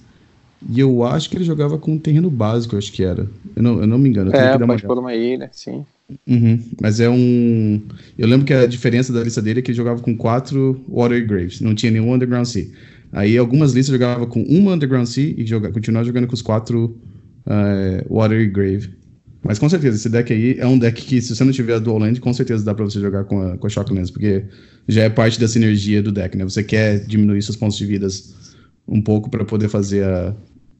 e 0.69 0.79
eu 0.79 1.03
acho 1.03 1.29
que 1.29 1.37
ele 1.37 1.43
jogava 1.43 1.77
com 1.77 1.93
um 1.93 1.99
terreno 1.99 2.29
básico, 2.29 2.77
acho 2.77 2.91
que 2.91 3.03
era. 3.03 3.27
Eu 3.55 3.63
não, 3.63 3.81
eu 3.81 3.87
não 3.87 3.97
me 3.97 4.09
engano. 4.09 4.35
é, 4.35 4.57
pode 4.57 4.83
pôr 4.83 4.97
uma 4.97 5.13
ilha, 5.13 5.49
sim. 5.51 5.85
Uhum, 6.25 6.63
mas 6.81 6.99
é 6.99 7.09
um. 7.09 7.81
Eu 8.17 8.27
lembro 8.27 8.45
que 8.45 8.53
a 8.53 8.65
diferença 8.65 9.11
da 9.11 9.21
lista 9.21 9.41
dele 9.41 9.59
é 9.59 9.61
que 9.61 9.71
ele 9.71 9.77
jogava 9.77 10.01
com 10.01 10.15
quatro 10.15 10.81
Water 10.87 11.25
Graves, 11.27 11.59
não 11.59 11.75
tinha 11.75 11.91
nenhum 11.91 12.13
Underground 12.13 12.45
Sea. 12.45 12.67
Aí 13.11 13.37
algumas 13.37 13.73
listas 13.73 13.93
jogava 13.93 14.25
com 14.25 14.41
uma 14.43 14.73
Underground 14.73 15.05
Sea 15.05 15.33
e 15.37 15.45
joga, 15.45 15.71
continuava 15.71 16.05
jogando 16.05 16.27
com 16.27 16.33
os 16.33 16.41
quatro 16.41 16.97
uh, 17.45 18.13
Water 18.13 18.51
Grave. 18.51 18.89
Mas 19.43 19.59
com 19.59 19.69
certeza, 19.69 19.95
esse 19.95 20.09
deck 20.09 20.31
aí 20.33 20.57
é 20.59 20.65
um 20.65 20.77
deck 20.77 21.01
que, 21.01 21.21
se 21.21 21.35
você 21.35 21.43
não 21.43 21.51
tiver 21.51 21.75
a 21.75 21.79
Dual 21.79 21.99
Land, 21.99 22.19
com 22.19 22.33
certeza 22.33 22.65
dá 22.65 22.73
pra 22.73 22.83
você 22.83 22.99
jogar 22.99 23.23
com 23.25 23.41
a, 23.41 23.57
com 23.57 23.67
a 23.67 23.69
Shocklands, 23.69 24.11
porque 24.11 24.43
já 24.87 25.03
é 25.03 25.09
parte 25.09 25.39
da 25.39 25.47
sinergia 25.47 26.01
do 26.01 26.11
deck, 26.11 26.37
né? 26.37 26.43
Você 26.43 26.63
quer 26.63 26.99
diminuir 27.05 27.41
seus 27.41 27.55
pontos 27.55 27.77
de 27.77 27.85
vidas 27.85 28.33
um 28.87 29.01
pouco 29.01 29.29
para 29.29 29.43
poder 29.45 29.69
fazer 29.69 30.03
a, 30.03 30.35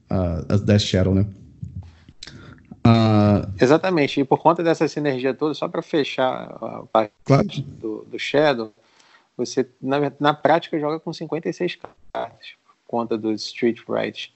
a, 0.08 0.54
a 0.54 0.56
Death 0.56 0.80
Shadow, 0.80 1.14
né? 1.14 1.26
Uh... 2.86 3.52
Exatamente, 3.60 4.20
e 4.20 4.24
por 4.24 4.38
conta 4.38 4.62
dessa 4.62 4.88
sinergia 4.88 5.34
toda, 5.34 5.52
só 5.54 5.68
para 5.68 5.82
fechar 5.82 6.56
a 6.60 6.82
parte 6.90 7.12
claro. 7.24 7.46
do, 7.46 8.04
do 8.04 8.18
Shadow, 8.18 8.72
você 9.36 9.68
na, 9.80 10.12
na 10.18 10.34
prática 10.34 10.78
joga 10.78 10.98
com 10.98 11.12
56 11.12 11.78
cartas, 12.12 12.48
por 12.64 12.74
conta 12.86 13.18
do 13.18 13.32
Street 13.32 13.80
Right. 13.88 14.32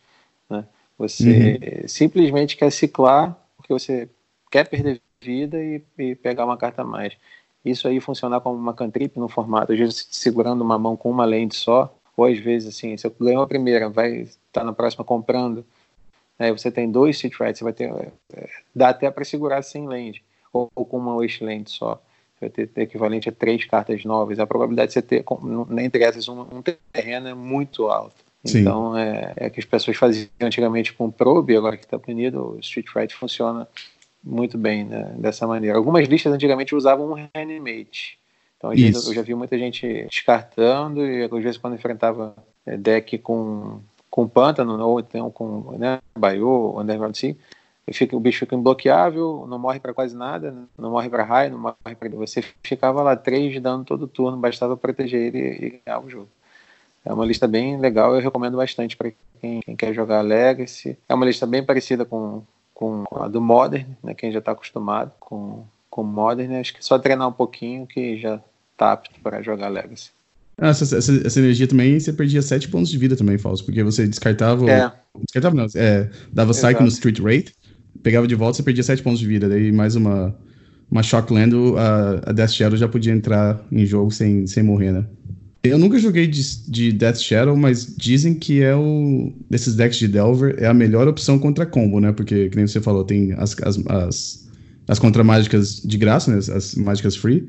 Né? 0.50 0.64
Você 0.98 1.58
uhum. 1.82 1.88
simplesmente 1.88 2.56
quer 2.56 2.70
ciclar 2.70 3.36
porque 3.56 3.72
você 3.72 4.08
quer 4.50 4.68
perder 4.68 5.00
vida 5.20 5.62
e, 5.62 5.82
e, 5.98 6.14
pegar 6.16 6.44
uma 6.44 6.56
carta 6.56 6.82
a 6.82 6.84
mais. 6.84 7.16
Isso 7.64 7.86
aí 7.86 8.00
funcionar 8.00 8.40
como 8.40 8.56
uma 8.56 8.74
cantrip 8.74 9.16
no 9.18 9.28
formato, 9.28 9.72
às 9.72 9.78
vezes 9.78 10.08
segurando 10.10 10.62
uma 10.62 10.78
mão 10.78 10.96
com 10.96 11.08
uma 11.10 11.24
lente 11.24 11.54
só, 11.54 11.96
ou 12.16 12.26
às 12.26 12.38
vezes 12.38 12.68
assim, 12.68 12.96
você 12.96 13.10
ganhou 13.20 13.42
a 13.42 13.46
primeira, 13.46 13.88
vai 13.88 14.20
estar 14.20 14.60
tá 14.60 14.64
na 14.64 14.72
próxima 14.72 15.04
comprando, 15.04 15.64
aí 16.38 16.50
você 16.50 16.70
tem 16.70 16.90
dois 16.90 17.18
sit 17.18 17.34
rights, 17.38 17.58
você 17.58 17.64
vai 17.64 17.72
ter, 17.72 17.90
é, 18.34 18.48
dá 18.74 18.90
até 18.90 19.10
para 19.10 19.24
segurar 19.24 19.62
sem 19.62 19.86
lente, 19.86 20.22
ou, 20.52 20.70
ou, 20.74 20.84
com 20.84 20.98
uma 20.98 21.16
wish 21.16 21.42
lente 21.42 21.70
só. 21.70 22.00
Vai 22.40 22.50
ter, 22.50 22.66
ter, 22.66 22.82
equivalente 22.82 23.28
a 23.28 23.32
três 23.32 23.64
cartas 23.64 24.04
novas. 24.04 24.40
A 24.40 24.46
probabilidade 24.46 24.88
de 24.88 24.94
você 24.94 25.02
ter, 25.02 25.24
entre 25.78 26.02
essas, 26.02 26.28
um, 26.28 26.40
um 26.40 26.60
terreno 26.92 27.28
é 27.28 27.34
muito 27.34 27.86
alta. 27.86 28.16
Sim. 28.44 28.60
Então, 28.60 28.98
é, 28.98 29.32
é 29.36 29.50
que 29.50 29.60
as 29.60 29.66
pessoas 29.66 29.96
faziam 29.96 30.28
antigamente 30.40 30.92
com 30.92 31.10
Probe, 31.10 31.56
agora 31.56 31.76
que 31.76 31.84
está 31.84 31.98
punido, 31.98 32.56
o 32.56 32.58
Street 32.58 32.88
Fighter 32.88 33.16
funciona 33.16 33.68
muito 34.22 34.58
bem 34.58 34.84
né, 34.84 35.14
dessa 35.16 35.46
maneira. 35.46 35.76
Algumas 35.76 36.08
listas 36.08 36.32
antigamente 36.32 36.74
usavam 36.74 37.10
um 37.10 37.28
Reanimate. 37.34 38.18
Então, 38.62 38.70
às 38.70 38.80
vezes, 38.80 39.08
eu 39.08 39.14
já 39.14 39.22
vi 39.22 39.34
muita 39.34 39.58
gente 39.58 40.06
descartando 40.08 41.04
e, 41.04 41.24
às 41.24 41.42
vezes, 41.42 41.58
quando 41.58 41.74
enfrentava 41.74 42.32
é, 42.64 42.76
deck 42.76 43.18
com, 43.18 43.80
com 44.08 44.28
Pântano 44.28 44.80
ou 44.86 45.00
então 45.00 45.32
com 45.32 45.76
né, 45.76 45.98
Bayou, 46.16 46.80
Underground 46.80 47.16
Sea, 47.16 47.34
fica, 47.92 48.16
o 48.16 48.20
bicho 48.20 48.38
fica 48.38 48.54
imbloqueável, 48.54 49.46
não 49.48 49.58
morre 49.58 49.80
para 49.80 49.92
quase 49.92 50.16
nada, 50.16 50.54
não 50.78 50.92
morre 50.92 51.10
para 51.10 51.24
raio, 51.24 51.50
não 51.50 51.58
morre 51.58 51.96
para. 51.98 52.08
Você 52.10 52.40
ficava 52.62 53.02
lá 53.02 53.16
três 53.16 53.52
de 53.52 53.58
dano 53.58 53.84
todo 53.84 54.06
turno, 54.06 54.36
bastava 54.36 54.76
proteger 54.76 55.20
ele 55.20 55.38
e 55.38 55.82
ganhar 55.84 55.98
o 55.98 56.08
jogo. 56.08 56.28
É 57.04 57.12
uma 57.12 57.26
lista 57.26 57.48
bem 57.48 57.76
legal, 57.80 58.14
eu 58.14 58.20
recomendo 58.20 58.56
bastante 58.56 58.96
para 58.96 59.10
quem, 59.40 59.58
quem, 59.60 59.74
quer 59.74 59.92
jogar 59.92 60.20
Legacy. 60.20 60.96
É 61.08 61.14
uma 61.14 61.26
lista 61.26 61.48
bem 61.48 61.64
parecida 61.64 62.04
com, 62.04 62.44
com 62.72 63.04
a 63.16 63.26
do 63.26 63.40
Modern, 63.40 63.88
né, 64.00 64.14
quem 64.14 64.30
já 64.30 64.38
está 64.38 64.52
acostumado 64.52 65.10
com, 65.18 65.64
com 65.90 66.04
Modern. 66.04 66.60
Acho 66.60 66.72
que 66.72 66.78
é 66.78 66.82
só 66.82 66.96
treinar 66.96 67.26
um 67.26 67.32
pouquinho 67.32 67.88
que 67.88 68.16
já 68.18 68.40
apto 68.82 69.10
para 69.22 69.42
jogar 69.42 69.68
Legacy. 69.68 70.10
Ah, 70.58 70.68
essa, 70.68 70.84
essa, 70.96 71.26
essa, 71.26 71.40
energia 71.40 71.66
também, 71.66 71.98
você 71.98 72.12
perdia 72.12 72.42
7 72.42 72.68
pontos 72.68 72.90
de 72.90 72.98
vida 72.98 73.16
também, 73.16 73.38
Falso, 73.38 73.64
porque 73.64 73.82
você 73.82 74.06
descartava. 74.06 74.70
É. 74.70 74.92
Descartava 75.24 75.56
não, 75.56 75.66
é, 75.74 76.08
dava 76.32 76.50
Exato. 76.50 76.66
Psycho 76.68 76.82
no 76.82 76.88
Street 76.88 77.18
Rate, 77.18 77.54
pegava 78.02 78.26
de 78.26 78.34
volta, 78.34 78.56
você 78.56 78.62
perdia 78.62 78.82
7 78.82 79.02
pontos 79.02 79.18
de 79.18 79.26
vida. 79.26 79.48
Daí 79.48 79.72
mais 79.72 79.96
uma, 79.96 80.36
uma 80.90 81.02
Shockland, 81.02 81.54
a, 81.76 82.30
a 82.30 82.32
Death 82.32 82.50
Shadow 82.50 82.76
já 82.76 82.86
podia 82.86 83.12
entrar 83.12 83.60
em 83.72 83.84
jogo 83.86 84.10
sem, 84.10 84.46
sem 84.46 84.62
morrer, 84.62 84.92
né? 84.92 85.06
Eu 85.64 85.78
nunca 85.78 85.98
joguei 85.98 86.26
de, 86.26 86.42
de 86.68 86.92
Death 86.92 87.18
Shadow, 87.18 87.56
mas 87.56 87.94
dizem 87.96 88.34
que 88.34 88.62
é 88.62 88.74
o. 88.74 89.32
Desses 89.48 89.76
decks 89.76 89.96
de 89.96 90.08
Delver, 90.08 90.56
é 90.58 90.66
a 90.66 90.74
melhor 90.74 91.06
opção 91.06 91.38
contra 91.38 91.64
combo, 91.64 92.00
né? 92.00 92.10
Porque, 92.10 92.50
como 92.50 92.66
você 92.66 92.80
falou, 92.80 93.04
tem 93.04 93.32
as, 93.34 93.56
as, 93.62 93.86
as, 93.86 94.48
as 94.88 94.98
contra-mágicas 94.98 95.80
de 95.80 95.96
graça, 95.96 96.32
né? 96.32 96.38
As 96.38 96.74
mágicas 96.74 97.14
free 97.14 97.48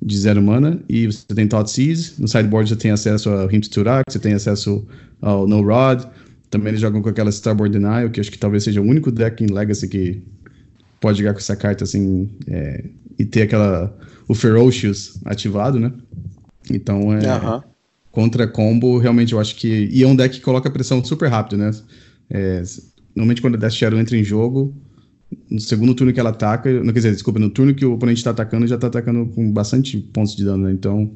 de 0.00 0.18
zero 0.18 0.42
mana, 0.42 0.80
e 0.88 1.06
você 1.06 1.26
tem 1.34 1.46
Thought 1.48 1.70
Seize, 1.70 2.12
no 2.18 2.28
sideboard 2.28 2.68
você 2.68 2.76
tem 2.76 2.90
acesso 2.90 3.30
a 3.30 3.52
Hint 3.52 3.68
Turak, 3.68 4.04
você 4.08 4.18
tem 4.18 4.32
acesso 4.32 4.86
ao 5.20 5.46
No 5.46 5.62
Rod, 5.62 6.04
também 6.50 6.68
eles 6.68 6.80
jogam 6.80 7.02
com 7.02 7.08
aquela 7.08 7.30
Starboard 7.30 7.72
Denial, 7.76 8.08
que 8.10 8.20
acho 8.20 8.30
que 8.30 8.38
talvez 8.38 8.64
seja 8.64 8.80
o 8.80 8.84
único 8.84 9.10
deck 9.10 9.42
em 9.42 9.48
Legacy 9.48 9.88
que 9.88 10.22
pode 11.00 11.18
jogar 11.18 11.32
com 11.32 11.40
essa 11.40 11.56
carta 11.56 11.84
assim, 11.84 12.30
é, 12.46 12.84
e 13.18 13.24
ter 13.24 13.42
aquela, 13.42 13.96
o 14.26 14.34
Ferocious 14.34 15.18
ativado, 15.24 15.78
né? 15.78 15.92
Então 16.70 17.12
é... 17.12 17.18
Uhum. 17.36 17.62
Contra 18.10 18.48
combo, 18.48 18.98
realmente 18.98 19.32
eu 19.32 19.38
acho 19.38 19.54
que... 19.54 19.88
E 19.92 20.02
é 20.02 20.06
um 20.06 20.16
deck 20.16 20.36
que 20.36 20.40
coloca 20.40 20.68
pressão 20.70 21.04
super 21.04 21.28
rápido, 21.28 21.56
né? 21.56 21.70
É, 22.28 22.62
normalmente 23.14 23.40
quando 23.40 23.54
a 23.54 23.58
Death 23.58 23.74
Shadow 23.74 23.98
entra 23.98 24.16
em 24.16 24.24
jogo, 24.24 24.74
no 25.50 25.60
segundo 25.60 25.94
turno 25.94 26.12
que 26.12 26.20
ela 26.20 26.30
ataca, 26.30 26.72
não 26.72 26.92
quer 26.92 27.00
dizer, 27.00 27.12
desculpa, 27.12 27.38
no 27.38 27.50
turno 27.50 27.74
que 27.74 27.84
o 27.84 27.94
oponente 27.94 28.18
está 28.18 28.30
atacando, 28.30 28.66
já 28.66 28.76
está 28.76 28.86
atacando 28.86 29.26
com 29.26 29.50
bastante 29.50 29.98
pontos 29.98 30.34
de 30.34 30.44
dano, 30.44 30.64
né? 30.64 30.72
Então, 30.72 31.10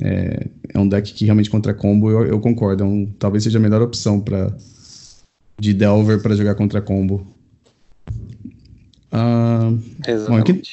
é, 0.00 0.48
é, 0.72 0.78
um 0.78 0.88
deck 0.88 1.12
que 1.12 1.24
realmente 1.24 1.50
contra 1.50 1.72
combo 1.72 2.10
eu, 2.10 2.26
eu 2.26 2.40
concordo, 2.40 2.82
é 2.82 2.86
um, 2.86 3.06
talvez 3.18 3.44
seja 3.44 3.58
a 3.58 3.62
melhor 3.62 3.82
opção 3.82 4.20
para 4.20 4.54
de 5.58 5.72
Delver 5.72 6.20
para 6.20 6.34
jogar 6.34 6.54
contra 6.54 6.80
combo. 6.80 7.26
Exatamente. 10.06 10.28
Bom, 10.28 10.38
em, 10.38 10.42
quinto, 10.42 10.68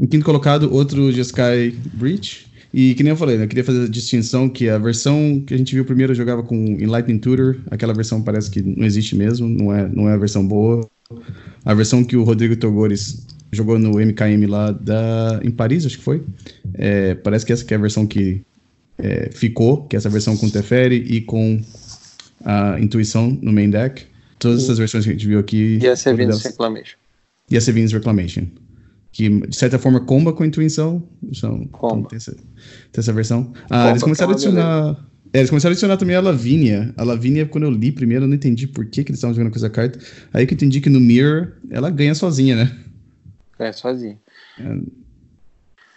em, 0.00 0.06
quinto, 0.06 0.24
colocado, 0.24 0.72
outro 0.72 1.10
Jeskai 1.10 1.74
Breach. 1.94 2.46
E 2.72 2.94
que 2.94 3.02
nem 3.02 3.12
eu 3.12 3.16
falei, 3.16 3.38
né, 3.38 3.44
eu 3.44 3.48
queria 3.48 3.64
fazer 3.64 3.84
a 3.84 3.88
distinção 3.88 4.46
que 4.46 4.68
a 4.68 4.76
versão 4.76 5.42
que 5.46 5.54
a 5.54 5.56
gente 5.56 5.74
viu 5.74 5.86
primeiro 5.86 6.14
jogava 6.14 6.42
com 6.42 6.54
Enlightening 6.54 7.18
Tutor, 7.18 7.56
aquela 7.70 7.94
versão 7.94 8.22
parece 8.22 8.50
que 8.50 8.60
não 8.60 8.84
existe 8.84 9.16
mesmo, 9.16 9.48
não 9.48 9.74
é, 9.74 9.88
não 9.88 10.06
é 10.06 10.12
a 10.12 10.18
versão 10.18 10.46
boa. 10.46 10.86
A 11.68 11.74
versão 11.74 12.02
que 12.02 12.16
o 12.16 12.24
Rodrigo 12.24 12.56
Togores 12.56 13.26
jogou 13.52 13.78
no 13.78 13.98
MKM 13.98 14.46
lá 14.48 14.70
da, 14.70 15.38
em 15.44 15.50
Paris, 15.50 15.84
acho 15.84 15.98
que 15.98 16.02
foi. 16.02 16.24
É, 16.72 17.14
parece 17.14 17.44
que 17.44 17.52
essa 17.52 17.62
que 17.62 17.74
é 17.74 17.76
a 17.76 17.80
versão 17.80 18.06
que 18.06 18.40
é, 18.96 19.28
ficou, 19.30 19.84
que 19.84 19.94
é 19.94 19.98
essa 19.98 20.08
versão 20.08 20.34
com 20.34 20.48
Teferi 20.48 20.96
e 20.96 21.20
com 21.20 21.60
a 22.42 22.80
Intuição 22.80 23.38
no 23.42 23.52
main 23.52 23.68
deck. 23.68 24.06
Todas 24.38 24.64
essas 24.64 24.78
versões 24.78 25.04
que 25.04 25.10
a 25.10 25.12
gente 25.12 25.26
viu 25.26 25.38
aqui. 25.38 25.78
E 25.82 25.86
a 25.86 25.94
Sevin's 25.94 26.42
Reclamation. 26.42 26.96
E 27.50 27.56
a 27.58 27.60
Sevin's 27.60 27.92
Reclamation. 27.92 28.46
Que, 29.12 29.28
de 29.28 29.54
certa 29.54 29.78
forma, 29.78 30.00
comba 30.00 30.32
com 30.32 30.44
a 30.44 30.46
Intuição. 30.46 31.02
São, 31.34 31.66
comba. 31.66 32.08
Tem 32.08 32.16
essa, 32.16 32.32
tem 32.32 32.42
essa 32.96 33.12
versão. 33.12 33.52
Ah, 33.68 33.90
eles 33.90 34.02
começaram 34.02 34.30
a 34.30 34.34
adicionar. 34.34 35.07
É, 35.32 35.38
eles 35.38 35.50
começaram 35.50 35.72
a 35.72 35.74
adicionar 35.74 35.96
também 35.96 36.16
a 36.16 36.20
Lavínia. 36.20 36.94
A 36.96 37.04
Lavínia, 37.04 37.46
quando 37.46 37.64
eu 37.64 37.70
li 37.70 37.92
primeiro, 37.92 38.24
eu 38.24 38.28
não 38.28 38.34
entendi 38.34 38.66
por 38.66 38.86
que, 38.86 39.04
que 39.04 39.10
eles 39.10 39.18
estavam 39.18 39.34
jogando 39.34 39.50
com 39.50 39.58
essa 39.58 39.70
carta. 39.70 39.98
Aí 40.32 40.46
que 40.46 40.54
eu 40.54 40.56
entendi 40.56 40.80
que 40.80 40.88
no 40.88 41.00
Mirror 41.00 41.52
ela 41.70 41.90
ganha 41.90 42.14
sozinha, 42.14 42.56
né? 42.56 42.76
Ganha 43.58 43.72
sozinha. 43.72 44.18
É, 44.58 44.78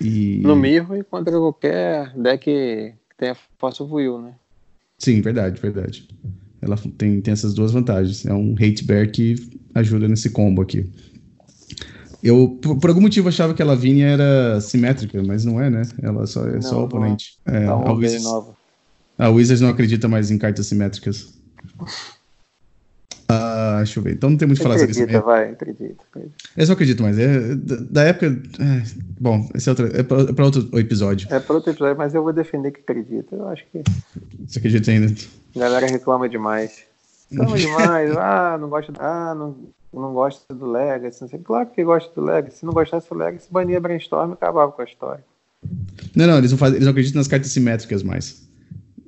e... 0.02 0.42
No 0.44 0.56
Mirror 0.56 0.98
e 0.98 1.04
contra 1.04 1.32
qualquer 1.38 2.12
deck 2.18 2.44
que 2.44 2.94
tenha 3.18 3.36
of 3.62 3.94
Will, 3.94 4.20
né? 4.20 4.34
Sim, 4.98 5.22
verdade, 5.22 5.62
verdade. 5.62 6.08
Ela 6.62 6.78
tem, 6.98 7.22
tem 7.22 7.32
essas 7.32 7.54
duas 7.54 7.72
vantagens. 7.72 8.26
É 8.26 8.34
um 8.34 8.54
hate 8.54 8.84
bear 8.84 9.10
que 9.10 9.36
ajuda 9.74 10.08
nesse 10.08 10.30
combo 10.30 10.62
aqui. 10.62 10.90
Eu, 12.24 12.60
por, 12.62 12.90
algum 12.90 13.02
motivo, 13.02 13.30
achava 13.30 13.54
que 13.54 13.64
a 13.64 13.66
Lavínia 13.66 14.06
era 14.06 14.62
simétrica, 14.62 15.24
mas 15.24 15.44
não 15.44 15.60
é, 15.60 15.72
né? 15.72 15.82
Ela 16.04 16.28
só, 16.28 16.48
é 16.48 16.54
não, 16.54 16.62
só 16.62 16.84
oponente. 16.84 17.40
É, 17.46 17.66
tá 17.66 17.72
a 17.72 17.94
Wizards, 17.94 18.24
nova. 18.24 18.61
A 19.22 19.30
Wizards 19.30 19.62
não 19.62 19.70
acredita 19.70 20.08
mais 20.08 20.32
em 20.32 20.38
cartas 20.40 20.66
simétricas. 20.66 21.32
Ah, 23.30 23.76
deixa 23.78 24.00
eu 24.00 24.04
ver. 24.04 24.14
Então 24.14 24.32
não 24.32 24.38
tem 24.38 24.48
muito 24.48 24.58
o 24.58 24.62
que 24.62 24.68
falar 24.68 24.80
sobre 24.80 24.94
isso. 24.94 25.04
Acredita, 25.04 25.24
vai, 25.24 25.52
acredita, 25.52 26.04
acredita. 26.10 26.36
Eu 26.58 26.66
só 26.66 26.74
acredito 26.74 27.04
mais. 27.04 27.20
É, 27.20 27.56
da, 27.56 27.76
da 27.76 28.04
época. 28.04 28.26
É, 28.26 28.84
bom, 29.20 29.48
esse 29.54 29.70
é, 29.70 29.72
outro, 29.74 29.86
é 29.96 30.02
para 30.02 30.44
outro 30.44 30.68
episódio. 30.80 31.28
É 31.30 31.40
para 31.40 31.54
outro 31.54 31.70
episódio, 31.70 31.96
mas 32.00 32.16
eu 32.16 32.24
vou 32.24 32.34
defender 32.34 32.72
que 32.72 32.80
acredita. 32.80 33.36
Eu 33.36 33.48
acho 33.50 33.64
que. 33.72 33.84
Você 34.48 34.58
acredita 34.58 34.90
ainda? 34.90 35.14
A 35.56 35.60
galera 35.60 35.86
reclama 35.86 36.28
demais. 36.28 36.82
Reclama 37.30 37.58
demais. 37.62 38.18
Ah, 38.18 38.58
não 38.60 38.70
gosta. 38.70 38.92
Ah, 38.98 39.36
não, 39.36 39.56
não 39.94 40.14
gosta 40.14 40.52
do 40.52 40.66
Legacy. 40.66 41.22
Não 41.22 41.30
sei. 41.30 41.38
Claro 41.38 41.70
que 41.70 41.84
gosta 41.84 42.12
do 42.16 42.26
Legacy. 42.26 42.58
Se 42.58 42.66
não 42.66 42.74
gostasse 42.74 43.08
do 43.08 43.16
Legacy, 43.16 43.48
bania 43.52 43.80
Brainstorm 43.80 44.32
e 44.32 44.34
acabava 44.34 44.72
com 44.72 44.82
a 44.82 44.86
história. 44.86 45.24
Não, 46.16 46.26
não, 46.26 46.40
eles 46.40 46.50
não, 46.50 46.58
fazem, 46.58 46.78
eles 46.78 46.86
não 46.88 46.92
acreditam 46.92 47.20
nas 47.20 47.28
cartas 47.28 47.52
simétricas 47.52 48.02
mais. 48.02 48.50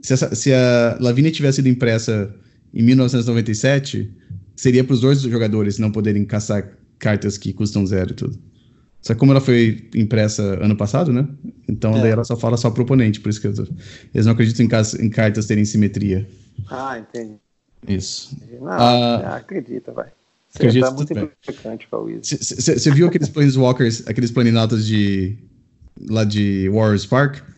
Se, 0.04 0.14
essa, 0.14 0.36
se 0.36 0.54
a 0.54 0.97
Lavínia 0.99 1.32
tivesse 1.32 1.56
sido 1.56 1.70
impressa 1.70 2.36
em 2.74 2.84
1997, 2.84 4.12
seria 4.56 4.84
para 4.84 4.93
os 4.93 5.01
dois 5.01 5.22
jogadores 5.22 5.80
não 5.80 5.91
poderem 5.91 6.26
caçar 6.26 6.78
cartas 6.99 7.38
que 7.38 7.54
custam 7.54 7.86
zero 7.88 8.12
e 8.12 8.14
tudo. 8.14 8.38
Só 9.01 9.14
que 9.14 9.20
como 9.20 9.32
ela 9.32 9.41
foi 9.41 9.89
impressa 9.95 10.41
ano 10.64 10.76
passado, 10.76 11.12
né? 11.12 11.28
Então 11.68 11.97
é. 11.97 12.01
daí 12.01 12.12
ela 12.12 12.24
só 12.24 12.36
fala 12.38 12.58
só 12.58 12.70
pro 12.70 12.84
oponente, 12.84 13.20
por 13.20 13.30
isso 13.30 13.41
que 13.41 13.49
tô... 13.49 13.66
eles 14.14 14.26
não 14.26 14.34
acreditam 14.34 14.66
em, 14.66 15.06
em, 15.06 15.10
cartas 15.10 15.45
terem 15.45 15.66
simetria. 15.66 16.28
Ah, 16.70 16.99
entendi. 16.99 17.36
Isso. 17.88 18.38
Não, 18.62 18.70
ah, 18.70 19.38
acredita, 19.38 19.91
vai. 19.91 20.08
Você 20.49 20.58
acredita, 20.58 20.88
tá 20.88 20.93
muito 20.93 21.14
implicante 21.14 21.88
com 21.89 21.95
a 21.97 22.20
Você 22.22 22.91
viu 22.91 23.08
aqueles 23.08 23.28
Planeswalkers, 23.30 24.08
aqueles 24.08 24.32
planinatas 24.32 24.86
de 24.86 25.38
lá 26.10 26.24
de 26.24 26.70
Warriors 26.70 27.06
Park? 27.06 27.53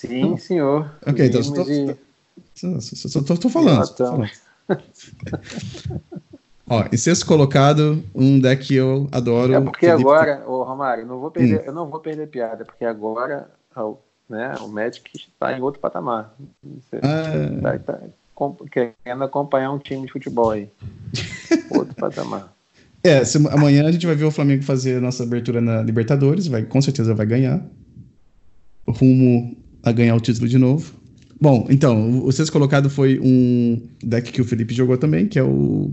Sim, 0.00 0.36
senhor. 0.38 0.90
Ok, 1.06 1.26
então 1.26 1.42
só, 1.42 1.62
de... 1.62 1.94
tô 3.38 3.48
falando. 3.50 3.86
Tô 3.94 4.06
falando. 4.06 4.30
Ó, 6.66 6.84
em 6.90 6.96
sexto 6.96 7.26
colocado, 7.26 8.02
um 8.14 8.40
deck 8.40 8.68
que 8.68 8.76
eu 8.76 9.08
adoro. 9.12 9.52
É 9.52 9.60
porque 9.60 9.86
Felipe... 9.86 10.02
agora, 10.02 10.42
ô 10.48 10.62
Romário, 10.62 11.04
não 11.04 11.18
vou 11.18 11.30
perder, 11.30 11.60
hum. 11.60 11.64
eu 11.66 11.72
não 11.72 11.90
vou 11.90 12.00
perder 12.00 12.28
piada, 12.28 12.64
porque 12.64 12.84
agora 12.84 13.50
né, 14.28 14.54
o 14.60 14.68
Magic 14.68 15.10
está 15.14 15.52
em 15.52 15.60
outro 15.60 15.80
patamar. 15.80 16.34
Você 16.62 16.96
ah. 17.02 17.60
tá, 17.60 17.78
tá, 17.78 18.00
querendo 18.70 19.24
acompanhar 19.24 19.72
um 19.72 19.78
time 19.78 20.06
de 20.06 20.12
futebol 20.12 20.50
aí. 20.50 20.70
outro 21.76 21.94
patamar. 21.94 22.54
É, 23.02 23.22
se, 23.24 23.36
amanhã 23.48 23.86
a 23.86 23.92
gente 23.92 24.06
vai 24.06 24.14
ver 24.14 24.24
o 24.24 24.30
Flamengo 24.30 24.62
fazer 24.62 24.96
a 24.96 25.00
nossa 25.00 25.24
abertura 25.24 25.60
na 25.60 25.82
Libertadores, 25.82 26.46
vai, 26.46 26.62
com 26.62 26.80
certeza 26.80 27.14
vai 27.14 27.26
ganhar. 27.26 27.62
Rumo 28.86 29.56
a 29.82 29.92
ganhar 29.92 30.14
o 30.14 30.20
título 30.20 30.48
de 30.48 30.58
novo. 30.58 31.00
Bom, 31.40 31.66
então, 31.70 32.22
o 32.24 32.30
sexto 32.30 32.52
colocado 32.52 32.90
foi 32.90 33.18
um 33.18 33.80
deck 34.04 34.30
que 34.30 34.42
o 34.42 34.44
Felipe 34.44 34.74
jogou 34.74 34.98
também, 34.98 35.26
que 35.26 35.38
é 35.38 35.42
o. 35.42 35.90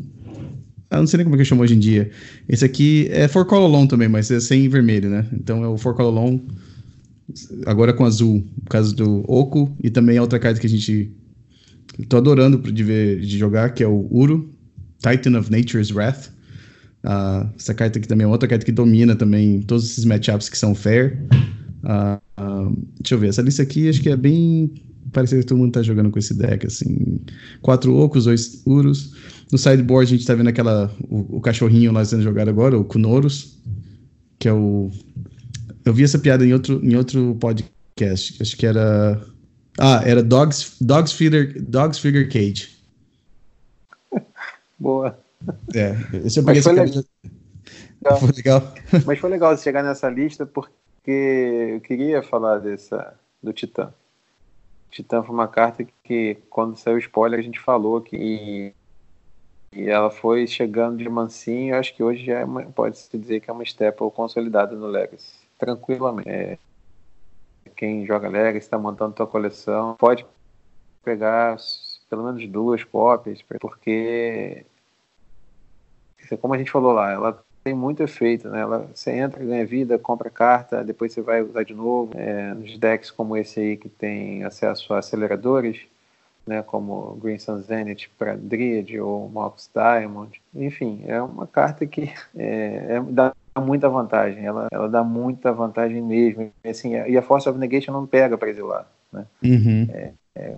Eu 0.90 1.00
não 1.00 1.08
sei 1.08 1.18
nem 1.18 1.26
como 1.26 1.36
é 1.36 1.40
que 1.40 1.46
chama 1.46 1.64
hoje 1.64 1.76
em 1.76 1.80
dia. 1.80 2.12
Esse 2.50 2.66
aqui 2.66 3.08
é 3.12 3.28
For 3.28 3.46
Cololon 3.46 3.88
também, 3.88 4.10
mas 4.10 4.30
é 4.30 4.40
sem 4.40 4.68
vermelho, 4.68 5.10
né? 5.10 5.26
Então 5.34 5.64
é 5.64 5.68
o 5.68 5.78
For 5.78 5.94
Cololon, 5.94 6.40
agora 7.66 7.94
com 7.94 8.06
azul, 8.06 8.46
por 8.64 8.72
causa 8.72 8.94
do 8.94 9.24
Oco, 9.28 9.74
e 9.82 9.90
também 9.90 10.18
a 10.18 10.22
outra 10.22 10.38
carta 10.38 10.60
que 10.60 10.68
a 10.68 10.70
gente. 10.70 11.12
Tô 12.10 12.18
adorando 12.18 12.72
de 12.72 12.84
ver 12.84 13.22
de 13.22 13.38
jogar, 13.38 13.74
que 13.74 13.82
é 13.82 13.88
o 13.88 14.08
Uro, 14.12 14.50
Titan 15.00 15.38
of 15.40 15.50
Nature's 15.50 15.92
Wrath. 15.92 16.28
Uh, 17.04 17.50
essa 17.58 17.74
carta 17.74 18.00
aqui 18.00 18.08
também 18.08 18.26
é 18.26 18.28
outra 18.28 18.50
carta 18.50 18.66
que 18.66 18.72
domina 18.72 19.16
também 19.16 19.62
todos 19.62 19.86
esses 19.90 20.04
matchups 20.04 20.50
que 20.50 20.58
são 20.58 20.76
fair. 20.76 21.18
Uh, 21.88 22.20
uh, 22.42 22.78
deixa 23.00 23.16
eu 23.16 23.20
ver, 23.20 23.30
essa 23.30 23.42
lista 23.42 23.64
aqui 23.64 23.90
acho 23.90 24.02
que 24.02 24.10
é 24.10 24.18
bem. 24.18 24.74
Parece 25.14 25.38
que 25.38 25.46
todo 25.46 25.58
mundo 25.58 25.72
tá 25.72 25.82
jogando 25.82 26.12
com 26.12 26.20
esse 26.20 26.34
deck, 26.34 26.68
assim. 26.68 27.22
Quatro 27.62 27.96
ocos, 27.96 28.26
dois 28.26 28.62
uros. 28.66 29.16
No 29.50 29.58
sideboard 29.58 30.14
a 30.14 30.18
gente 30.18 30.28
tá 30.28 30.36
vendo 30.36 30.50
aquela. 30.50 30.94
O, 31.10 31.38
o 31.38 31.42
cachorrinho 31.42 31.94
lá 31.94 32.04
sendo 32.04 32.24
jogado 32.24 32.50
agora, 32.50 32.78
o 32.78 32.84
Kunoros. 32.84 33.58
Que 34.38 34.50
é 34.50 34.54
o. 34.54 34.92
Eu 35.86 35.94
vi 35.94 36.04
essa 36.04 36.20
piada 36.20 36.46
em 36.46 36.52
outro, 36.52 36.84
em 36.84 36.96
outro 36.98 37.36
podcast. 37.36 38.42
Acho 38.42 38.58
que 38.58 38.66
era. 38.66 39.26
Ah, 39.80 40.02
era 40.04 40.22
Dogs, 40.22 40.74
Dogs, 40.82 41.14
Feeder, 41.14 41.56
Dogs 41.64 42.00
Figure 42.00 42.28
Cage. 42.28 42.68
Boa. 44.78 45.18
É, 45.74 45.96
esse 46.26 46.40
eu 46.40 46.44
peguei 46.44 46.60
essa 46.60 46.72
legal. 46.74 47.04
Foi 48.20 48.32
legal. 48.36 48.76
Mas 49.06 49.20
foi 49.20 49.30
legal 49.30 49.58
chegar 49.58 49.84
nessa 49.84 50.10
lista 50.10 50.46
porque 50.46 50.74
porque 51.08 51.72
eu 51.74 51.80
queria 51.80 52.22
falar 52.22 52.60
dessa 52.60 53.18
do 53.42 53.54
Titã. 53.54 53.94
Titã 54.92 55.24
foi 55.24 55.34
uma 55.34 55.48
carta 55.48 55.88
que, 56.04 56.36
quando 56.50 56.76
saiu 56.76 56.98
o 56.98 57.00
spoiler, 57.00 57.40
a 57.40 57.44
gente 57.44 57.62
falou 57.62 58.02
que 58.02 58.74
e, 59.72 59.90
ela 59.90 60.12
foi 60.12 60.46
chegando 60.46 60.98
de 60.98 61.08
mansinho. 61.08 61.78
Acho 61.78 61.96
que 61.96 62.04
hoje 62.04 62.26
já 62.26 62.42
é 62.42 62.46
pode-se 62.76 63.18
dizer 63.18 63.40
que 63.40 63.50
é 63.50 63.54
uma 63.54 63.64
staple 63.64 64.12
consolidada 64.12 64.76
no 64.76 64.86
Legacy, 64.86 65.48
tranquilamente. 65.58 66.30
É, 66.30 66.58
quem 67.74 68.06
joga 68.06 68.28
Legacy, 68.28 68.66
está 68.66 68.78
montando 68.78 69.16
tua 69.16 69.28
coleção, 69.28 69.96
pode 69.98 70.26
pegar 71.06 71.56
pelo 72.10 72.26
menos 72.26 72.46
duas 72.50 72.84
cópias, 72.84 73.42
porque 73.62 74.66
como 76.42 76.54
a 76.54 76.58
gente 76.58 76.72
falou 76.72 76.92
lá, 76.92 77.12
ela 77.14 77.47
tem 77.68 77.74
muito 77.74 78.02
efeito, 78.02 78.48
né? 78.48 78.62
Ela, 78.62 78.88
você 78.94 79.12
entra, 79.12 79.44
ganha 79.44 79.66
vida, 79.66 80.00
compra 80.00 80.30
carta, 80.30 80.86
depois 80.86 81.12
você 81.12 81.22
vai 81.22 81.42
usar 81.42 81.64
de 81.64 81.74
novo. 81.74 82.14
É, 82.16 82.54
nos 82.54 82.78
decks 82.78 83.12
como 83.12 83.36
esse 83.36 83.60
aí 83.60 83.76
que 83.76 83.90
tem 83.90 84.46
acesso 84.46 84.94
a 84.94 85.00
aceleradores, 85.00 85.82
né? 86.46 86.64
Como 86.64 87.18
Green 87.22 87.38
Sun 87.38 87.60
Zenith 87.60 88.08
para 88.18 88.38
Dryad 88.38 88.98
ou 89.00 89.28
Mox 89.28 89.70
Diamond. 89.74 90.42
Enfim, 90.56 91.04
é 91.06 91.22
uma 91.22 91.46
carta 91.46 91.86
que 91.86 92.10
é, 92.38 92.96
é, 92.96 93.02
dá 93.02 93.34
muita 93.60 93.90
vantagem. 93.90 94.46
Ela, 94.46 94.68
ela 94.72 94.88
dá 94.88 95.04
muita 95.04 95.52
vantagem 95.52 96.02
mesmo. 96.02 96.50
Assim, 96.64 96.94
e 96.94 97.18
a 97.18 97.22
Force 97.22 97.50
of 97.50 97.60
Negation 97.60 97.92
não 97.92 98.08
pega 98.08 98.38
para 98.38 98.50
exilar, 98.50 98.88
né? 99.12 99.26
Uhum. 99.44 99.88
É, 99.92 100.12
é, 100.36 100.56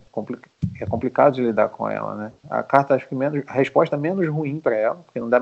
é, 0.80 0.86
complicado 0.86 1.34
de 1.34 1.42
lidar 1.42 1.70
com 1.70 1.90
ela, 1.90 2.14
né? 2.14 2.32
A 2.48 2.62
carta 2.62 2.94
acho 2.94 3.08
que 3.08 3.16
menos, 3.16 3.44
a 3.48 3.54
resposta 3.54 3.98
menos 3.98 4.28
ruim 4.28 4.60
para 4.60 4.76
ela, 4.76 4.98
porque 4.98 5.20
não 5.20 5.28
dá 5.28 5.40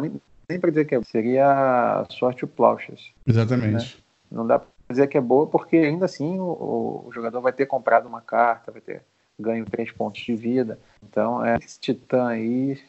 nem 0.50 0.60
para 0.60 0.70
dizer 0.70 0.86
que 0.86 0.96
é, 0.96 1.04
seria 1.04 2.06
sorte 2.10 2.46
o 2.46 2.48
Plauchas. 2.48 3.12
Exatamente. 3.26 3.96
Né? 3.98 4.04
Não 4.32 4.48
dá 4.48 4.60
para 4.60 4.70
dizer 4.90 5.08
que 5.08 5.18
é 5.18 5.22
boa, 5.22 5.48
porque 5.48 5.78
ainda 5.78 6.06
assim 6.06 6.40
o, 6.40 7.06
o, 7.08 7.12
jogador 7.12 7.42
vai 7.42 7.52
ter 7.52 7.66
comprado 7.66 8.08
uma 8.08 8.22
carta, 8.22 8.72
vai 8.72 8.82
ter 8.82 9.02
ganho 9.40 9.66
três 9.66 9.92
pontos 9.92 10.22
de 10.22 10.36
vida. 10.36 10.80
Então, 11.04 11.46
é, 11.46 11.58
esse 11.58 11.80
Titã 11.80 12.28
aí, 12.28 12.80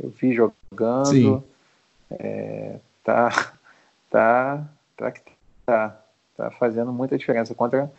eu 0.00 0.10
vi 0.10 0.32
jogando, 0.32 1.06
Sim. 1.06 1.42
É, 2.10 2.78
tá, 3.04 3.30
tá, 4.10 4.66
tá, 4.96 5.12
tá, 5.64 6.02
tá 6.36 6.50
fazendo 6.52 6.92
muita 6.92 7.16
diferença 7.16 7.54
contra 7.54 7.90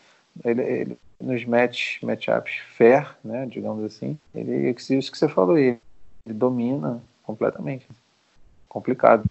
ele, 0.43 0.61
ele 0.61 0.97
nos 1.21 1.45
match, 1.45 2.01
matchups 2.01 2.53
fair, 2.75 3.15
né, 3.23 3.45
digamos 3.45 3.83
assim. 3.85 4.17
Ele, 4.33 4.69
isso 4.71 5.11
que 5.11 5.17
você 5.17 5.29
falou, 5.29 5.57
ele, 5.57 5.79
ele 6.25 6.35
domina 6.35 7.01
completamente 7.23 7.87
complicado. 8.73 9.23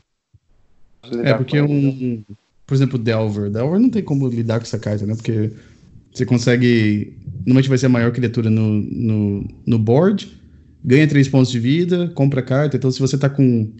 É 1.24 1.34
porque 1.34 1.60
um, 1.60 2.22
por 2.64 2.74
exemplo, 2.74 2.96
Delver. 2.96 3.50
Delver 3.50 3.80
não 3.80 3.90
tem 3.90 4.02
como 4.02 4.28
lidar 4.28 4.58
com 4.58 4.62
essa 4.64 4.78
carta, 4.78 5.04
né? 5.04 5.14
Porque 5.14 5.50
você 6.12 6.24
consegue. 6.24 7.16
Normalmente 7.38 7.68
vai 7.68 7.76
ser 7.76 7.86
a 7.86 7.88
maior 7.88 8.12
criatura 8.12 8.48
no, 8.48 8.68
no, 8.70 9.48
no 9.66 9.78
board, 9.78 10.32
ganha 10.84 11.06
3 11.08 11.28
pontos 11.28 11.50
de 11.50 11.58
vida, 11.58 12.10
compra 12.14 12.40
carta. 12.40 12.76
Então, 12.76 12.90
se 12.90 13.00
você 13.00 13.18
tá 13.18 13.28
com. 13.28 13.70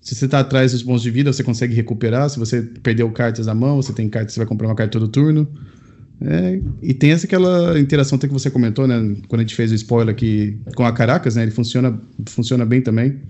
Se 0.00 0.14
você 0.14 0.26
tá 0.26 0.40
atrás 0.40 0.72
dos 0.72 0.82
pontos 0.82 1.02
de 1.02 1.10
vida, 1.10 1.32
você 1.32 1.44
consegue 1.44 1.74
recuperar. 1.74 2.28
Se 2.28 2.38
você 2.38 2.62
perdeu 2.62 3.10
cartas 3.12 3.46
na 3.46 3.54
mão, 3.54 3.76
você 3.76 3.92
tem 3.92 4.08
cartas, 4.08 4.34
você 4.34 4.40
vai 4.40 4.46
comprar 4.46 4.66
uma 4.66 4.74
carta 4.74 4.98
todo 4.98 5.08
turno. 5.08 5.46
É, 6.20 6.60
e 6.82 6.92
tem 6.92 7.12
essa 7.12 7.26
aquela 7.26 7.78
interação 7.78 8.18
que 8.18 8.26
você 8.26 8.50
comentou, 8.50 8.88
né? 8.88 9.16
Quando 9.28 9.40
a 9.40 9.44
gente 9.44 9.54
fez 9.54 9.70
o 9.70 9.74
spoiler 9.76 10.12
aqui 10.12 10.58
com 10.74 10.84
a 10.84 10.92
Caracas, 10.92 11.36
né? 11.36 11.42
Ele 11.42 11.52
funciona, 11.52 12.00
funciona 12.26 12.66
bem 12.66 12.82
também 12.82 13.20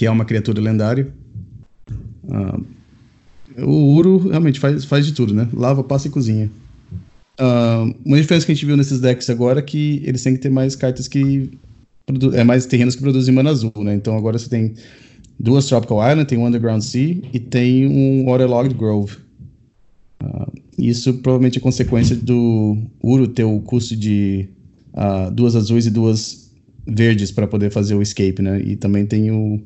que 0.00 0.06
é 0.06 0.10
uma 0.10 0.24
criatura 0.24 0.62
lendária. 0.62 1.12
Uh, 2.24 2.64
o 3.62 3.94
Uro 3.94 4.30
realmente 4.30 4.58
faz, 4.58 4.82
faz 4.86 5.04
de 5.04 5.12
tudo, 5.12 5.34
né? 5.34 5.46
Lava, 5.52 5.84
passa 5.84 6.08
e 6.08 6.10
cozinha. 6.10 6.50
Uh, 7.38 7.94
uma 8.02 8.16
diferença 8.16 8.46
que 8.46 8.52
a 8.52 8.54
gente 8.54 8.64
viu 8.64 8.78
nesses 8.78 8.98
decks 8.98 9.28
agora 9.28 9.58
é 9.58 9.62
que 9.62 10.02
eles 10.06 10.22
têm 10.22 10.32
que 10.32 10.40
ter 10.40 10.48
mais 10.48 10.74
cartas 10.74 11.06
que. 11.06 11.50
É 12.32 12.42
mais 12.42 12.64
terrenos 12.64 12.96
que 12.96 13.02
produzem 13.02 13.34
mana 13.34 13.50
azul, 13.50 13.70
né? 13.76 13.94
Então 13.94 14.16
agora 14.16 14.38
você 14.38 14.48
tem 14.48 14.72
duas 15.38 15.66
Tropical 15.66 15.98
Island, 15.98 16.26
tem 16.26 16.38
um 16.38 16.46
Underground 16.46 16.80
Sea 16.80 17.18
e 17.30 17.38
tem 17.38 17.86
um 17.86 18.24
Waterlogged 18.24 18.74
Grove. 18.74 19.18
Uh, 20.22 20.50
isso 20.78 21.12
provavelmente 21.18 21.58
é 21.58 21.60
consequência 21.60 22.16
do 22.16 22.78
Uro 23.02 23.28
ter 23.28 23.44
o 23.44 23.60
custo 23.60 23.94
de 23.94 24.48
uh, 24.94 25.30
duas 25.30 25.54
azuis 25.54 25.84
e 25.84 25.90
duas 25.90 26.50
verdes 26.86 27.30
para 27.30 27.46
poder 27.46 27.70
fazer 27.70 27.94
o 27.94 28.00
escape, 28.00 28.40
né? 28.40 28.62
E 28.62 28.76
também 28.76 29.04
tem 29.04 29.30
o 29.30 29.60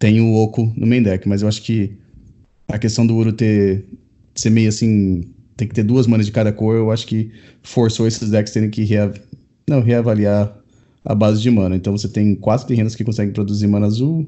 tem 0.00 0.20
o 0.20 0.34
Oco 0.34 0.72
no 0.76 0.86
main 0.86 1.02
deck, 1.02 1.28
mas 1.28 1.42
eu 1.42 1.48
acho 1.48 1.62
que 1.62 1.96
a 2.66 2.78
questão 2.78 3.06
do 3.06 3.14
Uro 3.14 3.32
ter 3.32 3.84
ser 4.34 4.50
meio 4.50 4.70
assim, 4.70 5.30
tem 5.56 5.68
que 5.68 5.74
ter 5.74 5.82
duas 5.82 6.06
manas 6.06 6.24
de 6.24 6.32
cada 6.32 6.50
cor, 6.52 6.74
eu 6.74 6.90
acho 6.90 7.06
que 7.06 7.30
forçou 7.62 8.06
esses 8.08 8.30
decks 8.30 8.52
terem 8.52 8.70
que 8.70 8.82
reav 8.82 9.16
não, 9.68 9.82
reavaliar 9.82 10.56
a 11.04 11.14
base 11.14 11.42
de 11.42 11.50
mana. 11.50 11.76
Então 11.76 11.96
você 11.96 12.08
tem 12.08 12.34
quatro 12.34 12.66
terrenos 12.66 12.96
que 12.96 13.04
conseguem 13.04 13.32
produzir 13.32 13.66
mana 13.66 13.86
azul. 13.86 14.26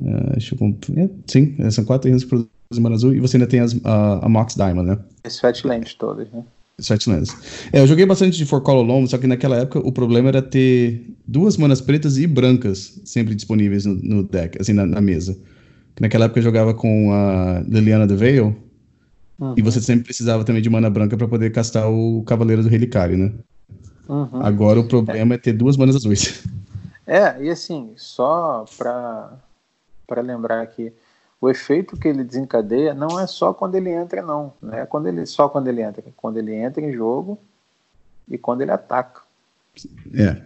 Uh, 0.00 0.32
deixa 0.32 0.56
eu 0.60 0.76
é, 0.96 1.08
sim, 1.28 1.70
são 1.70 1.84
quatro 1.84 2.02
terrenos 2.02 2.24
que 2.24 2.30
produzem 2.30 2.50
mana 2.80 2.96
azul 2.96 3.14
e 3.14 3.20
você 3.20 3.36
ainda 3.36 3.46
tem 3.46 3.60
as, 3.60 3.78
a, 3.84 4.26
a 4.26 4.28
Mox 4.28 4.56
Diamond, 4.56 4.88
né? 4.88 4.98
As 5.22 5.38
Fatlands 5.38 5.94
todas, 5.94 6.28
né? 6.32 6.42
Setlands. 6.78 7.36
É, 7.72 7.80
eu 7.80 7.86
joguei 7.86 8.06
bastante 8.06 8.36
de 8.36 8.46
For 8.46 8.60
Call 8.60 8.80
Alone, 8.80 9.08
só 9.08 9.18
que 9.18 9.26
naquela 9.26 9.56
época 9.56 9.78
o 9.78 9.92
problema 9.92 10.28
era 10.28 10.42
ter 10.42 11.06
duas 11.26 11.56
manas 11.56 11.80
pretas 11.80 12.18
e 12.18 12.26
brancas 12.26 13.00
sempre 13.04 13.34
disponíveis 13.34 13.84
no, 13.84 13.94
no 13.94 14.22
deck, 14.22 14.60
assim, 14.60 14.72
na, 14.72 14.86
na, 14.86 15.00
mesa. 15.00 15.36
Naquela 16.00 16.24
época 16.24 16.40
eu 16.40 16.44
jogava 16.44 16.74
com 16.74 17.12
a 17.12 17.62
Liliana 17.68 18.06
the 18.08 18.16
Veil, 18.16 18.56
uhum. 19.38 19.54
e 19.56 19.62
você 19.62 19.80
sempre 19.80 20.04
precisava 20.04 20.44
também 20.44 20.62
de 20.62 20.70
mana 20.70 20.90
branca 20.90 21.16
para 21.16 21.28
poder 21.28 21.50
castar 21.50 21.90
o 21.90 22.22
Cavaleiro 22.24 22.62
do 22.62 22.68
Relicário, 22.68 23.16
né? 23.16 23.32
Uhum. 24.08 24.42
Agora 24.42 24.80
o 24.80 24.84
problema 24.84 25.34
é. 25.34 25.36
é 25.36 25.38
ter 25.38 25.52
duas 25.52 25.76
manas 25.76 25.96
azuis. 25.96 26.42
É, 27.06 27.42
e 27.42 27.50
assim, 27.50 27.92
só 27.96 28.64
para 28.78 30.22
lembrar 30.22 30.62
aqui, 30.62 30.92
o 31.42 31.50
efeito 31.50 31.96
que 31.96 32.06
ele 32.06 32.22
desencadeia 32.22 32.94
não 32.94 33.18
é 33.18 33.26
só 33.26 33.52
quando 33.52 33.74
ele 33.74 33.90
entra, 33.90 34.22
não. 34.22 34.54
Não 34.62 34.74
é 34.74 34.86
quando 34.86 35.08
ele, 35.08 35.26
só 35.26 35.48
quando 35.48 35.66
ele 35.66 35.82
entra. 35.82 36.00
Quando 36.16 36.36
ele 36.36 36.54
entra 36.54 36.80
em 36.80 36.92
jogo 36.92 37.36
e 38.28 38.38
quando 38.38 38.60
ele 38.60 38.70
ataca. 38.70 39.22
É. 40.14 40.40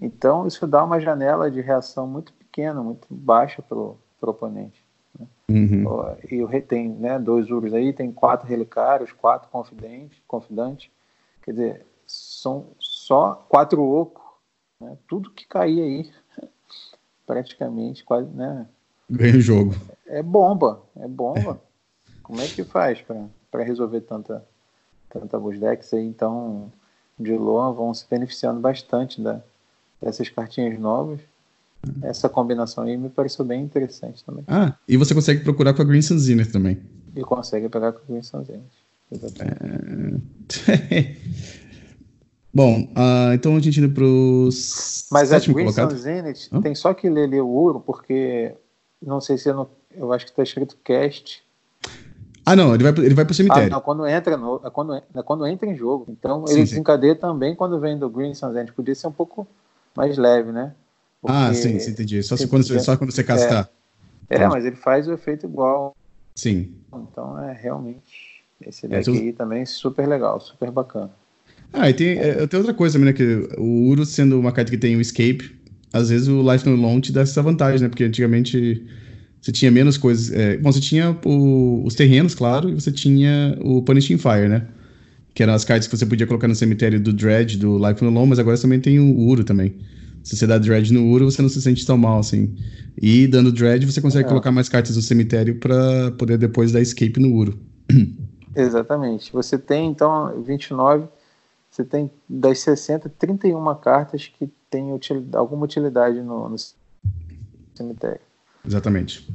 Então, 0.00 0.46
isso 0.46 0.64
dá 0.64 0.84
uma 0.84 1.00
janela 1.00 1.50
de 1.50 1.60
reação 1.60 2.06
muito 2.06 2.32
pequena, 2.34 2.80
muito 2.80 3.04
baixa 3.10 3.60
para 3.60 3.76
o 3.76 3.98
oponente. 4.22 4.80
Né? 5.18 5.26
Uhum. 5.50 5.84
E 6.30 6.40
o 6.40 6.62
tem 6.62 6.88
né, 6.88 7.18
dois 7.18 7.50
urus 7.50 7.74
aí, 7.74 7.92
tem 7.92 8.12
quatro 8.12 8.46
relicários, 8.46 9.10
quatro 9.10 9.48
confidentes, 9.50 10.22
confidantes. 10.28 10.88
Quer 11.42 11.50
dizer, 11.50 11.86
são 12.06 12.68
só 12.78 13.44
quatro 13.48 13.82
oco. 13.82 14.38
Né? 14.80 14.96
Tudo 15.08 15.32
que 15.32 15.48
cair 15.48 15.82
aí, 15.82 16.12
praticamente, 17.26 18.04
quase, 18.04 18.30
né? 18.30 18.68
Ganha 19.10 19.36
o 19.36 19.40
jogo. 19.40 19.74
É 20.06 20.22
bomba, 20.22 20.82
é 20.96 21.08
bomba. 21.08 21.60
Como 22.22 22.40
é 22.40 22.46
que 22.46 22.64
faz 22.64 23.02
para 23.50 23.64
resolver 23.64 24.00
tanta, 24.02 24.44
tanta 25.08 25.38
Busdex 25.38 25.92
aí? 25.92 26.06
Então, 26.06 26.70
de 27.18 27.32
Loan 27.32 27.72
vão 27.72 27.92
se 27.92 28.06
beneficiando 28.08 28.60
bastante 28.60 29.20
da, 29.20 29.40
dessas 30.00 30.28
cartinhas 30.28 30.78
novas. 30.78 31.20
Essa 32.02 32.28
combinação 32.28 32.84
aí 32.84 32.96
me 32.96 33.08
pareceu 33.08 33.44
bem 33.44 33.62
interessante 33.62 34.22
também. 34.22 34.44
Ah, 34.46 34.74
e 34.86 34.96
você 34.96 35.14
consegue 35.14 35.42
procurar 35.42 35.72
com 35.72 35.82
a 35.82 35.84
Green 35.84 36.02
Sunziner 36.02 36.50
também. 36.50 36.78
E 37.16 37.22
consegue 37.22 37.68
pegar 37.68 37.92
com 37.92 38.00
a 38.00 38.04
Green 38.06 38.22
Sunziner. 38.22 38.60
É... 40.68 41.16
Bom, 42.52 42.82
uh, 42.82 43.32
então 43.32 43.56
a 43.56 43.60
gente 43.60 43.78
indo 43.80 43.94
para 43.94 44.04
os. 44.04 45.06
Mas 45.10 45.32
a 45.32 45.38
Green 45.38 45.70
Sun 45.70 45.90
Zenith 45.90 46.50
tem 46.62 46.74
só 46.74 46.92
que 46.92 47.08
ler, 47.08 47.28
ler 47.28 47.40
o 47.40 47.48
ouro, 47.48 47.80
porque 47.80 48.54
não 49.02 49.20
sei 49.20 49.38
se 49.38 49.48
eu, 49.48 49.54
não, 49.54 49.70
eu 49.94 50.12
acho 50.12 50.24
que 50.24 50.30
está 50.30 50.42
escrito 50.42 50.76
cast. 50.84 51.42
Ah, 52.44 52.56
não, 52.56 52.74
ele 52.74 52.82
vai, 52.82 53.04
ele 53.04 53.14
vai 53.14 53.24
pro 53.24 53.34
cemitério. 53.34 53.66
Ah, 53.66 53.70
não, 53.70 53.80
quando 53.80 54.06
entra, 54.06 54.36
no, 54.36 54.60
é 54.64 54.70
quando, 54.70 54.94
é 54.94 55.22
quando 55.24 55.46
entra 55.46 55.68
em 55.68 55.76
jogo. 55.76 56.06
Então 56.08 56.44
ele 56.48 56.60
sim. 56.60 56.64
desencadeia 56.64 57.14
também 57.14 57.54
quando 57.54 57.78
vem 57.78 57.98
do 57.98 58.10
Green 58.10 58.34
gente 58.34 58.72
podia 58.72 58.94
ser 58.94 59.06
um 59.06 59.12
pouco 59.12 59.46
mais 59.96 60.16
leve, 60.16 60.50
né? 60.50 60.74
Porque 61.20 61.36
ah, 61.36 61.52
sim, 61.52 61.78
sim, 61.78 61.90
entendi. 61.90 62.22
Só, 62.22 62.36
se, 62.36 62.48
quando, 62.48 62.64
você, 62.64 62.80
só 62.80 62.96
quando 62.96 63.12
você 63.12 63.22
castar. 63.22 63.68
É, 64.28 64.36
é, 64.36 64.48
mas 64.48 64.64
ele 64.64 64.76
faz 64.76 65.06
o 65.06 65.12
efeito 65.12 65.46
igual. 65.46 65.94
Sim. 66.34 66.74
Então 66.92 67.38
é 67.38 67.52
realmente. 67.52 68.42
Esse 68.66 68.86
deck 68.86 69.08
é, 69.08 69.12
aí 69.12 69.32
também 69.32 69.64
super 69.64 70.06
legal, 70.06 70.40
super 70.40 70.70
bacana. 70.70 71.10
Ah, 71.72 71.88
e 71.88 71.94
tem, 71.94 72.18
é, 72.18 72.46
tem 72.46 72.58
outra 72.58 72.74
coisa 72.74 72.98
também, 72.98 73.12
né? 73.12 73.16
Que 73.16 73.48
o 73.58 73.88
Uro 73.88 74.04
sendo 74.04 74.38
uma 74.38 74.52
carta 74.52 74.70
que 74.70 74.78
tem 74.78 74.96
o 74.96 75.00
escape, 75.00 75.59
às 75.92 76.10
vezes 76.10 76.28
o 76.28 76.40
Life 76.50 76.68
no 76.68 76.76
Long 76.76 77.00
te 77.00 77.12
dá 77.12 77.22
essa 77.22 77.42
vantagem, 77.42 77.80
né? 77.80 77.88
Porque 77.88 78.04
antigamente 78.04 78.84
você 79.40 79.52
tinha 79.52 79.70
menos 79.70 79.96
coisas. 79.96 80.32
É, 80.32 80.56
bom, 80.58 80.70
você 80.70 80.80
tinha 80.80 81.16
o, 81.24 81.82
os 81.84 81.94
terrenos, 81.94 82.34
claro, 82.34 82.68
e 82.68 82.74
você 82.74 82.92
tinha 82.92 83.56
o 83.60 83.82
Punishing 83.82 84.18
Fire, 84.18 84.48
né? 84.48 84.66
Que 85.34 85.42
eram 85.42 85.54
as 85.54 85.64
cartas 85.64 85.88
que 85.88 85.96
você 85.96 86.04
podia 86.04 86.26
colocar 86.26 86.46
no 86.46 86.54
cemitério 86.54 87.00
do 87.00 87.12
Dredge, 87.12 87.56
do 87.56 87.78
Life 87.78 88.04
no 88.04 88.10
Long, 88.10 88.26
mas 88.26 88.38
agora 88.38 88.56
você 88.56 88.62
também 88.62 88.80
tem 88.80 88.98
o 88.98 89.18
Uro 89.18 89.44
também. 89.44 89.74
Se 90.22 90.36
você 90.36 90.46
dá 90.46 90.58
Dredge 90.58 90.92
no 90.92 91.06
Uro, 91.06 91.30
você 91.30 91.40
não 91.40 91.48
se 91.48 91.62
sente 91.62 91.86
tão 91.86 91.96
mal, 91.96 92.18
assim. 92.18 92.54
E 93.00 93.26
dando 93.26 93.50
Dredge, 93.50 93.86
você 93.86 94.00
consegue 94.00 94.26
é. 94.26 94.28
colocar 94.28 94.52
mais 94.52 94.68
cartas 94.68 94.96
no 94.96 95.02
cemitério 95.02 95.54
para 95.56 96.10
poder 96.12 96.36
depois 96.36 96.72
dar 96.72 96.80
Escape 96.80 97.18
no 97.18 97.32
Uro. 97.32 97.58
Exatamente. 98.54 99.32
Você 99.32 99.56
tem, 99.56 99.88
então, 99.90 100.42
29, 100.42 101.06
você 101.70 101.84
tem 101.84 102.10
das 102.28 102.60
60, 102.60 103.08
31 103.08 103.74
cartas 103.76 104.26
que 104.26 104.50
tem 104.68 104.92
utilidade, 104.92 105.36
alguma 105.36 105.64
utilidade 105.64 106.20
no, 106.20 106.48
no 106.48 106.56
cemitério. 107.74 108.20
Exatamente. 108.66 109.28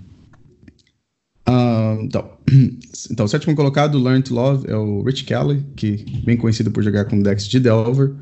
Uh, 1.48 2.02
então, 2.02 2.30
então, 3.12 3.26
o 3.26 3.30
sétimo 3.30 3.56
colocado, 3.56 4.02
Learn 4.02 4.22
to 4.22 4.34
Love, 4.34 4.70
é 4.70 4.76
o 4.76 5.02
Rich 5.04 5.24
Kelly, 5.24 5.64
que 5.76 6.06
bem 6.24 6.36
conhecido 6.36 6.72
por 6.72 6.84
jogar 6.84 7.06
com 7.06 7.22
decks 7.22 7.48
de 7.48 7.60
Delver. 7.60 8.14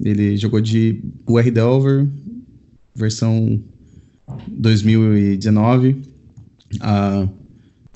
Ele 0.00 0.36
jogou 0.36 0.60
de 0.60 1.02
UR 1.26 1.50
Delver, 1.50 2.08
versão 2.94 3.62
2019. 4.48 6.02
Uh, 6.76 7.28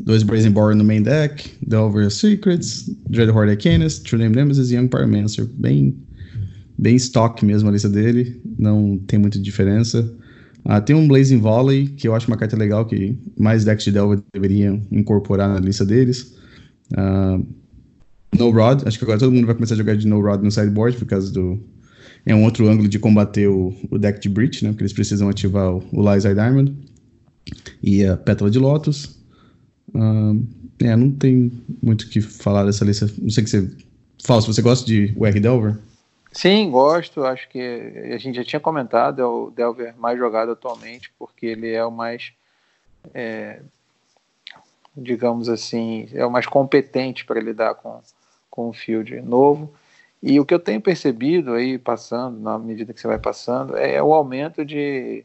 dois 0.01 0.22
Brazen 0.22 0.53
Borer 0.53 0.76
no 0.76 0.84
main 0.84 1.03
deck, 1.03 1.51
Delver 1.66 2.11
Secrets, 2.11 2.90
Dreadhorde 3.09 3.51
Arcanist, 3.51 4.05
True 4.05 4.20
Name 4.22 4.36
Nemesis 4.36 4.70
e 4.70 4.76
Young 4.76 4.88
Pyromancer. 4.88 5.46
Bem, 5.55 5.96
bem 6.76 6.96
stock 6.96 7.44
mesmo 7.44 7.68
a 7.68 7.72
lista 7.72 7.88
dele, 7.88 8.40
não 8.59 8.99
tem 9.07 9.18
muita 9.18 9.38
diferença. 9.38 10.11
Uh, 10.64 10.80
tem 10.84 10.94
um 10.94 11.09
Blazing 11.09 11.38
Volley, 11.38 11.88
que 11.88 12.07
eu 12.07 12.14
acho 12.14 12.28
uma 12.28 12.36
carta 12.36 12.57
legal 12.57 12.84
que 12.84 13.16
mais 13.38 13.64
decks 13.64 13.84
de 13.84 13.92
Delver 13.92 14.20
deveriam 14.32 14.82
incorporar 14.90 15.49
na 15.49 15.59
lista 15.59 15.84
deles. 15.84 16.34
Uh, 16.92 17.44
no 18.36 18.51
Rod, 18.51 18.86
acho 18.86 18.99
que 18.99 19.05
agora 19.05 19.18
todo 19.18 19.32
mundo 19.32 19.46
vai 19.46 19.55
começar 19.55 19.74
a 19.74 19.78
jogar 19.78 19.96
de 19.96 20.07
No 20.07 20.20
Rod 20.20 20.42
no 20.42 20.51
sideboard 20.51 20.96
por 20.99 21.07
causa 21.07 21.32
do. 21.32 21.59
É 22.26 22.34
um 22.34 22.44
outro 22.44 22.68
ângulo 22.68 22.88
de 22.88 22.99
combater 22.99 23.49
o, 23.49 23.74
o 23.90 23.99
deck 23.99 24.20
de 24.20 24.28
Breach, 24.28 24.62
né? 24.62 24.70
Porque 24.70 24.82
eles 24.82 24.92
precisam 24.92 25.28
ativar 25.28 25.72
o, 25.72 25.82
o 25.92 26.01
Lizard 26.03 26.34
Diamond 26.34 26.74
e 27.82 28.05
a 28.05 28.16
Pétala 28.16 28.51
de 28.51 28.59
Lotus. 28.59 29.17
Uh, 29.95 30.45
é, 30.80 30.95
não 30.95 31.11
tem 31.11 31.51
muito 31.82 32.03
o 32.03 32.09
que 32.09 32.20
falar 32.20 32.64
dessa 32.64 32.84
lista. 32.84 33.07
Não 33.18 33.30
sei 33.30 33.45
que 33.45 33.51
você 33.51 33.68
se 34.18 34.47
você 34.47 34.62
gosta 34.62 34.84
de 34.84 35.14
UR 35.16 35.41
Delver. 35.41 35.78
Sim, 36.32 36.70
gosto. 36.70 37.24
Acho 37.24 37.49
que 37.49 37.61
a 38.12 38.18
gente 38.18 38.36
já 38.36 38.45
tinha 38.45 38.61
comentado, 38.61 39.22
é 39.22 39.24
o 39.24 39.51
Delver 39.51 39.97
mais 39.97 40.18
jogado 40.18 40.53
atualmente, 40.53 41.11
porque 41.18 41.47
ele 41.47 41.72
é 41.72 41.84
o 41.84 41.91
mais, 41.91 42.32
é, 43.14 43.61
digamos 44.97 45.49
assim, 45.49 46.09
é 46.12 46.24
o 46.26 46.30
mais 46.30 46.47
competente 46.47 47.24
para 47.24 47.41
lidar 47.41 47.74
com, 47.76 48.01
com 48.51 48.68
o 48.68 48.72
field 48.72 49.20
novo. 49.22 49.72
E 50.22 50.39
o 50.39 50.45
que 50.45 50.53
eu 50.53 50.59
tenho 50.59 50.80
percebido 50.80 51.55
aí, 51.55 51.78
passando, 51.78 52.39
na 52.41 52.59
medida 52.59 52.93
que 52.93 53.01
você 53.01 53.07
vai 53.07 53.18
passando, 53.18 53.76
é 53.76 54.03
o 54.03 54.12
aumento 54.12 54.64
de, 54.64 55.24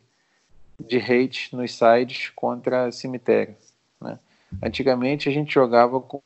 de 0.79 0.97
hate 0.97 1.55
nos 1.55 1.75
sites 1.75 2.29
contra 2.35 2.91
cemitério. 2.91 3.55
Né? 3.99 4.19
Antigamente 4.61 5.29
a 5.29 5.31
gente 5.31 5.53
jogava 5.53 5.99
com, 5.99 6.21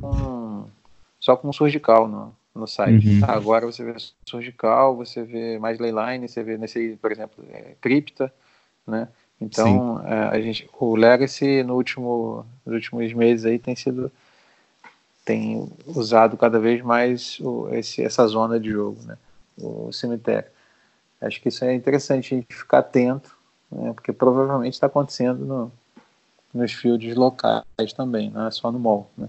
com 0.00 0.66
só 1.20 1.36
com 1.36 1.52
surgical 1.52 2.08
no, 2.08 2.34
no 2.54 2.66
site. 2.66 3.08
Uhum. 3.08 3.20
Agora 3.28 3.66
você 3.66 3.84
vê 3.84 3.94
surgical, 4.26 4.96
você 4.96 5.22
vê 5.22 5.58
mais 5.58 5.78
leyline, 5.78 6.28
você 6.28 6.42
vê 6.42 6.58
nesse, 6.58 6.98
por 7.00 7.12
exemplo, 7.12 7.44
é, 7.52 7.74
cripta, 7.80 8.32
né? 8.86 9.08
Então, 9.40 10.00
é, 10.06 10.36
a 10.36 10.40
gente, 10.40 10.68
o 10.78 10.94
Legacy 10.94 11.64
no 11.64 11.74
último, 11.74 12.46
nos 12.64 12.74
últimos 12.74 13.12
meses 13.12 13.44
aí 13.44 13.58
tem 13.58 13.74
sido 13.74 14.10
tem 15.24 15.68
usado 15.86 16.36
cada 16.36 16.58
vez 16.58 16.82
mais 16.82 17.38
o, 17.40 17.68
esse, 17.72 18.02
essa 18.02 18.26
zona 18.26 18.58
de 18.58 18.70
jogo, 18.70 19.00
né? 19.04 19.16
O 19.56 19.92
cemitério. 19.92 20.50
Acho 21.20 21.40
que 21.40 21.48
isso 21.48 21.64
é 21.64 21.72
interessante 21.74 22.34
a 22.34 22.38
gente 22.38 22.54
ficar 22.54 22.78
atento, 22.78 23.36
né? 23.70 23.92
porque 23.92 24.12
provavelmente 24.12 24.74
está 24.74 24.88
acontecendo 24.88 25.44
no, 25.44 25.72
nos 26.52 26.72
fields 26.72 27.14
locais 27.14 27.92
também, 27.96 28.30
não 28.30 28.46
é 28.46 28.50
só 28.50 28.70
no 28.70 28.78
mall. 28.78 29.10
Né? 29.16 29.28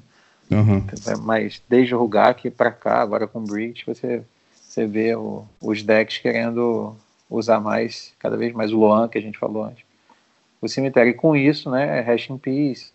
Uhum. 0.51 0.85
Mas 1.23 1.61
desde 1.69 1.95
o 1.95 1.99
Rugak 1.99 2.49
para 2.51 2.71
cá, 2.71 3.01
agora 3.01 3.27
com 3.27 3.39
o 3.39 3.45
Breach, 3.45 3.85
você, 3.85 4.23
você 4.53 4.85
vê 4.85 5.15
o, 5.15 5.45
os 5.61 5.81
decks 5.83 6.17
querendo 6.17 6.95
usar 7.29 7.59
mais, 7.59 8.13
cada 8.19 8.37
vez 8.37 8.53
mais 8.53 8.71
o 8.71 8.77
Loan, 8.77 9.07
que 9.07 9.17
a 9.17 9.21
gente 9.21 9.37
falou 9.37 9.65
antes. 9.65 9.83
O 10.61 10.67
cemitério, 10.67 11.11
e 11.11 11.13
com 11.13 11.35
isso, 11.35 11.69
né, 11.69 12.01
Hash 12.01 12.29
in 12.29 12.37
Peace, 12.37 12.91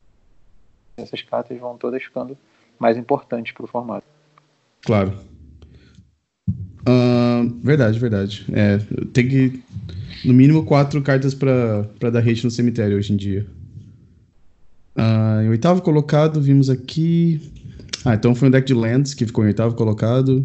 essas 0.96 1.22
cartas 1.22 1.58
vão 1.58 1.76
todas 1.76 2.02
ficando 2.02 2.36
mais 2.78 2.96
importantes 2.96 3.52
para 3.52 3.64
o 3.64 3.68
formato. 3.68 4.06
Claro. 4.84 5.12
Uh, 6.88 7.48
verdade, 7.62 7.98
verdade. 7.98 8.46
É, 8.52 8.78
tem 9.12 9.28
que, 9.28 9.62
no 10.24 10.32
mínimo, 10.32 10.64
quatro 10.64 11.02
cartas 11.02 11.34
para 11.34 12.10
dar 12.10 12.20
hate 12.20 12.44
no 12.44 12.50
cemitério 12.50 12.96
hoje 12.96 13.12
em 13.12 13.16
dia. 13.16 13.46
Uh, 14.98 15.42
em 15.44 15.48
oitavo 15.50 15.80
colocado, 15.80 16.40
vimos 16.40 16.68
aqui. 16.68 17.40
Ah, 18.04 18.14
então 18.14 18.34
foi 18.34 18.48
um 18.48 18.50
deck 18.50 18.66
de 18.66 18.74
lands 18.74 19.14
que 19.14 19.24
ficou 19.24 19.44
em 19.44 19.48
oitavo 19.48 19.76
colocado. 19.76 20.44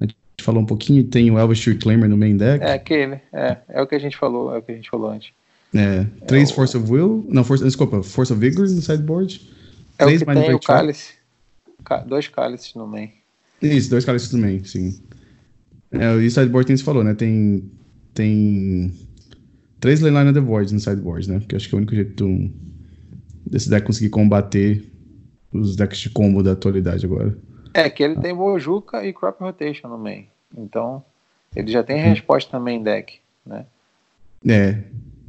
A 0.00 0.04
gente 0.04 0.16
falou 0.40 0.60
um 0.60 0.66
pouquinho. 0.66 1.04
Tem 1.04 1.30
o 1.30 1.38
Elvish 1.38 1.64
Reclaimer 1.66 2.08
no 2.08 2.16
main 2.16 2.36
deck. 2.36 2.64
É 2.64 2.72
aquele, 2.72 3.20
é. 3.32 3.58
É 3.68 3.80
o 3.80 3.86
que 3.86 3.94
a 3.94 3.98
gente 4.00 4.16
falou, 4.16 4.52
é 4.52 4.58
o 4.58 4.62
que 4.62 4.72
a 4.72 4.74
gente 4.74 4.90
falou 4.90 5.10
antes. 5.10 5.30
É. 5.72 6.04
Três 6.26 6.50
é 6.50 6.54
Force 6.54 6.76
of 6.76 6.90
Will. 6.90 7.24
Não, 7.28 7.44
force, 7.44 7.62
desculpa, 7.62 8.02
Force 8.02 8.32
of 8.32 8.40
Vigor 8.40 8.68
no 8.68 8.82
sideboard. 8.82 9.40
É 9.98 10.04
três 10.04 10.22
o 10.22 10.26
que 10.26 10.34
tem 10.34 10.54
o 10.54 10.58
cálice. 10.58 11.12
Dois 12.06 12.26
cálices 12.26 12.74
no 12.74 12.86
main. 12.86 13.10
Isso, 13.62 13.90
dois 13.90 14.04
cálices 14.04 14.32
no 14.32 14.40
main, 14.40 14.62
sim. 14.64 15.00
É, 15.92 16.14
e 16.16 16.26
o 16.26 16.30
sideboard 16.30 16.66
tem 16.66 16.76
se 16.76 16.82
falou, 16.82 17.04
né? 17.04 17.14
Tem. 17.14 17.70
Tem. 18.12 18.92
Três 19.78 20.00
Leyline 20.00 20.30
of 20.30 20.34
the 20.34 20.40
Void 20.40 20.74
no 20.74 20.80
sideboard, 20.80 21.30
né? 21.30 21.38
Porque 21.38 21.54
acho 21.54 21.68
que 21.68 21.74
é 21.74 21.76
o 21.76 21.78
único 21.78 21.94
jeito 21.94 22.16
de 22.16 22.50
desse 23.50 23.68
deck 23.70 23.86
conseguir 23.86 24.10
combater 24.10 24.84
os 25.52 25.76
decks 25.76 25.98
de 25.98 26.10
combo 26.10 26.42
da 26.42 26.52
atualidade 26.52 27.06
agora. 27.06 27.36
É, 27.74 27.88
que 27.88 28.02
ele 28.02 28.16
tem 28.16 28.34
Bojuka 28.34 29.04
e 29.06 29.12
Crop 29.12 29.40
Rotation 29.40 29.88
no 29.88 29.98
main. 29.98 30.26
Então, 30.56 31.02
ele 31.54 31.70
já 31.70 31.82
tem 31.82 31.98
resposta 31.98 32.50
também 32.50 32.78
em 32.78 32.82
deck, 32.82 33.18
né? 33.44 33.66
É. 34.46 34.82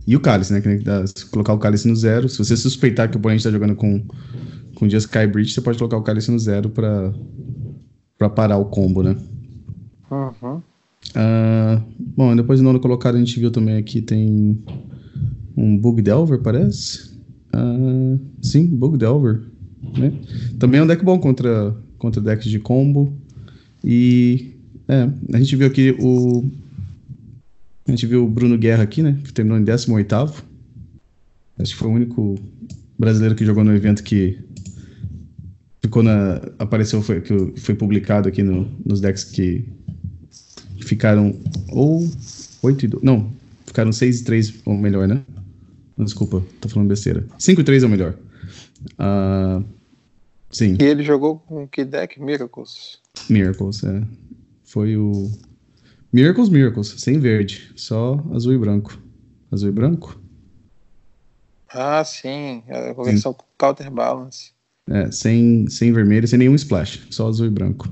E 0.07 0.15
o 0.15 0.20
Cálice, 0.20 0.53
né? 0.53 0.61
Que 0.61 0.78
dá, 0.78 1.03
colocar 1.32 1.53
o 1.53 1.59
Cálice 1.59 1.88
no 1.88 1.95
zero. 1.95 2.28
Se 2.28 2.38
você 2.38 2.55
suspeitar 2.57 3.09
que 3.09 3.15
o 3.15 3.20
oponente 3.20 3.39
está 3.39 3.51
jogando 3.51 3.76
com, 3.76 4.03
com 4.76 4.88
Dia 4.88 4.97
Sky 4.97 5.28
Bridge, 5.28 5.53
você 5.53 5.61
pode 5.61 5.78
colocar 5.78 5.97
o 5.97 6.03
Cálice 6.03 6.32
no 6.32 6.39
zero 6.39 6.70
para 6.70 7.13
pra 8.17 8.30
parar 8.30 8.57
o 8.57 8.65
combo, 8.65 9.01
né? 9.01 9.15
Uhum. 10.11 10.61
Uh, 11.15 11.82
bom, 11.97 12.36
depois 12.36 12.59
do 12.59 12.63
nono 12.63 12.80
colocado 12.80 13.15
a 13.15 13.20
gente 13.20 13.39
viu 13.39 13.49
também 13.49 13.78
aqui 13.78 14.01
tem 14.01 14.61
um 15.55 15.78
Bug 15.78 16.01
Delver, 16.01 16.41
parece. 16.41 17.09
Uh, 17.56 18.20
sim, 18.41 18.66
Bug 18.66 18.97
Delver. 18.97 19.41
Né? 19.97 20.14
Também 20.58 20.80
é 20.80 20.84
um 20.84 20.88
deck 20.88 21.04
bom 21.04 21.20
contra, 21.20 21.76
contra 21.97 22.22
decks 22.22 22.50
de 22.50 22.60
combo. 22.60 23.14
E 23.84 24.54
é, 24.88 25.10
a 25.34 25.38
gente 25.38 25.56
viu 25.56 25.68
aqui 25.68 25.95
o. 26.00 26.43
A 27.88 27.91
gente 27.91 28.06
viu 28.06 28.26
o 28.26 28.30
Bruno 28.30 28.58
Guerra 28.58 28.84
aqui, 28.84 29.02
né? 29.02 29.18
Que 29.24 29.34
terminou 29.34 29.58
em 29.58 29.64
18. 29.64 30.16
Acho 30.16 31.72
que 31.72 31.76
foi 31.76 31.88
o 31.88 31.93
único 31.93 32.36
brasileiro 32.97 33.36
que 33.36 33.45
jogou 33.45 33.64
no 33.64 33.76
evento 33.76 34.04
que 34.04 34.38
ficou 35.82 36.04
na. 36.04 36.41
Apareceu, 36.60 37.02
foi, 37.02 37.22
que 37.22 37.54
foi 37.58 37.76
publicado 37.76 38.28
aqui 38.28 38.43
no, 38.43 38.68
nos 38.86 39.02
decks 39.02 39.24
que 39.24 39.66
ficaram 40.82 41.36
ou 41.70 42.08
8 42.62 42.86
e 42.86 42.88
2. 42.88 43.04
Não, 43.04 43.32
ficaram 43.66 43.91
6 43.91 44.22
e 44.22 44.24
3, 44.24 44.54
ou 44.66 44.78
melhor, 44.78 45.08
né? 45.08 45.22
Desculpa, 46.00 46.41
tô 46.62 46.70
falando 46.70 46.88
besteira. 46.88 47.26
5 47.38 47.60
e 47.60 47.64
3 47.64 47.84
é 47.84 47.86
o 47.86 47.89
melhor. 47.89 48.16
Uh, 48.93 49.64
sim. 50.50 50.78
E 50.80 50.84
ele 50.84 51.04
jogou 51.04 51.39
com 51.39 51.68
que 51.68 51.84
deck? 51.84 52.22
Miracles. 52.22 53.00
Miracles, 53.30 53.84
é. 53.84 54.02
Foi 54.64 54.95
o. 54.95 55.30
Miracles, 56.12 56.50
Miracles, 56.50 56.95
sem 56.97 57.20
verde, 57.20 57.72
só 57.76 58.24
azul 58.34 58.54
e 58.54 58.58
branco. 58.58 58.97
Azul 59.52 59.70
e 59.70 59.72
branco? 59.72 60.20
Ah, 61.68 62.04
sim, 62.04 62.64
a 62.68 62.93
conversão 62.95 63.34
com 63.34 63.45
counterbalance. 63.58 64.54
É, 64.89 65.12
sem, 65.12 65.68
sem 65.70 65.93
vermelho, 65.93 66.28
sem 66.28 66.39
nenhum 66.39 66.56
splash, 66.56 67.06
só 67.12 67.28
azul 67.28 67.45
e 67.45 67.50
branco. 67.50 67.88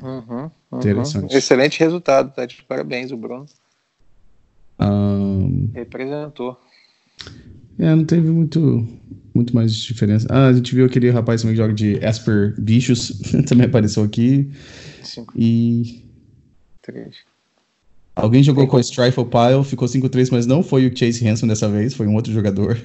Uhum, 0.00 0.50
uhum. 0.72 0.78
Interessante. 0.78 1.36
Excelente 1.36 1.78
resultado, 1.80 2.32
tá? 2.32 2.46
De 2.46 2.62
parabéns, 2.62 3.12
o 3.12 3.16
Bruno. 3.16 3.44
Um... 4.80 5.70
Representou. 5.74 6.58
É, 7.78 7.94
não 7.94 8.04
teve 8.04 8.28
muito, 8.28 8.86
muito 9.34 9.54
mais 9.54 9.74
diferença. 9.74 10.26
Ah, 10.30 10.48
a 10.48 10.52
gente 10.52 10.74
viu 10.74 10.84
aquele 10.84 11.10
rapaz 11.10 11.42
também 11.42 11.54
que 11.54 11.62
joga 11.62 11.74
de 11.74 11.94
Esper 12.04 12.54
Bichos, 12.58 13.20
também 13.48 13.66
apareceu 13.66 14.02
aqui. 14.02 14.50
Cinco. 15.02 15.32
E. 15.36 16.04
Três. 16.82 17.16
Alguém 18.14 18.42
jogou 18.42 18.64
Tem 18.64 18.70
com 18.70 18.76
a 18.76 18.80
Strifle 18.80 19.24
Pile, 19.24 19.64
ficou 19.64 19.88
5-3, 19.88 20.28
mas 20.30 20.46
não 20.46 20.62
foi 20.62 20.86
o 20.86 20.96
Chase 20.96 21.26
Hanson 21.26 21.46
dessa 21.46 21.68
vez, 21.68 21.94
foi 21.94 22.06
um 22.06 22.14
outro 22.14 22.32
jogador. 22.32 22.78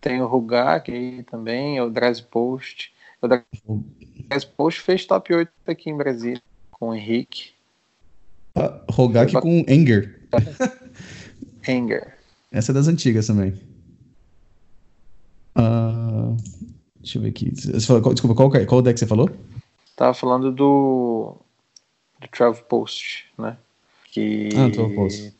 Tem 0.00 0.20
o 0.20 0.26
Rugak 0.26 0.92
aí 0.92 1.24
também, 1.24 1.80
o 1.80 1.90
Dress 1.90 2.22
Post. 2.22 2.92
O 3.20 3.26
Dress 3.26 4.46
Post 4.56 4.82
fez 4.82 5.04
top 5.04 5.34
8 5.34 5.50
aqui 5.66 5.90
em 5.90 5.96
Brasília, 5.96 6.40
com 6.70 6.90
o 6.90 6.94
Henrique. 6.94 7.50
Ah, 8.54 8.80
Rogak 8.88 9.32
com 9.32 9.64
Enger. 9.66 10.20
Anger. 11.68 12.14
Essa 12.50 12.72
é 12.72 12.74
das 12.74 12.88
antigas 12.88 13.26
também. 13.26 13.54
Uh, 15.56 16.36
deixa 17.00 17.18
eu 17.18 17.22
ver 17.22 17.28
aqui. 17.28 17.52
Falou, 17.80 18.12
desculpa, 18.12 18.34
qual, 18.34 18.66
qual 18.66 18.82
deck 18.82 18.98
você 18.98 19.06
falou? 19.06 19.30
Tava 19.96 20.12
falando 20.14 20.52
do. 20.52 21.36
do 22.20 22.28
Travel 22.28 22.62
Post, 22.64 23.24
né? 23.38 23.56
Que. 24.12 24.48
Ah, 24.56 24.70
Travel 24.70 24.94
Post. 24.94 25.32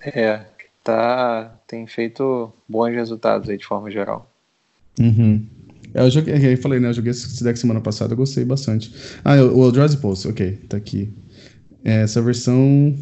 É, 0.00 0.44
tá, 0.84 1.58
tem 1.66 1.86
feito 1.86 2.52
bons 2.68 2.94
resultados 2.94 3.48
aí 3.48 3.56
de 3.56 3.66
forma 3.66 3.90
geral. 3.90 4.30
Uhum. 5.00 5.44
É, 5.92 6.02
eu, 6.02 6.10
joguei, 6.10 6.52
eu 6.52 6.58
falei, 6.58 6.78
né? 6.78 6.88
Eu 6.88 6.92
joguei 6.92 7.10
esse 7.10 7.42
deck 7.42 7.58
semana 7.58 7.80
passada, 7.80 8.12
eu 8.12 8.16
gostei 8.16 8.44
bastante. 8.44 8.92
Ah, 9.24 9.34
o 9.34 9.64
Eldrazi 9.64 9.96
Pulse, 9.96 10.28
ok, 10.28 10.52
tá 10.68 10.76
aqui. 10.76 11.12
É, 11.84 12.02
essa 12.02 12.22
versão. 12.22 12.96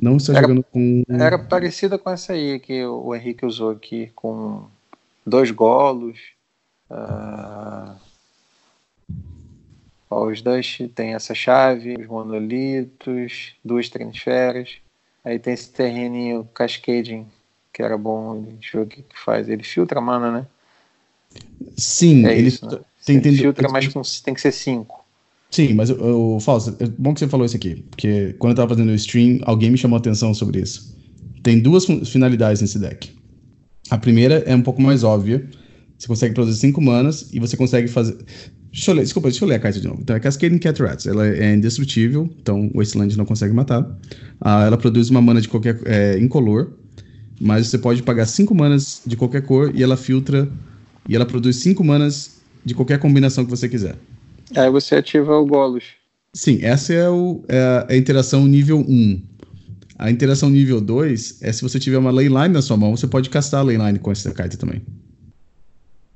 Não 0.00 0.16
está 0.16 0.32
era, 0.32 0.42
jogando 0.42 0.62
com. 0.62 1.02
Era 1.08 1.38
parecida 1.38 1.98
com 1.98 2.10
essa 2.10 2.32
aí 2.32 2.58
que 2.58 2.84
o 2.84 3.14
Henrique 3.14 3.46
usou 3.46 3.70
aqui, 3.70 4.10
com 4.14 4.66
dois 5.24 5.50
golos. 5.50 6.18
Uh, 6.90 7.96
os 10.08 10.40
Dust 10.40 10.88
tem 10.94 11.14
essa 11.14 11.34
chave, 11.34 11.96
os 11.98 12.06
monolitos, 12.06 13.54
duas 13.64 13.88
transferas. 13.88 14.76
Aí 15.24 15.38
tem 15.38 15.54
esse 15.54 15.68
terreninho 15.70 16.48
Cascading, 16.54 17.26
que 17.72 17.82
era 17.82 17.98
bom 17.98 18.40
de 18.40 18.68
jogo 18.68 18.86
que 18.90 19.04
faz. 19.14 19.48
Ele 19.48 19.64
filtra 19.64 19.98
a 19.98 20.02
mana, 20.02 20.30
né? 20.30 20.46
Sim, 21.76 22.24
é 22.26 22.38
ele 22.38 22.48
isso, 22.48 22.64
né? 22.64 22.80
tem, 23.04 23.20
tem, 23.20 23.36
filtra, 23.36 23.68
mas 23.68 24.20
tem 24.20 24.32
que 24.32 24.40
ser 24.40 24.52
5. 24.52 25.04
Sim, 25.50 25.74
mas 25.74 25.90
o 25.90 26.38
Fausto, 26.40 26.76
é 26.80 26.86
bom 26.98 27.14
que 27.14 27.20
você 27.20 27.28
falou 27.28 27.46
isso 27.46 27.56
aqui, 27.56 27.84
porque 27.90 28.34
quando 28.38 28.50
eu 28.50 28.56
tava 28.56 28.74
fazendo 28.74 28.90
o 28.90 28.94
stream, 28.94 29.38
alguém 29.44 29.70
me 29.70 29.78
chamou 29.78 29.96
a 29.96 30.00
atenção 30.00 30.34
sobre 30.34 30.60
isso. 30.60 30.94
Tem 31.42 31.60
duas 31.60 31.86
finalidades 32.10 32.60
nesse 32.60 32.78
deck. 32.78 33.10
A 33.88 33.96
primeira 33.96 34.42
é 34.46 34.54
um 34.54 34.62
pouco 34.62 34.82
mais 34.82 35.04
óbvia. 35.04 35.48
Você 35.96 36.08
consegue 36.08 36.34
produzir 36.34 36.58
5 36.58 36.80
manas 36.80 37.30
e 37.32 37.38
você 37.38 37.56
consegue 37.56 37.88
fazer. 37.88 38.16
Deixa 38.70 38.90
eu 38.90 38.96
ler, 38.96 39.02
desculpa, 39.04 39.30
deixa 39.30 39.44
eu 39.44 39.48
ler 39.48 39.54
a 39.54 39.58
carta 39.58 39.80
de 39.80 39.86
novo. 39.86 40.00
Então 40.02 40.14
é 40.14 40.20
Cascading 40.20 40.58
Cat 40.58 40.82
Rats. 40.82 41.06
Ela 41.06 41.26
é 41.28 41.54
indestrutível, 41.54 42.28
então 42.42 42.70
o 42.74 42.78
Wasteland 42.78 43.16
não 43.16 43.24
consegue 43.24 43.54
matar. 43.54 43.88
Ah, 44.40 44.64
ela 44.66 44.76
produz 44.76 45.08
uma 45.08 45.22
mana 45.22 45.40
de 45.40 45.48
qualquer. 45.48 45.80
É, 45.86 46.18
incolor, 46.18 46.72
mas 47.40 47.68
você 47.68 47.78
pode 47.78 48.02
pagar 48.02 48.26
5 48.26 48.54
manas 48.54 49.00
de 49.06 49.16
qualquer 49.16 49.42
cor 49.42 49.72
e 49.74 49.82
ela 49.82 49.96
filtra 49.96 50.50
e 51.08 51.14
ela 51.14 51.24
produz 51.24 51.56
5 51.56 51.82
manas 51.82 52.32
de 52.64 52.74
qualquer 52.74 52.98
combinação 52.98 53.44
que 53.44 53.50
você 53.50 53.68
quiser. 53.68 53.96
Aí 54.54 54.70
você 54.70 54.96
ativa 54.96 55.36
o 55.36 55.46
Golos. 55.46 55.84
Sim, 56.32 56.58
essa 56.62 56.92
é, 56.92 57.08
o, 57.08 57.42
é 57.48 57.86
a 57.88 57.96
interação 57.96 58.46
nível 58.46 58.78
1. 58.78 59.22
A 59.98 60.10
interação 60.10 60.50
nível 60.50 60.80
2 60.80 61.38
é 61.42 61.50
se 61.50 61.62
você 61.62 61.80
tiver 61.80 61.96
uma 61.96 62.10
Leyline 62.10 62.50
na 62.50 62.60
sua 62.60 62.76
mão, 62.76 62.94
você 62.94 63.06
pode 63.06 63.30
castar 63.30 63.60
a 63.60 63.62
Leyline 63.62 63.98
com 63.98 64.12
essa 64.12 64.30
carta 64.30 64.56
também. 64.56 64.82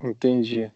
Entendi. 0.02 0.70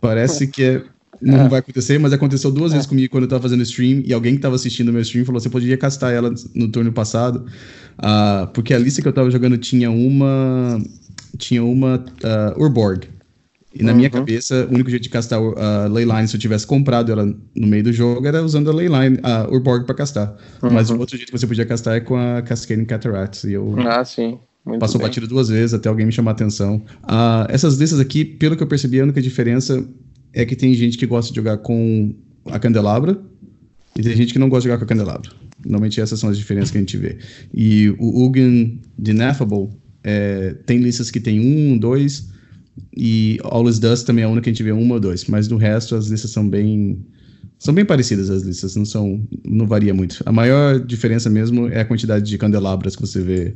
Parece 0.00 0.46
que 0.46 0.62
é, 0.62 0.84
não 1.20 1.46
é. 1.46 1.48
vai 1.48 1.60
acontecer, 1.60 1.98
mas 1.98 2.12
aconteceu 2.12 2.50
duas 2.50 2.72
é. 2.72 2.74
vezes 2.74 2.86
comigo 2.86 3.10
quando 3.10 3.24
eu 3.24 3.28
tava 3.28 3.42
fazendo 3.42 3.62
stream 3.62 4.02
e 4.04 4.12
alguém 4.12 4.34
que 4.34 4.40
tava 4.40 4.54
assistindo 4.54 4.90
o 4.90 4.92
meu 4.92 5.02
stream 5.02 5.24
falou: 5.24 5.40
você 5.40 5.48
poderia 5.48 5.78
castar 5.78 6.12
ela 6.12 6.32
no 6.54 6.68
turno 6.68 6.92
passado, 6.92 7.46
uh, 7.98 8.46
porque 8.52 8.74
a 8.74 8.78
lista 8.78 9.00
que 9.00 9.08
eu 9.08 9.12
tava 9.12 9.30
jogando 9.30 9.56
tinha 9.56 9.90
uma. 9.90 10.78
Tinha 11.38 11.64
uma 11.64 11.96
uh, 11.96 12.62
Urborg. 12.62 13.08
E 13.72 13.84
na 13.84 13.92
uhum. 13.92 13.98
minha 13.98 14.10
cabeça, 14.10 14.66
o 14.68 14.74
único 14.74 14.90
jeito 14.90 15.04
de 15.04 15.08
castar 15.08 15.40
a 15.40 15.86
Leyline, 15.86 16.26
se 16.26 16.34
eu 16.34 16.40
tivesse 16.40 16.66
comprado 16.66 17.12
ela 17.12 17.24
no 17.24 17.66
meio 17.66 17.84
do 17.84 17.92
jogo, 17.92 18.26
era 18.26 18.42
usando 18.42 18.68
a 18.68 18.74
Leyline, 18.74 19.18
a 19.22 19.48
Urborg 19.48 19.86
para 19.86 19.94
castar. 19.94 20.36
Uhum. 20.62 20.70
Mas 20.72 20.90
o 20.90 20.98
outro 20.98 21.16
jeito 21.16 21.30
que 21.30 21.38
você 21.38 21.46
podia 21.46 21.64
castar 21.64 21.96
é 21.96 22.00
com 22.00 22.16
a 22.16 22.42
Cascading 22.42 22.84
Cataracts. 22.84 23.44
E 23.44 23.52
eu 23.52 23.76
ah, 23.78 24.04
sim. 24.04 24.38
Muito 24.64 24.80
passou 24.80 24.98
bem. 24.98 25.08
batido 25.08 25.26
duas 25.26 25.48
vezes 25.48 25.72
até 25.72 25.88
alguém 25.88 26.04
me 26.04 26.12
chamar 26.12 26.32
a 26.32 26.34
atenção. 26.34 26.82
Uh, 27.04 27.46
essas 27.48 27.76
listas 27.76 28.00
aqui, 28.00 28.24
pelo 28.24 28.56
que 28.56 28.62
eu 28.62 28.66
percebi, 28.66 29.00
a 29.00 29.04
única 29.04 29.22
diferença 29.22 29.84
é 30.32 30.44
que 30.44 30.56
tem 30.56 30.74
gente 30.74 30.98
que 30.98 31.06
gosta 31.06 31.32
de 31.32 31.36
jogar 31.36 31.58
com 31.58 32.12
a 32.46 32.58
Candelabra 32.58 33.20
e 33.96 34.02
tem 34.02 34.14
gente 34.16 34.32
que 34.32 34.38
não 34.38 34.48
gosta 34.48 34.62
de 34.62 34.68
jogar 34.68 34.78
com 34.78 34.84
a 34.84 34.88
Candelabra. 34.88 35.30
Normalmente 35.64 36.00
essas 36.00 36.18
são 36.18 36.28
as 36.28 36.36
diferenças 36.36 36.70
que 36.70 36.78
a 36.78 36.80
gente 36.80 36.96
vê. 36.96 37.18
E 37.54 37.90
o 37.98 38.24
Ugin 38.24 38.80
de 38.98 39.10
Ineffable 39.12 39.68
é, 40.02 40.54
tem 40.66 40.78
listas 40.78 41.10
que 41.10 41.20
tem 41.20 41.40
um, 41.40 41.78
dois 41.78 42.28
e 42.96 43.38
All 43.42 43.68
is 43.68 43.78
Dust 43.78 44.06
também 44.06 44.22
é 44.22 44.26
a 44.26 44.30
única 44.30 44.44
que 44.44 44.50
a 44.50 44.52
gente 44.52 44.62
vê 44.62 44.72
uma 44.72 44.94
ou 44.94 45.00
dois, 45.00 45.24
mas 45.26 45.48
do 45.48 45.56
resto 45.56 45.94
as 45.94 46.08
listas 46.08 46.30
são 46.30 46.48
bem 46.48 47.04
são 47.58 47.74
bem 47.74 47.84
parecidas 47.84 48.30
as 48.30 48.42
listas, 48.42 48.74
não 48.74 48.84
são 48.84 49.26
não 49.44 49.66
varia 49.66 49.92
muito. 49.92 50.22
A 50.26 50.32
maior 50.32 50.80
diferença 50.80 51.28
mesmo 51.28 51.68
é 51.68 51.80
a 51.80 51.84
quantidade 51.84 52.28
de 52.28 52.38
candelabras 52.38 52.96
que 52.96 53.02
você 53.02 53.20
vê 53.20 53.54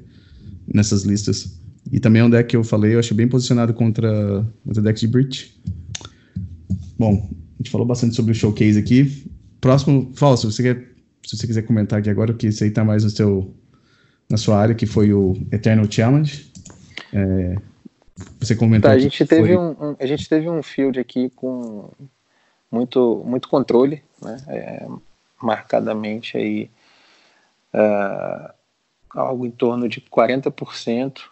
nessas 0.73 1.05
listas. 1.05 1.59
E 1.93 2.01
também 2.01 2.21
é 2.21 2.25
um 2.25 2.31
deck 2.31 2.49
que 2.51 2.57
eu 2.57 2.65
falei, 2.65 2.95
eu 2.95 2.99
acho 2.99 3.15
bem 3.15 3.29
posicionado 3.29 3.75
contra 3.75 4.45
o 4.65 4.73
deck 4.73 5.01
de 5.01 5.07
Breach. 5.07 5.55
Bom, 6.99 7.29
a 7.31 7.63
gente 7.63 7.71
falou 7.71 7.87
bastante 7.87 8.15
sobre 8.15 8.33
o 8.33 8.35
showcase 8.35 8.79
aqui. 8.79 9.25
Próximo, 9.61 10.13
Falso, 10.15 10.51
você 10.51 10.63
quer, 10.63 10.95
se 11.27 11.37
você 11.37 11.47
quiser 11.47 11.63
comentar 11.63 11.99
aqui 11.99 12.11
agora, 12.11 12.33
porque 12.33 12.49
isso 12.49 12.65
aí 12.65 12.71
tá 12.71 12.85
mais 12.85 13.05
no 13.05 13.11
seu, 13.11 13.55
na 14.31 14.37
sua 14.37 14.59
área, 14.59 14.75
que 14.75 14.87
foi 14.87 15.13
o 15.13 15.35
Eternal 15.51 15.91
Challenge. 15.91 16.47
É, 17.13 17.57
você 18.41 18.55
comentou. 18.55 18.91
Tá, 18.91 18.97
a 18.97 18.99
gente 18.99 19.25
teve 19.27 19.57
um, 19.57 19.71
um, 19.71 19.97
a 19.99 20.07
gente 20.07 20.29
teve 20.29 20.49
um 20.49 20.63
field 20.63 20.99
aqui 20.99 21.31
com 21.31 21.91
muito 22.71 23.23
muito 23.27 23.49
controle, 23.49 24.03
né? 24.23 24.37
É, 24.49 24.87
marcadamente 25.43 26.37
aí 26.37 26.71
uh, 27.75 28.53
algo 29.11 29.47
em 29.47 29.51
torno 29.51 29.89
de 29.89 30.01
40% 30.01 31.23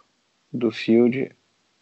do 0.51 0.71
field 0.71 1.31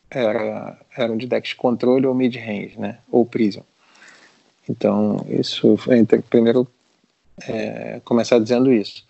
era 0.09 0.77
eram 0.95 1.17
de 1.17 1.27
decks 1.27 1.51
de 1.51 1.55
controle 1.55 2.05
ou 2.05 2.13
mid 2.13 2.35
range, 2.35 2.79
né? 2.79 2.99
Ou 3.11 3.25
prism. 3.25 3.61
Então 4.69 5.25
isso 5.29 5.77
entre, 5.89 6.21
primeiro 6.21 6.67
é, 7.47 7.99
começar 8.05 8.39
dizendo 8.39 8.71
isso. 8.71 9.05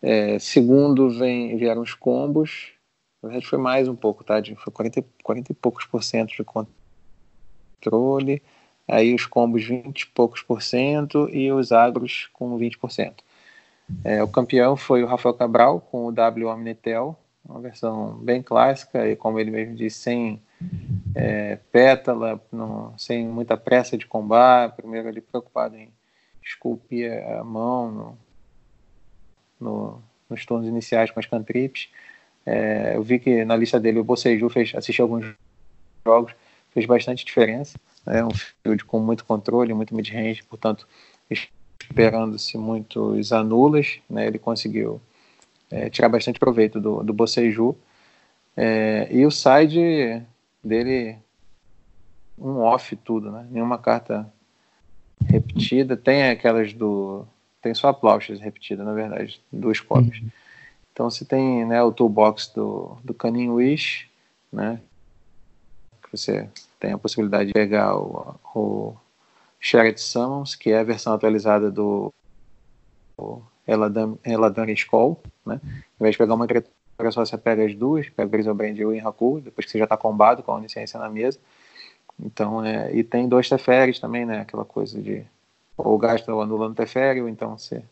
É, 0.00 0.38
segundo 0.38 1.10
vem 1.10 1.56
vieram 1.56 1.82
os 1.82 1.92
combos 1.92 2.77
na 3.22 3.28
verdade 3.28 3.46
foi 3.46 3.58
mais 3.58 3.88
um 3.88 3.96
pouco, 3.96 4.24
tá? 4.24 4.42
Foi 4.56 4.72
40, 4.72 5.04
40 5.22 5.52
e 5.52 5.54
poucos 5.54 5.84
por 5.84 6.02
cento 6.02 6.30
de 6.30 6.44
controle, 7.80 8.42
aí 8.86 9.14
os 9.14 9.26
combos 9.26 9.64
20 9.64 10.00
e 10.00 10.06
poucos 10.06 10.42
por 10.42 10.62
cento 10.62 11.28
e 11.30 11.50
os 11.52 11.72
agros 11.72 12.28
com 12.32 12.56
20 12.56 12.78
por 12.78 12.90
cento. 12.90 13.24
É, 14.04 14.22
o 14.22 14.28
campeão 14.28 14.76
foi 14.76 15.02
o 15.02 15.06
Rafael 15.06 15.34
Cabral 15.34 15.80
com 15.80 16.06
o 16.06 16.12
W 16.12 16.46
Omnitel, 16.46 17.18
uma 17.44 17.60
versão 17.60 18.18
bem 18.18 18.42
clássica 18.42 19.08
e 19.08 19.16
como 19.16 19.40
ele 19.40 19.50
mesmo 19.50 19.74
disse, 19.74 19.98
sem 19.98 20.42
é, 21.14 21.56
pétala, 21.72 22.40
não, 22.52 22.96
sem 22.98 23.26
muita 23.26 23.56
pressa 23.56 23.96
de 23.96 24.06
combate, 24.06 24.76
primeiro 24.76 25.08
ali 25.08 25.20
preocupado 25.20 25.76
em 25.76 25.90
esculpir 26.44 27.10
a 27.38 27.42
mão 27.42 27.90
no, 27.90 28.18
no, 29.60 30.02
nos 30.28 30.44
turnos 30.44 30.68
iniciais 30.68 31.10
com 31.10 31.20
as 31.20 31.26
cantrips. 31.26 31.88
É, 32.50 32.96
eu 32.96 33.02
vi 33.02 33.18
que 33.18 33.44
na 33.44 33.54
lista 33.54 33.78
dele 33.78 33.98
o 33.98 34.04
Boceju 34.04 34.48
fez, 34.48 34.72
assistiu 34.74 35.04
alguns 35.04 35.26
jogos, 36.06 36.32
fez 36.70 36.86
bastante 36.86 37.22
diferença. 37.22 37.78
É 38.06 38.24
um 38.24 38.30
field 38.30 38.86
com 38.86 38.98
muito 38.98 39.26
controle, 39.26 39.74
muito 39.74 39.94
mid-range, 39.94 40.42
portanto, 40.44 40.88
esperando-se 41.28 42.56
muitos 42.56 43.34
anulas, 43.34 43.98
né, 44.08 44.26
ele 44.26 44.38
conseguiu 44.38 44.98
é, 45.70 45.90
tirar 45.90 46.08
bastante 46.08 46.40
proveito 46.40 46.80
do, 46.80 47.02
do 47.02 47.12
Boceju. 47.12 47.76
É, 48.56 49.06
e 49.10 49.26
o 49.26 49.30
side 49.30 50.22
dele, 50.64 51.18
um 52.38 52.60
off 52.60 52.96
tudo, 52.96 53.30
né? 53.30 53.46
Nenhuma 53.50 53.78
carta 53.78 54.26
repetida. 55.26 55.96
Tem 55.96 56.30
aquelas 56.30 56.72
do. 56.72 57.26
Tem 57.60 57.74
só 57.74 57.88
aplausos 57.88 58.40
repetida, 58.40 58.82
na 58.82 58.94
verdade, 58.94 59.40
duas 59.52 59.80
cópias. 59.80 60.18
Uhum. 60.18 60.30
Então 60.98 61.08
você 61.08 61.24
tem 61.24 61.64
né, 61.64 61.80
o 61.80 61.92
toolbox 61.92 62.48
do, 62.48 62.98
do 63.04 63.14
Cunning 63.14 63.50
Wish, 63.50 64.10
né, 64.52 64.80
você 66.10 66.50
tem 66.80 66.90
a 66.90 66.98
possibilidade 66.98 67.46
de 67.46 67.52
pegar 67.52 67.96
o, 67.96 68.34
o 68.52 68.96
Shared 69.60 70.00
Summons, 70.00 70.56
que 70.56 70.72
é 70.72 70.80
a 70.80 70.82
versão 70.82 71.12
atualizada 71.12 71.70
do 71.70 72.12
Eladan, 73.64 74.16
Eladan 74.24 74.68
Skull, 74.72 75.22
né? 75.46 75.60
Em 75.64 76.02
vez 76.02 76.14
de 76.14 76.18
pegar 76.18 76.34
uma 76.34 76.48
criatura 76.48 77.12
só, 77.12 77.24
você 77.24 77.38
pega 77.38 77.64
as 77.64 77.76
duas, 77.76 78.08
pega 78.08 78.26
o 78.26 78.30
Griselbrand 78.32 78.76
e 78.76 78.84
o 78.84 78.92
Inhaku, 78.92 79.40
depois 79.40 79.66
que 79.66 79.70
você 79.70 79.78
já 79.78 79.84
está 79.84 79.96
combado 79.96 80.42
com 80.42 80.50
a 80.50 80.56
onisciência 80.56 80.98
na 80.98 81.08
mesa. 81.08 81.38
Então, 82.18 82.64
é, 82.64 82.92
e 82.92 83.04
tem 83.04 83.28
dois 83.28 83.48
Teferes 83.48 84.00
também, 84.00 84.26
né? 84.26 84.40
Aquela 84.40 84.64
coisa 84.64 85.00
de 85.00 85.24
ou 85.76 85.96
gasta 85.96 86.34
ou 86.34 86.42
anula 86.42 86.68
no 86.68 86.74
Teferi, 86.74 87.22
ou 87.22 87.28
então 87.28 87.56
você 87.56 87.84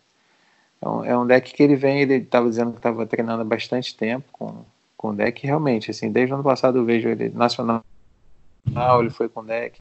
então, 0.86 1.04
é 1.04 1.18
um 1.18 1.26
deck 1.26 1.52
que 1.52 1.62
ele 1.64 1.74
vem, 1.74 2.00
ele 2.00 2.14
estava 2.14 2.48
dizendo 2.48 2.70
que 2.70 2.76
estava 2.76 3.04
treinando 3.04 3.42
há 3.42 3.44
bastante 3.44 3.96
tempo 3.96 4.24
com, 4.30 4.64
com 4.96 5.08
o 5.08 5.12
deck, 5.12 5.44
realmente, 5.44 5.90
assim, 5.90 6.12
desde 6.12 6.32
o 6.32 6.36
ano 6.36 6.44
passado 6.44 6.78
eu 6.78 6.84
vejo 6.84 7.08
ele 7.08 7.28
nacional, 7.30 7.82
ele 9.00 9.10
foi 9.10 9.28
com 9.28 9.40
o 9.40 9.44
deck, 9.44 9.80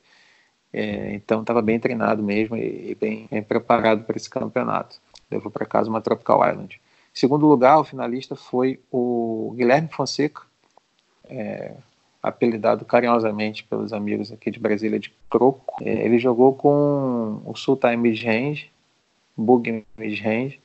é, 0.74 1.14
então 1.14 1.42
estava 1.42 1.62
bem 1.62 1.80
treinado 1.80 2.24
mesmo 2.24 2.56
e, 2.56 2.92
e 2.92 2.96
bem, 2.96 3.28
bem, 3.30 3.44
preparado 3.44 4.04
para 4.04 4.18
esse 4.18 4.28
campeonato. 4.28 5.00
Levou 5.30 5.52
para 5.52 5.66
casa 5.66 5.90
uma 5.90 6.02
Tropical 6.02 6.48
Island. 6.50 6.82
Em 7.14 7.20
segundo 7.20 7.46
lugar, 7.46 7.80
o 7.80 7.84
finalista 7.84 8.36
foi 8.36 8.80
o 8.92 9.54
Guilherme 9.56 9.90
Fonseca, 9.90 10.42
é, 11.30 11.76
apelidado 12.22 12.84
carinhosamente 12.84 13.64
pelos 13.64 13.94
amigos 13.94 14.32
aqui 14.32 14.50
de 14.50 14.60
Brasília 14.60 15.00
de 15.00 15.14
Croco. 15.30 15.76
É, 15.84 16.04
ele 16.04 16.18
jogou 16.18 16.56
com 16.56 17.44
o 17.46 17.56
Sultai 17.56 17.96
Midrange, 17.96 18.72
Bug 19.38 19.86
Midrange, 19.98 20.65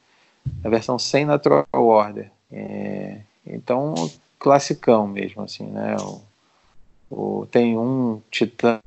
a 0.62 0.68
versão 0.68 0.98
sem 0.98 1.24
Natural 1.24 1.66
Order. 1.72 2.30
É, 2.50 3.20
então, 3.46 3.94
classicão 4.38 5.06
mesmo, 5.06 5.42
assim, 5.42 5.66
né? 5.66 5.96
O, 6.00 6.22
O, 7.10 7.46
tem 7.50 7.76
um 7.76 8.22
Titã, 8.30 8.80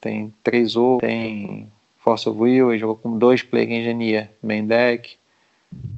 tem 0.00 0.32
três 0.42 0.76
O, 0.76 0.98
tem 0.98 1.70
Force 1.98 2.28
of 2.28 2.38
Will, 2.38 2.70
ele 2.70 2.78
jogou 2.78 2.96
com 2.96 3.18
dois 3.18 3.42
Plague 3.42 3.74
Engineer 3.74 4.30
main 4.42 4.66
deck. 4.66 5.18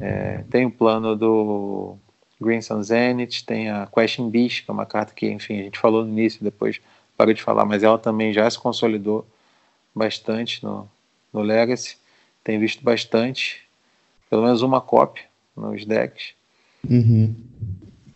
É, 0.01 0.45
tem 0.51 0.67
o 0.67 0.71
plano 0.71 1.15
do 1.17 1.97
Green 2.41 2.61
Sun 2.61 2.83
Zenith, 2.83 3.45
tem 3.47 3.71
a 3.71 3.87
Question 3.87 4.29
Beast, 4.29 4.65
que 4.65 4.71
é 4.71 4.75
uma 4.75 4.87
carta 4.87 5.15
que, 5.15 5.31
enfim, 5.31 5.61
a 5.61 5.63
gente 5.65 5.79
falou 5.79 6.05
no 6.05 6.11
início, 6.11 6.43
depois 6.43 6.81
parou 7.17 7.33
de 7.33 7.43
falar, 7.43 7.65
mas 7.65 7.83
ela 7.83 7.99
também 7.99 8.33
já 8.33 8.49
se 8.51 8.59
consolidou 8.59 9.27
bastante 9.95 10.65
no, 10.65 10.89
no 11.33 11.41
Legacy. 11.41 11.97
Tem 12.43 12.59
visto 12.59 12.83
bastante, 12.83 13.63
pelo 14.33 14.45
menos 14.45 14.63
uma 14.63 14.81
cópia 14.81 15.25
nos 15.55 15.85
decks. 15.85 16.33
Uhum. 16.89 17.37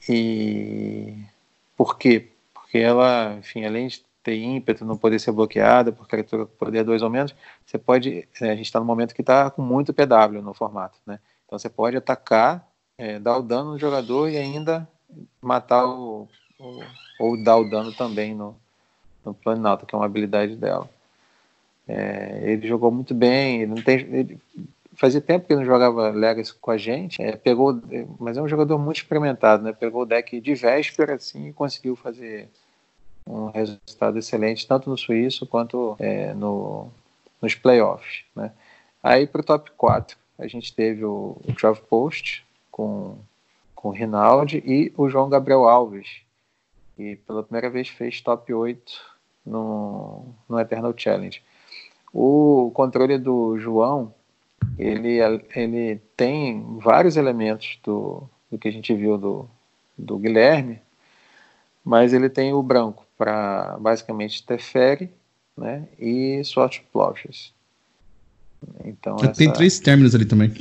E 0.09 1.13
por 1.77 1.99
quê? 1.99 2.29
Porque 2.55 2.79
ela, 2.79 3.35
enfim, 3.39 3.67
além 3.67 3.89
de 3.89 4.03
ter 4.23 4.35
ímpeto, 4.39 4.83
não 4.83 4.97
poder 4.97 5.19
ser 5.19 5.33
bloqueada 5.33 5.93
por 5.93 6.09
criatura 6.09 6.47
com 6.47 6.57
poder 6.57 6.85
dois 6.85 7.03
ou 7.03 7.11
menos, 7.11 7.35
você 7.67 7.77
pode. 7.77 8.27
É, 8.41 8.51
a 8.51 8.57
gente 8.57 8.65
está 8.65 8.81
no 8.81 8.87
momento 8.87 9.15
que 9.15 9.21
está 9.21 9.51
com 9.51 9.61
muito 9.61 9.93
PW 9.93 10.41
no 10.43 10.55
formato, 10.55 10.99
né? 11.07 11.19
Então 11.45 11.59
você 11.59 11.69
pode 11.69 11.99
atacar, 11.99 12.67
é, 12.97 13.19
dar 13.19 13.37
o 13.37 13.43
dano 13.43 13.73
no 13.73 13.79
jogador 13.79 14.31
e 14.31 14.39
ainda 14.39 14.89
matar 15.43 15.85
o, 15.85 16.27
o 16.59 16.81
ou 17.21 17.45
dar 17.45 17.59
o 17.59 17.69
dano 17.69 17.93
também 17.93 18.35
no, 18.35 18.57
no 19.23 19.35
Planalto, 19.35 19.85
que 19.85 19.95
é 19.95 19.99
uma 19.99 20.07
habilidade 20.07 20.57
dela. 20.57 20.89
É, 21.87 22.41
ele 22.43 22.67
jogou 22.67 22.91
muito 22.91 23.13
bem, 23.15 23.61
ele 23.61 23.67
não 23.67 23.83
tem, 23.83 23.99
ele, 23.99 24.41
fazia 24.97 25.21
tempo 25.21 25.47
que 25.47 25.53
ele 25.53 25.61
não 25.61 25.67
jogava 25.67 26.11
Legacy 26.11 26.55
com 26.55 26.71
a 26.71 26.77
gente, 26.77 27.23
é, 27.23 27.37
pegou, 27.37 27.81
mas 28.19 28.37
é 28.37 28.43
um 28.43 28.49
jogador 28.49 28.79
muito 28.79 28.97
experimentado, 28.97 29.63
né? 29.63 29.73
Pegou 29.73 30.03
o 30.03 30.07
deck 30.07 30.41
de 30.41 30.55
véspera 30.55 31.15
assim 31.15 31.49
e 31.49 31.53
conseguiu 31.53 31.95
fazer 31.95 32.49
um 33.27 33.51
resultado 33.51 34.19
excelente 34.19 34.67
tanto 34.67 34.89
no 34.89 34.97
suíço 34.97 35.47
quanto 35.47 35.97
é, 35.99 36.33
no, 36.35 36.89
nos 37.41 37.55
playoffs, 37.55 38.25
né? 38.35 38.53
Aí 39.03 39.27
para 39.27 39.41
o 39.41 39.45
top 39.45 39.71
4 39.77 40.17
a 40.39 40.47
gente 40.47 40.75
teve 40.75 41.05
o, 41.05 41.37
o 41.43 41.77
Post 41.89 42.45
com, 42.71 43.17
com 43.75 43.89
o 43.89 43.93
Rinaldi 43.93 44.63
e 44.65 44.93
o 44.97 45.09
João 45.09 45.29
Gabriel 45.29 45.69
Alves, 45.69 46.21
que 46.95 47.17
pela 47.17 47.43
primeira 47.43 47.71
vez 47.71 47.89
fez 47.89 48.21
top 48.21 48.53
8 48.53 49.17
no, 49.45 50.27
no 50.49 50.59
Eternal 50.59 50.93
Challenge. 50.97 51.43
O 52.13 52.71
controle 52.75 53.19
do 53.19 53.59
João, 53.59 54.15
ele, 54.79 55.19
ele 55.55 56.01
tem 56.17 56.79
vários 56.79 57.17
elementos 57.17 57.79
do, 57.83 58.29
do 58.51 58.59
que 58.59 58.69
a 58.69 58.73
gente 58.73 58.95
viu 58.95 59.17
do, 59.17 59.49
do 59.97 60.19
Guilherme, 60.19 60.81
mas 61.85 62.13
ele 62.13 62.29
tem 62.29 62.53
o 62.53 62.63
branco 62.63 63.07
para 63.17 63.77
basicamente 63.79 64.45
Teferi 64.45 65.11
né, 65.57 65.85
e 65.99 66.43
Swatch 66.45 66.81
Ploughs. 66.93 67.53
Então, 68.85 69.17
essa... 69.17 69.33
Tem 69.33 69.53
três 69.53 69.79
términos 69.79 70.15
ali 70.15 70.25
também. 70.25 70.53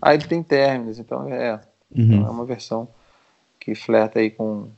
Ah, 0.00 0.14
ele 0.14 0.24
tem 0.24 0.42
términos, 0.42 0.98
então 0.98 1.28
é, 1.28 1.52
uhum. 1.54 1.60
então 1.90 2.26
é 2.26 2.30
uma 2.30 2.44
versão 2.44 2.88
que 3.60 3.74
flerta 3.74 4.18
aí 4.18 4.30
com, 4.30 4.68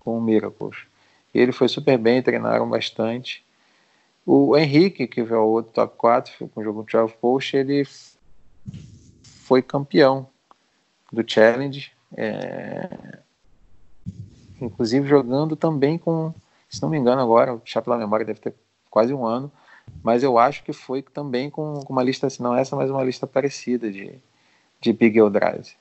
com 0.00 0.16
o 0.16 0.22
Miracles. 0.22 0.78
E 1.34 1.38
ele 1.38 1.52
foi 1.52 1.68
super 1.68 1.98
bem, 1.98 2.22
treinaram 2.22 2.68
bastante. 2.68 3.43
O 4.26 4.56
Henrique, 4.56 5.06
que 5.06 5.20
é 5.20 5.36
o 5.36 5.46
outro 5.46 5.72
top 5.72 5.96
4, 5.98 6.48
com 6.48 6.60
o 6.60 6.64
jogo 6.64 6.86
12 6.90 7.14
Post, 7.20 7.56
ele 7.56 7.86
foi 9.22 9.60
campeão 9.60 10.26
do 11.12 11.22
Challenge, 11.26 11.92
é... 12.16 13.18
inclusive 14.60 15.06
jogando 15.06 15.54
também 15.54 15.98
com, 15.98 16.32
se 16.70 16.80
não 16.80 16.88
me 16.88 16.96
engano 16.96 17.20
agora, 17.20 17.56
deixar 17.58 17.82
pela 17.82 17.98
memória, 17.98 18.24
deve 18.24 18.40
ter 18.40 18.54
quase 18.90 19.12
um 19.12 19.26
ano, 19.26 19.52
mas 20.02 20.22
eu 20.22 20.38
acho 20.38 20.64
que 20.64 20.72
foi 20.72 21.02
também 21.02 21.50
com, 21.50 21.80
com 21.84 21.92
uma 21.92 22.02
lista, 22.02 22.30
se 22.30 22.42
não 22.42 22.56
essa, 22.56 22.74
mas 22.74 22.90
uma 22.90 23.04
lista 23.04 23.26
parecida 23.26 23.92
de, 23.92 24.18
de 24.80 24.92
Big 24.94 25.18
Eldrazi. 25.18 25.76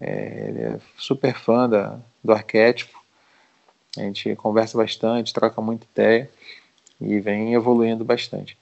É, 0.00 0.48
ele 0.48 0.62
é 0.62 0.80
super 0.96 1.34
fã 1.34 1.68
da, 1.68 1.98
do 2.22 2.32
arquétipo, 2.32 2.96
a 3.96 4.02
gente 4.02 4.36
conversa 4.36 4.78
bastante, 4.78 5.34
troca 5.34 5.60
muita 5.60 5.86
ideia 5.92 6.30
e 7.00 7.20
vem 7.20 7.54
evoluindo 7.54 8.04
bastante. 8.04 8.58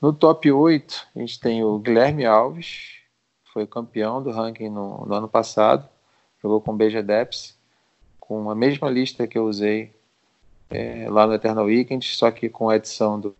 No 0.00 0.12
top 0.12 0.50
8, 0.50 1.08
a 1.14 1.18
gente 1.20 1.38
tem 1.38 1.62
o 1.62 1.78
Guilherme 1.78 2.24
Alves, 2.24 2.96
foi 3.52 3.66
campeão 3.66 4.22
do 4.22 4.30
ranking 4.30 4.68
no, 4.68 5.04
no 5.06 5.14
ano 5.14 5.28
passado, 5.28 5.88
jogou 6.42 6.60
com 6.60 6.76
Beija 6.76 7.02
Deps, 7.02 7.56
com 8.18 8.50
a 8.50 8.54
mesma 8.54 8.88
lista 8.90 9.26
que 9.26 9.38
eu 9.38 9.44
usei 9.44 9.94
é, 10.70 11.08
lá 11.08 11.26
no 11.26 11.34
Eternal 11.34 11.66
Weekend, 11.66 12.04
só 12.04 12.30
que 12.30 12.48
com 12.48 12.68
a 12.68 12.76
edição 12.76 13.20
do, 13.20 13.36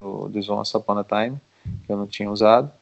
do, 0.00 0.28
do 0.28 0.52
Once 0.52 0.76
Upon 0.76 0.98
a 0.98 1.04
Time, 1.04 1.40
que 1.84 1.92
eu 1.92 1.96
não 1.96 2.06
tinha 2.06 2.30
usado. 2.30 2.72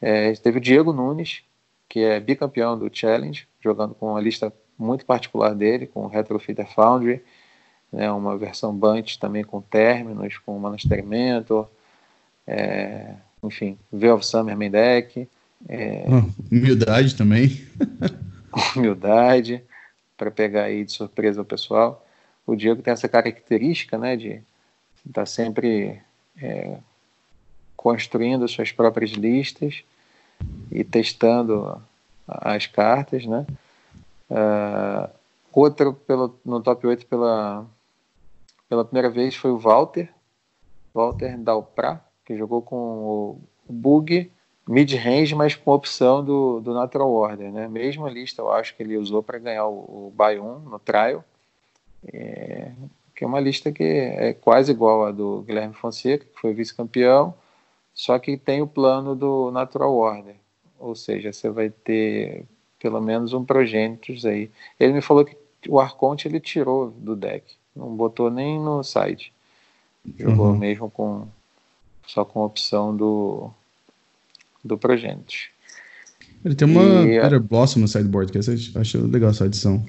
É, 0.00 0.32
teve 0.34 0.58
o 0.58 0.60
Diego 0.60 0.92
Nunes, 0.92 1.42
que 1.88 2.00
é 2.00 2.18
bicampeão 2.18 2.78
do 2.78 2.90
Challenge, 2.92 3.46
jogando 3.60 3.94
com 3.94 4.10
uma 4.10 4.20
lista 4.20 4.52
muito 4.76 5.06
particular 5.06 5.54
dele, 5.54 5.86
com 5.86 6.04
o 6.04 6.08
Retrofitter 6.08 6.66
Foundry, 6.74 7.24
né, 7.94 8.10
uma 8.10 8.36
versão 8.36 8.74
Bunch 8.74 9.18
também 9.18 9.44
com 9.44 9.60
términos, 9.60 10.36
com 10.38 10.58
Monastery 10.58 11.02
Mentor, 11.02 11.68
é, 12.46 13.14
enfim, 13.42 13.78
Veil 13.92 14.14
of 14.14 14.26
Summer 14.26 14.56
Main 14.56 14.70
Deck. 14.70 15.28
É, 15.68 16.04
humildade 16.50 17.14
também. 17.14 17.66
humildade, 18.76 19.62
para 20.16 20.30
pegar 20.30 20.64
aí 20.64 20.84
de 20.84 20.92
surpresa 20.92 21.40
o 21.40 21.44
pessoal. 21.44 22.04
O 22.46 22.54
Diego 22.54 22.82
tem 22.82 22.92
essa 22.92 23.08
característica 23.08 23.96
né, 23.96 24.16
de 24.16 24.42
estar 25.06 25.22
tá 25.22 25.26
sempre 25.26 26.00
é, 26.40 26.76
construindo 27.76 28.46
suas 28.48 28.72
próprias 28.72 29.12
listas 29.12 29.82
e 30.70 30.82
testando 30.82 31.80
as 32.26 32.66
cartas, 32.66 33.24
né? 33.24 33.46
Uh, 34.30 35.08
outro 35.52 35.92
pelo, 35.92 36.34
no 36.44 36.60
top 36.60 36.86
8 36.86 37.06
pela, 37.06 37.64
pela 38.74 38.84
primeira 38.84 39.08
vez 39.08 39.36
foi 39.36 39.52
o 39.52 39.58
Walter, 39.58 40.12
Walter 40.92 41.38
Dalpra, 41.38 42.04
que 42.24 42.36
jogou 42.36 42.60
com 42.60 42.76
o, 42.76 43.40
Bug 43.68 44.30
mid-range, 44.66 45.34
mas 45.34 45.54
com 45.54 45.70
opção 45.70 46.24
do, 46.24 46.60
do 46.60 46.74
Natural 46.74 47.08
Order, 47.08 47.52
né? 47.52 47.68
Mesma 47.68 48.10
lista, 48.10 48.42
eu 48.42 48.50
acho 48.50 48.74
que 48.74 48.82
ele 48.82 48.96
usou 48.96 49.22
para 49.22 49.38
ganhar 49.38 49.66
o, 49.66 50.08
o 50.08 50.12
Buy 50.14 50.40
1 50.40 50.58
no 50.58 50.78
trial, 50.78 51.24
é, 52.12 52.72
que 53.14 53.22
é 53.22 53.26
uma 53.26 53.38
lista 53.38 53.70
que 53.70 53.84
é 53.84 54.32
quase 54.32 54.72
igual 54.72 55.06
à 55.06 55.12
do 55.12 55.42
Guilherme 55.42 55.74
Fonseca, 55.74 56.26
que 56.26 56.40
foi 56.40 56.52
vice-campeão, 56.52 57.32
só 57.94 58.18
que 58.18 58.36
tem 58.36 58.60
o 58.60 58.66
plano 58.66 59.14
do 59.14 59.52
Natural 59.52 59.94
Order, 59.94 60.34
ou 60.80 60.96
seja, 60.96 61.32
você 61.32 61.48
vai 61.48 61.70
ter 61.70 62.44
pelo 62.80 63.00
menos 63.00 63.32
um 63.32 63.44
Progenitus 63.44 64.26
aí. 64.26 64.50
Ele 64.80 64.94
me 64.94 65.00
falou 65.00 65.24
que 65.24 65.36
o 65.68 65.78
Arconte 65.78 66.26
ele 66.26 66.40
tirou 66.40 66.90
do 66.90 67.14
deck, 67.14 67.56
não 67.74 67.94
botou 67.94 68.30
nem 68.30 68.58
no 68.58 68.82
site. 68.82 69.32
Jogou 70.18 70.48
uhum. 70.48 70.58
mesmo 70.58 70.90
com 70.90 71.26
só 72.06 72.24
com 72.24 72.42
a 72.42 72.46
opção 72.46 72.94
do 72.94 73.50
do 74.62 74.78
Progenitus. 74.78 75.48
Ele 76.44 76.54
tem 76.54 76.68
uma 76.68 76.82
e, 76.82 77.20
Bitter 77.20 77.40
Blossom 77.40 77.80
no 77.80 77.88
sideboard, 77.88 78.30
que 78.30 78.38
eu 78.38 78.80
acho 78.80 79.06
legal 79.06 79.30
essa 79.30 79.44
adição. 79.44 79.84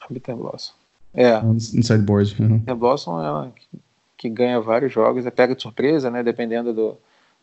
A 0.00 0.12
Bitter 0.12 0.34
Blossom. 0.34 0.72
É. 1.14 1.40
No 1.42 1.60
sideboard. 1.60 2.34
Uhum. 2.40 2.58
Bitter 2.58 2.76
Blossom 2.76 3.22
é 3.22 3.26
ela 3.26 3.52
que, 3.54 3.78
que 4.16 4.28
ganha 4.30 4.60
vários 4.60 4.92
jogos, 4.92 5.26
é 5.26 5.30
pega 5.30 5.54
de 5.54 5.62
surpresa, 5.62 6.10
né? 6.10 6.22
Dependendo 6.22 6.72
do, 6.72 6.96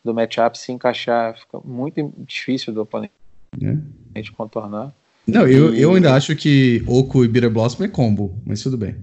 do 0.04 0.12
matchup, 0.12 0.58
se 0.58 0.72
encaixar, 0.72 1.38
fica 1.38 1.60
muito 1.64 2.12
difícil 2.18 2.72
do 2.72 2.82
oponente 2.82 3.12
é. 3.62 4.22
contornar. 4.36 4.92
Não, 5.26 5.46
eu, 5.46 5.74
eu 5.74 5.94
ainda 5.94 6.14
acho 6.14 6.34
que 6.36 6.84
Oco 6.86 7.24
e 7.24 7.28
Bitter 7.28 7.50
Blossom 7.50 7.84
é 7.84 7.88
combo, 7.88 8.34
mas 8.44 8.62
tudo 8.62 8.76
bem. 8.76 8.96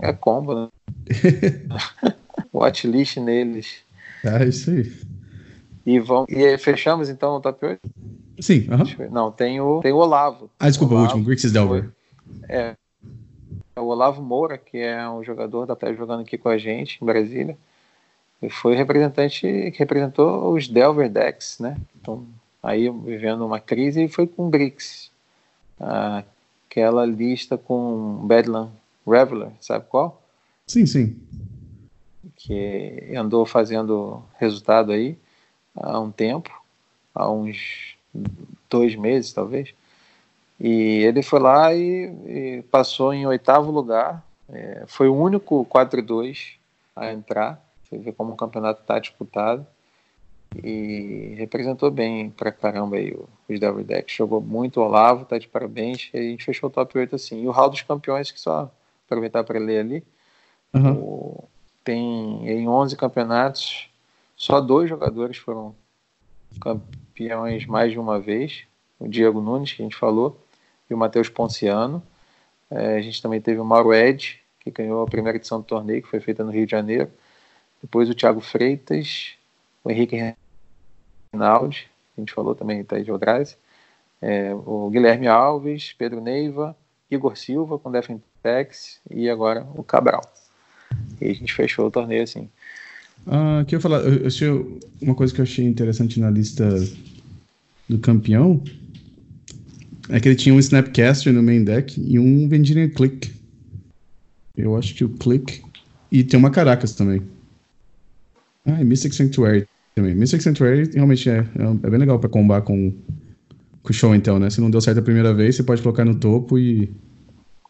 É 0.00 0.12
combo, 0.12 0.54
né? 0.54 0.68
Watchlist 2.52 3.16
neles. 3.18 3.82
É 4.24 4.44
isso 4.44 4.70
aí. 4.70 4.92
E, 5.84 5.98
vão, 5.98 6.26
e 6.28 6.58
fechamos 6.58 7.08
então 7.08 7.36
o 7.36 7.40
top 7.40 7.64
8? 7.64 7.80
Sim, 8.40 8.68
uh 8.68 8.78
-huh. 8.78 9.10
Não, 9.10 9.32
tem 9.32 9.60
o, 9.60 9.80
tem 9.80 9.92
o 9.92 9.96
Olavo. 9.96 10.50
Ah, 10.58 10.68
desculpa, 10.68 10.94
o, 10.94 10.96
Olavo, 10.98 11.12
o 11.12 11.16
último, 11.16 11.26
Grixis 11.26 11.52
Delver. 11.52 11.90
É, 12.48 12.74
é 13.74 13.80
o 13.80 13.86
Olavo 13.86 14.22
Moura, 14.22 14.58
que 14.58 14.78
é 14.78 15.08
um 15.08 15.24
jogador 15.24 15.66
da 15.66 15.74
tá 15.74 15.92
jogando 15.92 16.20
aqui 16.20 16.38
com 16.38 16.48
a 16.48 16.58
gente 16.58 16.98
em 17.02 17.06
Brasília. 17.06 17.56
Ele 18.40 18.50
foi 18.50 18.76
representante 18.76 19.40
que 19.72 19.78
representou 19.78 20.52
os 20.52 20.68
Delver 20.68 21.10
Decks, 21.10 21.58
né? 21.58 21.76
Então, 22.00 22.24
aí 22.62 22.88
vivendo 22.88 23.44
uma 23.44 23.58
crise 23.58 24.04
e 24.04 24.08
foi 24.08 24.26
com 24.26 24.48
Brix. 24.48 25.10
aquela 26.68 27.04
lista 27.04 27.58
com 27.58 28.26
Bedlam 28.26 28.70
Reveler, 29.08 29.52
sabe 29.60 29.86
qual? 29.88 30.22
Sim, 30.66 30.86
sim. 30.86 31.16
Que 32.36 33.14
andou 33.16 33.44
fazendo 33.46 34.22
resultado 34.38 34.92
aí 34.92 35.16
há 35.74 35.98
um 35.98 36.10
tempo, 36.10 36.50
há 37.14 37.30
uns 37.30 37.96
dois 38.68 38.94
meses 38.94 39.32
talvez. 39.32 39.74
E 40.60 41.04
ele 41.04 41.22
foi 41.22 41.38
lá 41.40 41.72
e, 41.74 42.12
e 42.26 42.62
passou 42.70 43.12
em 43.14 43.26
oitavo 43.26 43.70
lugar 43.70 44.24
É, 44.50 44.84
foi 44.86 45.08
o 45.08 45.14
único 45.14 45.64
4-2 45.66 46.56
a 46.96 47.12
entrar. 47.12 47.62
Você 47.84 47.98
vê 47.98 48.12
como 48.12 48.32
o 48.32 48.36
campeonato 48.36 48.80
está 48.80 48.98
disputado. 48.98 49.66
E 50.64 51.34
representou 51.36 51.90
bem 51.90 52.30
pra 52.30 52.50
caramba 52.50 52.96
aí 52.96 53.14
os 53.48 53.60
Devil 53.60 53.84
Deck. 53.84 54.10
Jogou 54.12 54.40
muito, 54.40 54.80
o 54.80 54.84
Olavo, 54.84 55.26
tá 55.26 55.38
de 55.38 55.46
parabéns. 55.46 56.08
E 56.14 56.18
a 56.18 56.22
gente 56.22 56.44
fechou 56.44 56.70
o 56.70 56.72
top 56.72 56.98
8 56.98 57.14
assim. 57.14 57.42
E 57.42 57.46
o 57.46 57.50
Hall 57.50 57.68
dos 57.68 57.82
Campeões, 57.82 58.30
que 58.30 58.40
só 58.40 58.70
aproveitar 59.08 59.42
para 59.44 59.58
ler 59.58 59.80
ali. 59.80 60.04
Uhum. 60.74 60.92
O, 60.92 61.48
tem 61.82 62.48
em 62.48 62.68
11 62.68 62.96
campeonatos, 62.96 63.88
só 64.36 64.60
dois 64.60 64.88
jogadores 64.88 65.38
foram 65.38 65.74
campeões 66.60 67.66
mais 67.66 67.90
de 67.90 67.98
uma 67.98 68.20
vez. 68.20 68.64
O 68.98 69.08
Diego 69.08 69.40
Nunes, 69.40 69.72
que 69.72 69.82
a 69.82 69.84
gente 69.84 69.96
falou, 69.96 70.38
e 70.88 70.94
o 70.94 70.98
Matheus 70.98 71.28
Ponciano. 71.28 72.02
É, 72.70 72.96
a 72.96 73.00
gente 73.00 73.22
também 73.22 73.40
teve 73.40 73.58
o 73.58 73.64
Mauro 73.64 73.94
Ed, 73.94 74.40
que 74.60 74.70
ganhou 74.70 75.02
a 75.02 75.06
primeira 75.06 75.38
edição 75.38 75.60
do 75.60 75.64
torneio, 75.64 76.02
que 76.02 76.08
foi 76.08 76.20
feita 76.20 76.44
no 76.44 76.50
Rio 76.50 76.66
de 76.66 76.72
Janeiro. 76.72 77.10
Depois 77.80 78.10
o 78.10 78.14
Thiago 78.14 78.40
Freitas, 78.40 79.34
o 79.82 79.90
Henrique 79.90 80.34
Rinaldi, 81.32 81.88
a 82.16 82.20
gente 82.20 82.32
falou 82.32 82.54
também, 82.54 82.84
tá 82.84 82.96
aí 82.96 83.04
de 83.04 83.10
é, 84.20 84.52
o 84.52 84.90
Guilherme 84.90 85.28
Alves, 85.28 85.92
Pedro 85.92 86.20
Neiva, 86.20 86.76
Igor 87.10 87.36
Silva 87.36 87.78
com 87.78 87.90
Defentex 87.90 89.00
e 89.10 89.28
agora 89.28 89.66
o 89.74 89.82
Cabral. 89.82 90.22
E 91.20 91.28
a 91.28 91.32
gente 91.32 91.52
fechou 91.52 91.86
o 91.86 91.90
torneio 91.90 92.22
assim. 92.22 92.48
Ah, 93.26 93.64
eu 93.70 93.80
falar, 93.80 94.00
eu, 94.00 94.28
eu 94.28 94.78
uma 95.00 95.14
coisa 95.14 95.34
que 95.34 95.40
eu 95.40 95.44
achei 95.44 95.64
interessante 95.64 96.20
na 96.20 96.30
lista 96.30 96.68
do 97.88 97.98
campeão 97.98 98.62
é 100.08 100.18
que 100.20 100.28
ele 100.28 100.36
tinha 100.36 100.54
um 100.54 100.58
Snapcaster 100.58 101.32
no 101.32 101.42
main 101.42 101.64
deck 101.64 102.00
e 102.00 102.18
um 102.18 102.48
Vendirian 102.48 102.88
Click. 102.88 103.32
Eu 104.56 104.76
acho 104.76 104.94
que 104.94 105.04
o 105.04 105.08
Click. 105.10 105.62
E 106.10 106.24
tem 106.24 106.38
uma 106.38 106.50
Caracas 106.50 106.94
também. 106.94 107.22
Ah, 108.64 108.80
e 108.80 108.84
Mystic 108.84 109.12
Sanctuary 109.12 109.66
também. 109.94 110.14
Mystic 110.14 110.40
Sanctuary 110.40 110.90
realmente 110.94 111.28
é, 111.28 111.38
é 111.82 111.90
bem 111.90 111.98
legal 111.98 112.18
para 112.18 112.28
combar 112.28 112.62
com, 112.62 112.92
com 113.82 113.90
o 113.90 113.92
show, 113.92 114.14
então, 114.14 114.38
né? 114.38 114.50
Se 114.50 114.60
não 114.60 114.70
deu 114.70 114.80
certo 114.80 114.98
a 114.98 115.02
primeira 115.02 115.32
vez, 115.32 115.56
você 115.56 115.62
pode 115.62 115.82
colocar 115.82 116.04
no 116.04 116.14
topo 116.14 116.58
e 116.58 116.92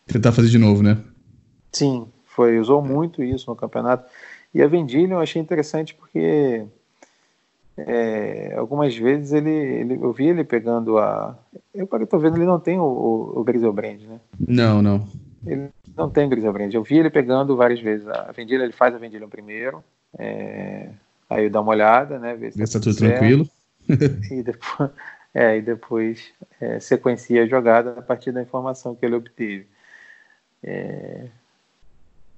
tentar 0.07 0.33
fazer 0.33 0.49
de 0.49 0.59
novo, 0.59 0.83
né? 0.83 0.99
Sim, 1.73 2.07
foi. 2.27 2.59
Usou 2.59 2.83
muito 2.83 3.23
isso 3.23 3.51
no 3.51 3.57
campeonato. 3.57 4.09
E 4.55 4.63
a 4.63 4.67
Vendillion 4.67 5.17
eu 5.17 5.21
achei 5.21 5.41
interessante 5.41 5.95
porque 5.95 6.65
é, 7.77 8.55
algumas 8.57 8.97
vezes 8.97 9.33
ele, 9.33 9.51
ele, 9.51 9.95
eu 9.95 10.13
vi 10.13 10.27
ele 10.27 10.43
pegando 10.43 10.99
a. 10.99 11.39
Eu 11.75 11.87
para 11.87 12.07
tô 12.07 12.19
vendo, 12.19 12.37
ele 12.37 12.45
não 12.45 12.59
tem 12.59 12.79
o, 12.79 12.83
o, 12.83 13.41
o 13.41 13.45
Griselbrand, 13.45 14.01
né? 14.01 14.21
Não, 14.39 14.83
não. 14.83 15.07
Ele 15.47 15.69
não 15.97 16.11
tem 16.11 16.29
Griselbrand. 16.29 16.73
Eu 16.73 16.83
vi 16.83 16.99
ele 16.99 17.11
pegando 17.11 17.57
várias 17.57 17.81
vezes. 17.81 18.07
A 18.09 18.33
Vendilha, 18.33 18.65
ele 18.65 18.73
faz 18.73 18.95
a 18.95 18.99
Vendilha 18.99 19.29
primeiro. 19.29 19.83
É, 20.19 20.89
aí 21.31 21.45
eu 21.45 21.51
dou 21.51 21.63
uma 21.63 21.73
olhada, 21.73 22.19
né? 22.19 22.35
Ver 22.35 22.53
se 22.53 22.63
está 22.63 22.81
tudo 22.81 22.97
tranquilo. 22.97 23.49
e 23.89 24.43
depois, 24.43 24.91
é, 25.39 25.57
e 25.57 25.63
depois 25.63 26.33
é, 26.61 26.81
sequencia 26.81 27.45
a 27.45 27.47
jogada 27.47 27.95
a 27.97 28.03
partir 28.03 28.33
da 28.33 28.43
informação 28.43 28.97
que 28.97 29.07
ele 29.07 29.15
obteve. 29.15 29.69
É, 30.65 31.29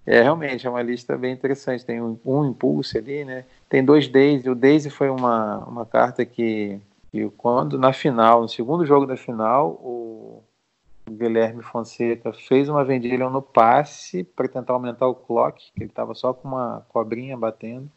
é 0.05 0.22
realmente 0.22 0.66
é 0.66 0.70
uma 0.70 0.82
lista 0.82 1.16
bem 1.16 1.32
interessante. 1.32 1.82
Tem 1.82 2.03
um, 2.03 2.18
um 2.22 2.44
impulso 2.44 2.98
ali, 2.98 3.24
né? 3.24 3.46
Tem 3.70 3.82
dois 3.82 4.07
Daisy. 4.07 4.51
O 4.51 4.55
Daisy 4.55 4.90
foi 4.90 5.09
uma, 5.09 5.64
uma 5.64 5.86
carta 5.86 6.26
que, 6.26 6.78
que 7.11 7.26
quando 7.38 7.78
na 7.78 7.90
final, 7.90 8.42
no 8.42 8.48
segundo 8.51 8.84
jogo 8.84 9.07
da 9.07 9.16
final, 9.16 9.70
o 9.82 10.42
Guilherme 11.11 11.62
Fonseca 11.62 12.34
fez 12.34 12.68
uma 12.68 12.84
vendilha 12.84 13.30
no 13.30 13.40
passe 13.40 14.24
para 14.24 14.46
tentar 14.46 14.74
aumentar 14.74 15.07
o 15.07 15.14
clock, 15.14 15.72
que 15.72 15.82
ele 15.82 15.88
estava 15.88 16.14
só 16.14 16.34
com 16.34 16.48
uma 16.48 16.84
cobrinha 16.90 17.34
batendo. 17.34 17.90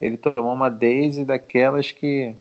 Ele 0.00 0.16
tomou 0.16 0.52
uma 0.52 0.68
Daisy 0.68 1.24
daquelas 1.24 1.92
que 1.92 2.34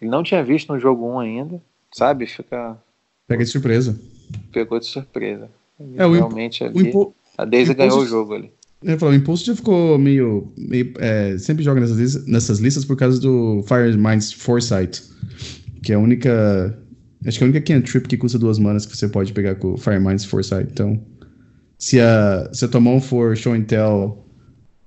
ele 0.00 0.10
não 0.10 0.22
tinha 0.22 0.42
visto 0.42 0.72
no 0.72 0.78
jogo 0.78 1.06
1 1.14 1.20
ainda, 1.20 1.62
sabe? 1.92 2.26
Fica. 2.26 2.76
Pega 3.26 3.44
de 3.44 3.50
surpresa. 3.50 4.00
Pegou 4.52 4.78
de 4.78 4.86
surpresa. 4.86 5.48
É, 5.96 6.06
realmente 6.06 6.62
o 6.62 6.66
ali, 6.66 6.88
impo... 6.88 7.14
a 7.36 7.44
Daisy 7.44 7.74
ganhou 7.74 8.00
o 8.00 8.06
jogo 8.06 8.34
ali. 8.34 8.52
Eu 8.82 8.98
falo, 8.98 9.12
o 9.12 9.14
Impulso 9.14 9.44
já 9.44 9.54
ficou 9.54 9.98
meio. 9.98 10.50
meio 10.56 10.94
é, 10.98 11.36
sempre 11.38 11.62
joga 11.62 11.80
nessas 11.80 11.98
listas, 11.98 12.26
nessas 12.26 12.58
listas 12.58 12.84
por 12.84 12.96
causa 12.96 13.20
do 13.20 13.62
Fire 13.64 13.96
Minds 13.96 14.32
Foresight, 14.32 15.02
que 15.82 15.92
é 15.92 15.96
a 15.96 15.98
única 15.98 16.78
Acho 17.26 17.38
que 17.38 17.44
a 17.44 17.48
única 17.48 17.60
cantrip 17.60 18.08
que 18.08 18.16
custa 18.16 18.38
duas 18.38 18.58
manas 18.58 18.86
que 18.86 18.96
você 18.96 19.06
pode 19.08 19.32
pegar 19.32 19.54
com 19.56 19.74
o 19.74 19.76
Fire 19.76 20.00
Minds 20.00 20.24
Foresight. 20.24 20.70
Então, 20.72 20.98
se 21.78 22.00
a, 22.00 22.48
se 22.52 22.64
a 22.64 22.68
tua 22.68 22.80
mão 22.80 23.00
for 23.00 23.36
Show 23.36 23.52
and 23.52 23.64
Tell 23.64 24.26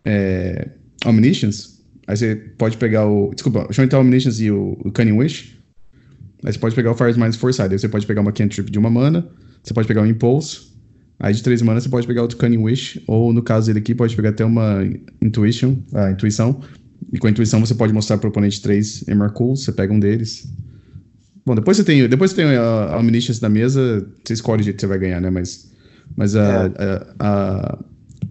é, 0.04 0.70
Omniscience, 1.06 1.73
aí 2.08 2.18
você 2.18 2.36
pode 2.36 2.78
pegar 2.78 3.08
o. 3.08 3.32
Desculpa, 3.34 3.68
and 3.78 3.88
Tell 3.88 4.00
Omniscience 4.00 4.44
e 4.44 4.52
o, 4.52 4.78
o 4.84 4.92
Cunning 4.92 5.14
Wish. 5.14 5.58
Aí 6.46 6.52
você 6.52 6.60
pode 6.60 6.76
pegar 6.76 6.92
o 6.92 6.96
Fire 6.96 7.18
Minds 7.18 7.38
Foresight. 7.38 7.72
Aí 7.72 7.80
você 7.80 7.88
pode 7.88 8.06
pegar 8.06 8.22
uma 8.22 8.32
cantrip 8.32 8.70
de 8.70 8.78
uma 8.78 8.90
mana, 8.90 9.28
você 9.64 9.74
pode 9.74 9.88
pegar 9.88 10.02
um 10.02 10.06
Impulse. 10.06 10.74
Aí 11.20 11.34
de 11.34 11.42
três 11.42 11.62
manas 11.62 11.84
você 11.84 11.90
pode 11.90 12.06
pegar 12.06 12.22
outro 12.22 12.38
Cunning 12.38 12.58
Wish, 12.58 13.02
ou 13.08 13.32
no 13.32 13.42
caso 13.42 13.68
dele 13.68 13.80
aqui, 13.80 13.96
pode 13.96 14.16
pegar 14.16 14.30
até 14.30 14.44
uma 14.44 14.84
Intuition, 15.22 15.78
a 15.94 16.12
Intuição. 16.12 16.60
E 17.12 17.18
com 17.18 17.28
a 17.28 17.30
Intuição 17.30 17.60
você 17.60 17.74
pode 17.74 17.94
mostrar 17.94 18.18
pro 18.18 18.30
oponente 18.30 18.62
três 18.62 19.08
Emarcool, 19.08 19.56
você 19.56 19.72
pega 19.72 19.94
um 19.94 20.00
deles. 20.00 20.52
Bom, 21.46 21.56
depois 21.56 21.78
você 21.78 21.84
tem, 21.84 22.08
depois 22.08 22.32
você 22.32 22.38
tem 22.38 22.56
a, 22.56 22.94
a 22.94 22.98
Omniscience 22.98 23.40
da 23.40 23.50
mesa, 23.50 24.06
você 24.26 24.34
escolhe 24.34 24.62
o 24.62 24.64
jeito 24.64 24.76
que 24.78 24.82
você 24.82 24.88
vai 24.88 25.00
ganhar, 25.00 25.22
né? 25.22 25.30
Mas, 25.30 25.72
mas 26.16 26.36
a, 26.36 26.72
é. 26.78 26.84
a, 26.84 27.16
a, 27.20 27.80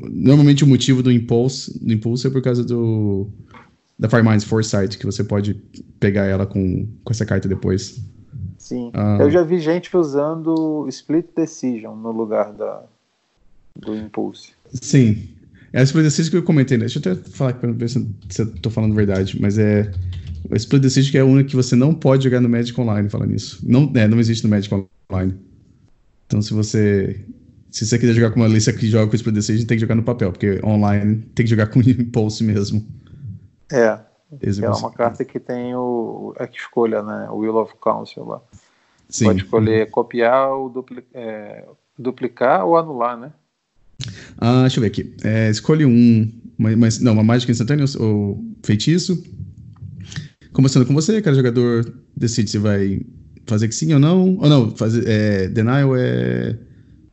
normalmente 0.01 0.65
o 0.65 0.67
motivo 0.67 1.03
do 1.03 1.13
impulso, 1.13 1.73
do 1.85 1.93
impulso 1.93 2.27
é 2.27 2.31
por 2.31 2.43
causa 2.43 2.65
do 2.65 3.31
da 3.99 4.09
Fireminds 4.09 4.45
Foresight, 4.45 4.99
que 4.99 5.07
você 5.07 5.23
pode 5.23 5.55
pegar 6.01 6.25
ela 6.25 6.47
com, 6.47 6.87
com 7.05 7.13
essa 7.13 7.25
carta 7.25 7.49
depois. 7.49 8.01
Sim. 8.59 8.91
Ah. 8.95 9.19
Eu 9.21 9.31
já 9.31 9.43
vi 9.43 9.59
gente 9.59 9.95
usando 9.97 10.87
Split 10.89 11.27
Decision 11.37 11.97
no 11.97 12.11
lugar 12.11 12.53
da, 12.53 12.83
do 13.77 13.95
Impulse. 13.97 14.53
Sim. 14.73 15.29
É 15.73 15.81
a 15.81 15.83
Split 15.83 16.05
Decision 16.05 16.31
que 16.31 16.37
eu 16.37 16.43
comentei, 16.43 16.77
né? 16.77 16.87
Deixa 16.87 17.01
eu 17.05 17.13
até 17.13 17.31
falar 17.31 17.55
para 17.55 17.73
ver 17.73 17.89
se, 17.89 18.09
se 18.29 18.43
eu 18.43 18.53
tô 18.61 18.71
falando 18.71 18.95
verdade, 18.95 19.41
mas 19.41 19.59
é 19.59 19.91
o 20.51 20.57
Split 20.57 20.83
Decision 20.83 21.17
é 21.17 21.25
uma 21.25 21.45
que 21.45 21.57
você 21.57 21.75
não 21.75 21.95
pode 21.95 22.25
jogar 22.25 22.41
no 22.41 22.49
Magic 22.49 22.79
Online, 22.81 23.09
falando 23.09 23.31
nisso. 23.31 23.61
Não, 23.63 23.91
é, 23.95 24.07
não 24.07 24.19
existe 24.19 24.45
no 24.45 24.51
Magic 24.51 24.75
Online. 25.11 25.35
Então, 26.27 26.43
se 26.43 26.53
você 26.53 27.25
se 27.71 27.87
você 27.87 27.99
quiser 27.99 28.13
jogar 28.13 28.31
com 28.31 28.41
uma 28.41 28.49
lista 28.49 28.71
que 28.71 28.87
joga 28.87 29.07
com 29.07 29.17
Split 29.17 29.35
Decision, 29.35 29.67
tem 29.67 29.77
que 29.77 29.81
jogar 29.81 29.95
no 29.95 30.03
papel, 30.03 30.31
porque 30.31 30.61
online 30.63 31.23
tem 31.35 31.45
que 31.45 31.51
jogar 31.51 31.69
com 31.69 31.81
Impulse 31.81 32.45
mesmo. 32.45 32.87
É. 33.73 34.01
é 34.63 34.71
uma 34.71 34.93
carta 34.93 35.25
que 35.25 35.41
tem 35.41 35.75
o, 35.75 36.35
a 36.39 36.45
escolha, 36.45 37.03
né? 37.03 37.29
O 37.31 37.39
Will 37.39 37.57
of 37.57 37.75
Council 37.81 38.25
lá. 38.25 38.41
Sim. 39.09 39.27
Pode 39.27 39.43
escolher 39.43 39.91
copiar 39.91 40.51
ou 40.51 40.73
é, 41.15 41.65
duplicar 41.99 42.65
ou 42.65 42.77
anular, 42.77 43.17
né? 43.17 43.33
Ah, 44.39 44.63
deixa 44.63 44.79
eu 44.79 44.83
ver 44.83 44.89
aqui. 44.89 45.15
É, 45.25 45.51
escolhe 45.51 45.85
um, 45.85 46.31
mas 46.59 47.01
não, 47.01 47.13
uma 47.13 47.25
mágica 47.25 47.53
instantânea 47.53 47.85
ou 48.01 48.43
feitiço 48.63 49.23
Começando 50.53 50.85
com 50.85 50.93
você, 50.93 51.23
cada 51.23 51.35
jogador 51.35 51.95
decide 52.15 52.51
se 52.51 52.59
vai 52.59 53.01
fazer 53.47 53.69
que 53.69 53.75
sim 53.75 53.95
ou 53.95 53.99
não. 53.99 54.37
Ou 54.37 54.49
não, 54.49 54.77
fazer, 54.77 55.09
é, 55.09 55.49
denial 55.49 55.97
é 55.97 56.59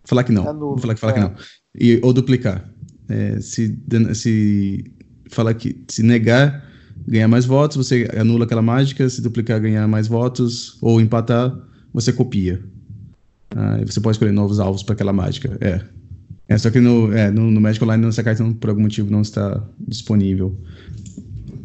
falar 0.03 0.25
que 0.25 0.31
não. 0.33 0.43
Falar 0.77 0.93
que 0.93 0.99
fala 0.99 1.13
é. 1.13 1.15
que 1.15 1.21
não. 1.21 1.35
E, 1.79 1.99
ou 2.03 2.11
duplicar. 2.11 2.69
É, 3.07 3.39
se, 3.39 3.79
se 4.13 4.83
falar 5.29 5.53
que 5.53 5.81
se 5.87 6.03
negar, 6.03 6.67
ganhar 7.07 7.27
mais 7.27 7.45
votos, 7.45 7.77
você 7.77 8.09
anula 8.17 8.45
aquela 8.45 8.61
mágica. 8.61 9.09
Se 9.09 9.21
duplicar, 9.21 9.59
ganhar 9.59 9.87
mais 9.87 10.07
votos. 10.07 10.77
Ou 10.81 10.99
empatar, 10.99 11.55
você 11.93 12.11
copia. 12.11 12.61
Ah, 13.55 13.79
você 13.85 13.99
pode 13.99 14.15
escolher 14.15 14.31
novos 14.31 14.59
alvos 14.59 14.83
para 14.83 14.93
aquela 14.93 15.13
mágica. 15.13 15.57
É. 15.61 15.81
É, 16.47 16.57
só 16.57 16.71
que 16.71 16.79
no, 16.79 17.13
é, 17.13 17.29
no, 17.29 17.51
no 17.51 17.61
Magic 17.61 17.83
Online 17.83 18.07
essa 18.07 18.23
carta 18.23 18.43
por 18.59 18.71
algum 18.71 18.81
motivo 18.81 19.11
não 19.11 19.21
está 19.21 19.63
disponível. 19.87 20.57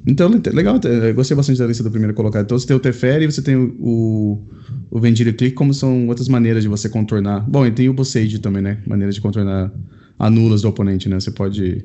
Então, 0.06 0.30
legal, 0.52 0.78
eu 0.84 1.14
gostei 1.14 1.34
bastante 1.34 1.58
da 1.58 1.66
lista 1.66 1.82
do 1.82 1.90
primeiro 1.90 2.12
colocado. 2.12 2.44
Então, 2.44 2.58
você 2.58 2.66
tem 2.66 2.76
o 2.76 2.80
Teferi 2.80 3.24
você 3.24 3.40
tem 3.40 3.56
o, 3.56 4.46
o 4.90 5.00
Vendilha 5.00 5.32
Click, 5.32 5.54
como 5.54 5.72
são 5.72 6.06
outras 6.08 6.28
maneiras 6.28 6.62
de 6.62 6.68
você 6.68 6.90
contornar. 6.90 7.48
Bom, 7.48 7.66
e 7.66 7.70
tem 7.70 7.88
o 7.88 7.94
Bossage 7.94 8.38
também, 8.38 8.60
né? 8.60 8.82
Maneira 8.86 9.10
de 9.10 9.20
contornar 9.22 9.72
anulas 10.18 10.60
do 10.60 10.68
oponente, 10.68 11.08
né? 11.08 11.18
Você 11.18 11.30
pode 11.30 11.82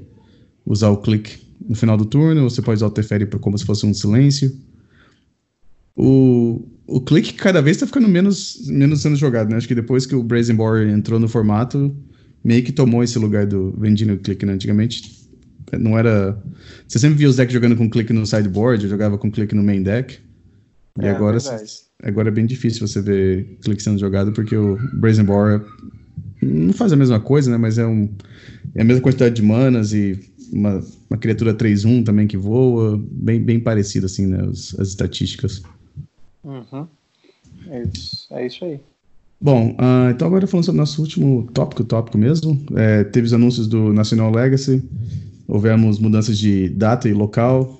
usar 0.65 0.89
o 0.89 0.97
click 0.97 1.39
no 1.67 1.75
final 1.75 1.97
do 1.97 2.05
turno, 2.05 2.49
você 2.49 2.61
pode 2.61 2.77
usar 2.77 2.87
o 2.87 2.91
Teferi 2.91 3.25
como 3.25 3.57
se 3.57 3.65
fosse 3.65 3.85
um 3.85 3.93
silêncio. 3.93 4.55
O, 5.95 6.65
o 6.87 7.01
click 7.01 7.33
cada 7.33 7.61
vez 7.61 7.75
está 7.75 7.85
ficando 7.85 8.07
menos, 8.07 8.65
menos 8.67 9.01
sendo 9.01 9.15
jogado, 9.15 9.49
né? 9.49 9.57
Acho 9.57 9.67
que 9.67 9.75
depois 9.75 10.05
que 10.05 10.15
o 10.15 10.23
Brazen 10.23 10.55
Boar 10.55 10.87
entrou 10.87 11.19
no 11.19 11.27
formato, 11.27 11.93
meio 12.43 12.63
que 12.63 12.71
tomou 12.71 13.03
esse 13.03 13.19
lugar 13.19 13.45
do 13.45 13.71
Vendilha 13.77 14.15
Click, 14.17 14.45
né? 14.45 14.53
Antigamente 14.53 15.19
não 15.77 15.97
era. 15.97 16.41
Você 16.87 16.99
sempre 16.99 17.17
via 17.17 17.29
os 17.29 17.35
decks 17.35 17.53
jogando 17.53 17.75
com 17.75 17.89
clique 17.89 18.13
no 18.13 18.25
sideboard, 18.25 18.83
eu 18.83 18.89
jogava 18.89 19.17
com 19.17 19.29
clique 19.29 19.53
no 19.53 19.63
main 19.63 19.83
deck. 19.83 20.17
E 21.01 21.07
agora, 21.07 21.37
agora 22.03 22.27
é 22.29 22.31
bem 22.31 22.45
difícil 22.45 22.87
você 22.87 23.01
ver 23.01 23.57
clique 23.61 23.81
sendo 23.81 23.99
jogado, 23.99 24.31
porque 24.31 24.55
o 24.55 24.77
Brazen 24.93 25.23
Boar 25.23 25.63
Não 26.41 26.73
faz 26.73 26.91
a 26.91 26.95
mesma 26.95 27.19
coisa, 27.19 27.51
né? 27.51 27.57
Mas 27.57 27.77
é, 27.77 27.85
um, 27.85 28.09
é 28.73 28.81
a 28.81 28.85
mesma 28.85 29.01
quantidade 29.01 29.35
de 29.35 29.41
manas 29.41 29.93
e 29.93 30.28
uma, 30.51 30.83
uma 31.09 31.17
criatura 31.17 31.53
3-1 31.53 32.03
também 32.03 32.27
que 32.27 32.37
voa, 32.37 32.99
bem, 33.11 33.41
bem 33.41 33.59
parecido, 33.59 34.05
assim, 34.05 34.25
né? 34.25 34.41
As, 34.49 34.77
as 34.79 34.89
estatísticas. 34.89 35.61
Uhum. 36.43 36.87
É, 37.67 37.83
isso, 37.83 38.27
é 38.31 38.45
isso 38.45 38.65
aí. 38.65 38.79
Bom, 39.41 39.71
uh, 39.71 40.09
então 40.11 40.27
agora 40.27 40.45
falando 40.47 40.65
sobre 40.65 40.79
o 40.79 40.81
nosso 40.81 41.01
último 41.01 41.49
tópico, 41.53 41.83
tópico 41.83 42.17
mesmo, 42.17 42.61
é, 42.75 43.05
teve 43.05 43.25
os 43.25 43.33
anúncios 43.33 43.67
do 43.67 43.93
National 43.93 44.31
Legacy, 44.31 44.83
houvemos 45.47 45.97
mudanças 45.97 46.37
de 46.37 46.67
data 46.69 47.07
e 47.07 47.13
local. 47.13 47.79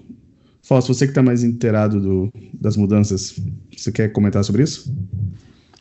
Fausto, 0.64 0.94
você 0.94 1.06
que 1.06 1.12
está 1.12 1.22
mais 1.22 1.44
inteirado 1.44 2.00
do, 2.00 2.34
das 2.54 2.78
mudanças, 2.78 3.38
você 3.76 3.92
quer 3.92 4.10
comentar 4.10 4.44
sobre 4.44 4.64
isso? 4.64 4.94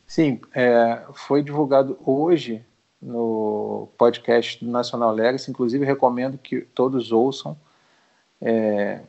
Sim, 0.07 0.41
é, 0.55 1.03
foi 1.15 1.43
divulgado 1.43 1.97
hoje 2.05 2.63
no 3.01 3.89
podcast 3.97 4.65
do 4.65 4.71
National 4.71 5.13
Legacy, 5.13 5.51
inclusive 5.51 5.85
recomendo 5.85 6.37
que 6.37 6.61
todos 6.61 7.13
ouçam 7.13 7.57
é, 8.41 9.01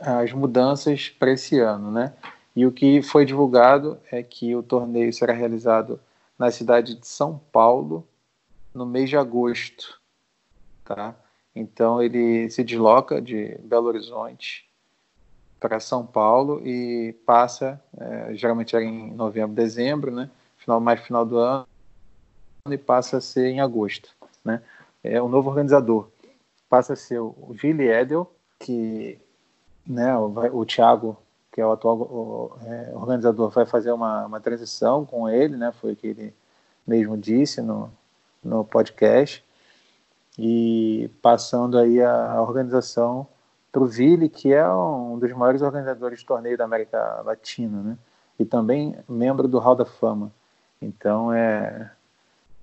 as 0.00 0.32
mudanças 0.32 1.08
para 1.08 1.32
esse 1.32 1.58
ano, 1.58 1.90
né? 1.90 2.12
E 2.54 2.66
o 2.66 2.72
que 2.72 3.02
foi 3.02 3.24
divulgado 3.24 3.98
é 4.10 4.22
que 4.22 4.54
o 4.54 4.62
torneio 4.62 5.12
será 5.12 5.32
realizado 5.32 6.00
na 6.38 6.50
cidade 6.50 6.94
de 6.94 7.06
São 7.06 7.40
Paulo 7.52 8.06
no 8.74 8.86
mês 8.86 9.08
de 9.08 9.16
agosto, 9.16 10.00
tá? 10.84 11.14
Então 11.54 12.02
ele 12.02 12.48
se 12.50 12.62
desloca 12.62 13.20
de 13.20 13.56
Belo 13.62 13.86
Horizonte 13.86 14.68
para 15.58 15.80
São 15.80 16.06
Paulo 16.06 16.60
e 16.64 17.12
passa, 17.26 17.82
é, 17.96 18.34
geralmente 18.34 18.76
era 18.76 18.84
em 18.84 19.12
novembro, 19.12 19.54
dezembro, 19.54 20.10
né? 20.12 20.30
Final 20.56 20.80
mais 20.80 21.00
final 21.00 21.26
do 21.26 21.36
ano 21.38 21.67
e 22.68 22.78
passa 22.78 23.18
a 23.18 23.20
ser 23.20 23.46
em 23.46 23.60
agosto, 23.60 24.10
né? 24.44 24.62
É 25.02 25.20
o 25.20 25.28
novo 25.28 25.48
organizador 25.50 26.08
passa 26.68 26.92
a 26.92 26.96
ser 26.96 27.18
o 27.18 27.34
Vili 27.50 27.88
Edel, 27.88 28.30
que 28.58 29.18
né, 29.86 30.14
o, 30.16 30.58
o 30.58 30.66
Thiago 30.66 31.16
que 31.58 31.60
é 31.60 31.66
o 31.66 31.72
atual 31.72 31.96
o, 31.96 32.56
é, 32.64 32.92
organizador, 32.94 33.50
vai 33.50 33.66
fazer 33.66 33.90
uma, 33.90 34.26
uma 34.26 34.40
transição 34.40 35.04
com 35.04 35.28
ele, 35.28 35.56
né? 35.56 35.72
Foi 35.72 35.92
o 35.92 35.96
que 35.96 36.06
ele 36.06 36.34
mesmo 36.86 37.16
disse 37.16 37.60
no, 37.60 37.90
no 38.44 38.64
podcast. 38.64 39.44
E 40.38 41.10
passando 41.20 41.76
aí 41.76 42.00
a, 42.00 42.32
a 42.34 42.42
organização 42.42 43.26
para 43.72 43.82
o 43.82 43.86
Vili, 43.86 44.28
que 44.28 44.52
é 44.52 44.68
um 44.68 45.18
dos 45.18 45.32
maiores 45.32 45.60
organizadores 45.60 46.20
de 46.20 46.26
torneio 46.26 46.56
da 46.56 46.64
América 46.64 47.22
Latina, 47.24 47.82
né? 47.82 47.98
E 48.38 48.44
também 48.44 48.96
membro 49.08 49.48
do 49.48 49.58
Hall 49.58 49.74
da 49.74 49.84
Fama. 49.84 50.30
Então 50.80 51.32
é, 51.32 51.90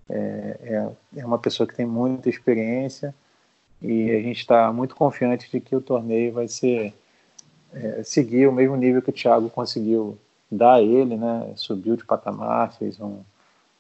é, 0.10 0.58
é, 0.62 1.20
é 1.22 1.26
uma 1.26 1.40
pessoa 1.40 1.68
que 1.68 1.76
tem 1.76 1.86
muita 1.86 2.30
experiência 2.30 3.14
e 3.82 4.12
a 4.12 4.22
gente 4.22 4.40
está 4.40 4.72
muito 4.72 4.96
confiante 4.96 5.50
de 5.52 5.60
que 5.60 5.76
o 5.76 5.82
torneio 5.82 6.34
vai 6.34 6.48
ser 6.48 6.94
é, 7.74 8.04
seguir 8.04 8.48
o 8.48 8.52
mesmo 8.52 8.76
nível 8.76 9.02
que 9.02 9.10
o 9.10 9.14
Thiago 9.14 9.50
conseguiu 9.50 10.18
dar 10.50 10.76
a 10.76 10.82
ele, 10.82 11.18
né? 11.18 11.52
Subiu 11.56 11.96
de 11.96 12.06
patamar, 12.06 12.74
fez 12.74 13.00
um, 13.00 13.20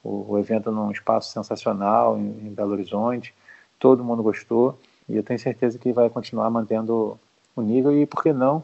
o, 0.03 0.34
o 0.34 0.39
evento 0.39 0.71
num 0.71 0.91
espaço 0.91 1.32
sensacional 1.32 2.17
em, 2.17 2.47
em, 2.47 2.53
Belo 2.53 2.71
Horizonte. 2.71 3.34
Todo 3.80 4.03
mundo 4.03 4.23
gostou 4.23 4.78
e 5.07 5.15
eu 5.15 5.23
tenho 5.23 5.39
certeza 5.39 5.80
que 5.80 5.93
vai 5.93 6.09
continuar 6.09 6.49
mantendo 6.49 7.19
o 7.55 7.61
nível 7.61 7.91
e, 7.97 8.05
por 8.05 8.21
que 8.21 8.34
não, 8.34 8.63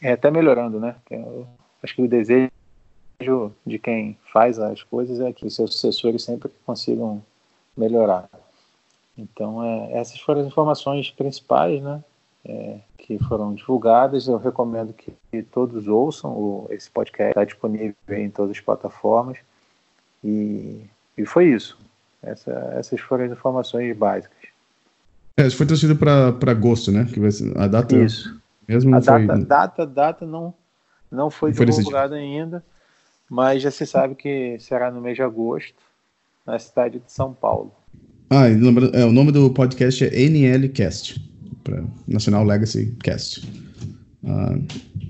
é, 0.00 0.12
até 0.12 0.30
melhorando, 0.30 0.80
né? 0.80 0.96
Eu 1.10 1.46
acho 1.82 1.94
que 1.94 2.02
o 2.02 2.08
desejo 2.08 2.50
de 3.66 3.78
quem 3.78 4.16
faz 4.32 4.58
as 4.58 4.82
coisas 4.82 5.20
é 5.20 5.32
que 5.32 5.46
os 5.46 5.54
seus 5.54 5.72
sucessores 5.74 6.22
sempre 6.22 6.50
consigam 6.64 7.22
melhorar. 7.76 8.28
Então, 9.16 9.62
é, 9.62 9.92
essas 9.92 10.18
foram 10.20 10.40
as 10.40 10.46
informações 10.46 11.10
principais, 11.10 11.82
né? 11.82 12.02
é, 12.44 12.78
que 12.98 13.18
foram 13.24 13.54
divulgadas. 13.54 14.26
Eu 14.26 14.38
recomendo 14.38 14.92
que, 14.92 15.12
que 15.30 15.42
todos 15.42 15.86
ouçam. 15.86 16.30
O, 16.30 16.66
esse 16.70 16.90
podcast 16.90 17.30
está 17.30 17.44
disponível 17.44 17.94
em 18.10 18.30
todas 18.30 18.56
as 18.56 18.60
plataformas. 18.60 19.38
E, 20.22 20.82
e 21.16 21.24
foi 21.24 21.46
isso. 21.46 21.78
Essa, 22.22 22.50
essas 22.76 23.00
foram 23.00 23.24
as 23.24 23.32
informações 23.32 23.96
básicas. 23.96 24.36
É, 25.36 25.48
foi 25.50 25.66
transferido 25.66 25.98
para 25.98 26.50
agosto, 26.50 26.92
né? 26.92 27.06
Que 27.12 27.18
vai 27.18 27.30
ser, 27.30 27.56
a 27.58 27.66
data 27.66 27.96
isso. 27.96 28.38
mesmo 28.68 28.94
a 28.94 29.00
foi... 29.00 29.26
data, 29.26 29.44
data, 29.44 29.86
data 29.86 30.26
não, 30.26 30.54
não 31.10 31.30
foi 31.30 31.52
não 31.52 31.64
divulgada 31.64 32.16
ainda, 32.16 32.62
mas 33.32 33.62
já 33.62 33.70
se 33.70 33.86
sabe 33.86 34.14
que 34.14 34.58
será 34.60 34.90
no 34.90 35.00
mês 35.00 35.16
de 35.16 35.22
agosto, 35.22 35.72
na 36.46 36.58
cidade 36.58 36.98
de 36.98 37.10
São 37.10 37.32
Paulo. 37.32 37.72
Ah, 38.28 38.46
é, 38.46 39.04
o 39.06 39.10
nome 39.10 39.32
do 39.32 39.48
podcast 39.48 40.04
é 40.04 40.28
NLCast 40.28 41.18
para 41.64 41.82
National 42.06 42.44
Legacy 42.44 42.94
Cast. 43.02 43.40
Uh, 44.22 44.62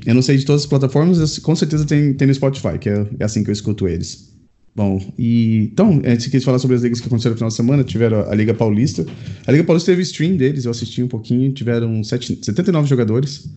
eu 0.07 0.15
não 0.15 0.23
sei 0.23 0.37
de 0.37 0.45
todas 0.45 0.63
as 0.63 0.69
plataformas, 0.69 1.37
com 1.41 1.57
certeza 1.57 1.85
tem, 1.85 2.15
tem 2.15 2.29
no 2.29 2.35
Spotify, 2.35 2.79
que 2.79 2.89
é, 2.89 3.05
é, 3.19 3.25
assim 3.25 3.43
que 3.43 3.51
eu 3.51 3.53
escuto 3.53 3.89
eles. 3.89 4.33
Bom, 4.73 5.05
e 5.19 5.71
então, 5.73 6.01
antes 6.07 6.29
quis 6.29 6.45
falar 6.45 6.61
sobre 6.61 6.77
as 6.77 6.83
ligas 6.83 7.01
que 7.01 7.09
aconteceram 7.09 7.33
no 7.33 7.39
final 7.39 7.49
de 7.49 7.57
semana, 7.57 7.83
tiveram 7.83 8.31
a, 8.31 8.35
Liga 8.37 8.55
Paulista. 8.55 9.05
A 9.49 9.51
Liga 9.51 9.65
Paulista 9.65 9.91
teve 9.91 10.03
stream 10.03 10.37
deles, 10.37 10.65
eu 10.65 10.71
assisti 10.71 11.03
um 11.03 11.09
pouquinho, 11.09 11.53
tiveram 11.53 12.05
7, 12.05 12.39
79 12.41 12.89
jogadores. 12.89 13.51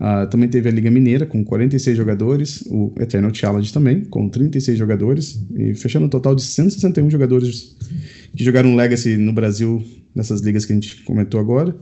Uh, 0.00 0.26
também 0.30 0.48
teve 0.48 0.66
a 0.68 0.72
Liga 0.72 0.90
Mineira 0.90 1.26
com 1.26 1.44
46 1.44 1.94
jogadores, 1.94 2.64
o 2.70 2.90
Eternal 2.98 3.34
Challenge 3.34 3.70
também, 3.70 4.04
com 4.06 4.30
36 4.30 4.78
jogadores, 4.78 5.38
e 5.54 5.74
fechando 5.74 6.06
um 6.06 6.08
total 6.08 6.34
de 6.34 6.42
161 6.42 7.10
jogadores 7.10 7.76
que 8.34 8.42
jogaram 8.42 8.74
Legacy 8.74 9.18
no 9.18 9.32
Brasil 9.32 9.84
nessas 10.14 10.40
ligas 10.40 10.64
que 10.64 10.72
a 10.72 10.74
gente 10.74 11.02
comentou 11.04 11.38
agora. 11.38 11.76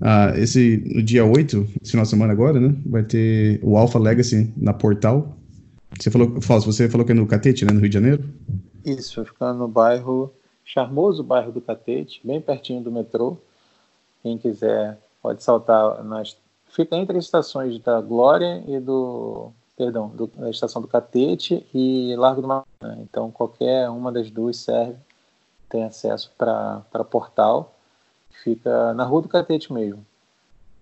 Ah, 0.00 0.32
esse, 0.36 0.82
no 0.86 1.02
dia 1.02 1.24
8, 1.24 1.68
esse 1.82 1.90
final 1.90 2.04
de 2.04 2.10
semana 2.10 2.32
agora, 2.32 2.58
né? 2.58 2.74
Vai 2.86 3.02
ter 3.02 3.60
o 3.62 3.76
Alpha 3.76 3.98
Legacy 3.98 4.52
na 4.56 4.72
Portal. 4.72 5.36
Você 5.98 6.10
falou, 6.10 6.40
Fausto, 6.40 6.72
você 6.72 6.88
falou 6.88 7.06
que 7.06 7.12
é 7.12 7.14
no 7.14 7.26
Catete, 7.26 7.64
né? 7.64 7.72
No 7.72 7.80
Rio 7.80 7.88
de 7.88 7.94
Janeiro? 7.94 8.24
Isso, 8.84 9.24
ficando 9.24 9.58
no 9.58 9.68
bairro, 9.68 10.32
charmoso 10.64 11.22
bairro 11.22 11.52
do 11.52 11.60
Catete, 11.60 12.20
bem 12.24 12.40
pertinho 12.40 12.82
do 12.82 12.90
metrô. 12.90 13.36
Quem 14.22 14.36
quiser 14.36 14.98
pode 15.22 15.42
saltar 15.42 16.02
nas. 16.04 16.36
Fica 16.74 16.96
entre 16.96 17.16
as 17.16 17.24
estações 17.24 17.78
da 17.78 18.00
Glória 18.00 18.62
e 18.66 18.80
do. 18.80 19.52
Perdão, 19.76 20.08
do, 20.08 20.28
da 20.28 20.50
estação 20.50 20.80
do 20.80 20.86
Catete 20.86 21.66
e 21.74 22.14
Largo 22.16 22.42
do 22.42 22.46
Mar. 22.48 22.64
Então, 22.98 23.30
qualquer 23.30 23.88
uma 23.90 24.12
das 24.12 24.30
duas 24.30 24.56
serve, 24.58 24.96
tem 25.68 25.82
acesso 25.82 26.30
para 26.38 27.04
Portal 27.10 27.74
Fica 28.42 28.92
na 28.94 29.04
Rua 29.04 29.22
do 29.22 29.28
Catete 29.28 29.72
mesmo. 29.72 30.04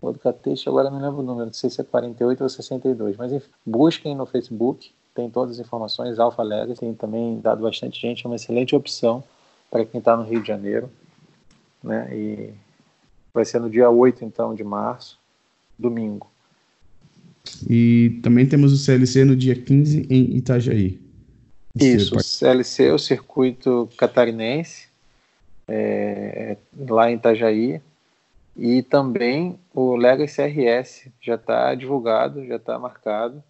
Rua 0.00 0.12
do 0.12 0.18
Catete, 0.18 0.68
agora 0.68 0.90
não 0.90 1.00
lembro 1.00 1.20
o 1.20 1.22
número, 1.22 1.46
não 1.46 1.52
sei 1.52 1.70
se 1.70 1.80
é 1.80 1.84
48 1.84 2.42
ou 2.42 2.48
62, 2.48 3.16
mas 3.16 3.32
enfim, 3.32 3.50
busquem 3.64 4.16
no 4.16 4.26
Facebook, 4.26 4.92
tem 5.14 5.30
todas 5.30 5.58
as 5.58 5.64
informações, 5.64 6.18
Alpha 6.18 6.42
Legacy, 6.42 6.80
tem 6.80 6.94
também 6.94 7.38
dado 7.40 7.62
bastante 7.62 8.00
gente, 8.00 8.24
é 8.24 8.28
uma 8.28 8.34
excelente 8.34 8.74
opção 8.74 9.22
para 9.70 9.84
quem 9.84 9.98
está 9.98 10.16
no 10.16 10.24
Rio 10.24 10.42
de 10.42 10.48
Janeiro, 10.48 10.90
né, 11.82 12.08
e 12.12 12.54
vai 13.32 13.44
ser 13.44 13.60
no 13.60 13.70
dia 13.70 13.88
8, 13.88 14.24
então, 14.24 14.54
de 14.54 14.64
março, 14.64 15.18
domingo. 15.78 16.30
E 17.68 18.20
também 18.22 18.46
temos 18.46 18.72
o 18.72 18.76
CLC 18.76 19.24
no 19.24 19.36
dia 19.36 19.54
15 19.54 20.06
em 20.08 20.36
Itajaí. 20.36 21.00
Isso, 21.74 22.16
o 22.16 22.22
CLC 22.22 22.84
é 22.84 22.92
o 22.92 22.98
circuito 22.98 23.88
catarinense, 23.96 24.88
é, 25.66 26.56
lá 26.88 27.10
em 27.10 27.14
Itajaí. 27.14 27.80
E 28.56 28.82
também 28.82 29.58
o 29.74 29.96
Legacy 29.96 30.42
RS 30.42 31.08
já 31.20 31.36
está 31.36 31.74
divulgado, 31.74 32.46
já 32.46 32.56
está 32.56 32.78
marcado, 32.78 33.42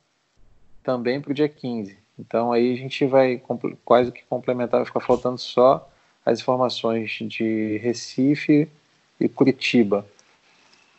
também 0.83 1.21
para 1.21 1.33
o 1.33 1.35
dia 1.35 1.49
15. 1.49 1.97
Então 2.19 2.53
aí 2.53 2.73
a 2.73 2.77
gente 2.77 3.05
vai 3.07 3.43
quase 3.85 4.13
que 4.13 4.23
complementar, 4.29 4.79
vai 4.79 4.87
ficar 4.87 5.01
faltando 5.01 5.39
só 5.39 5.91
as 6.25 6.41
informações 6.41 7.11
de 7.23 7.79
Recife 7.79 8.69
e 9.19 9.29
Curitiba, 9.29 10.07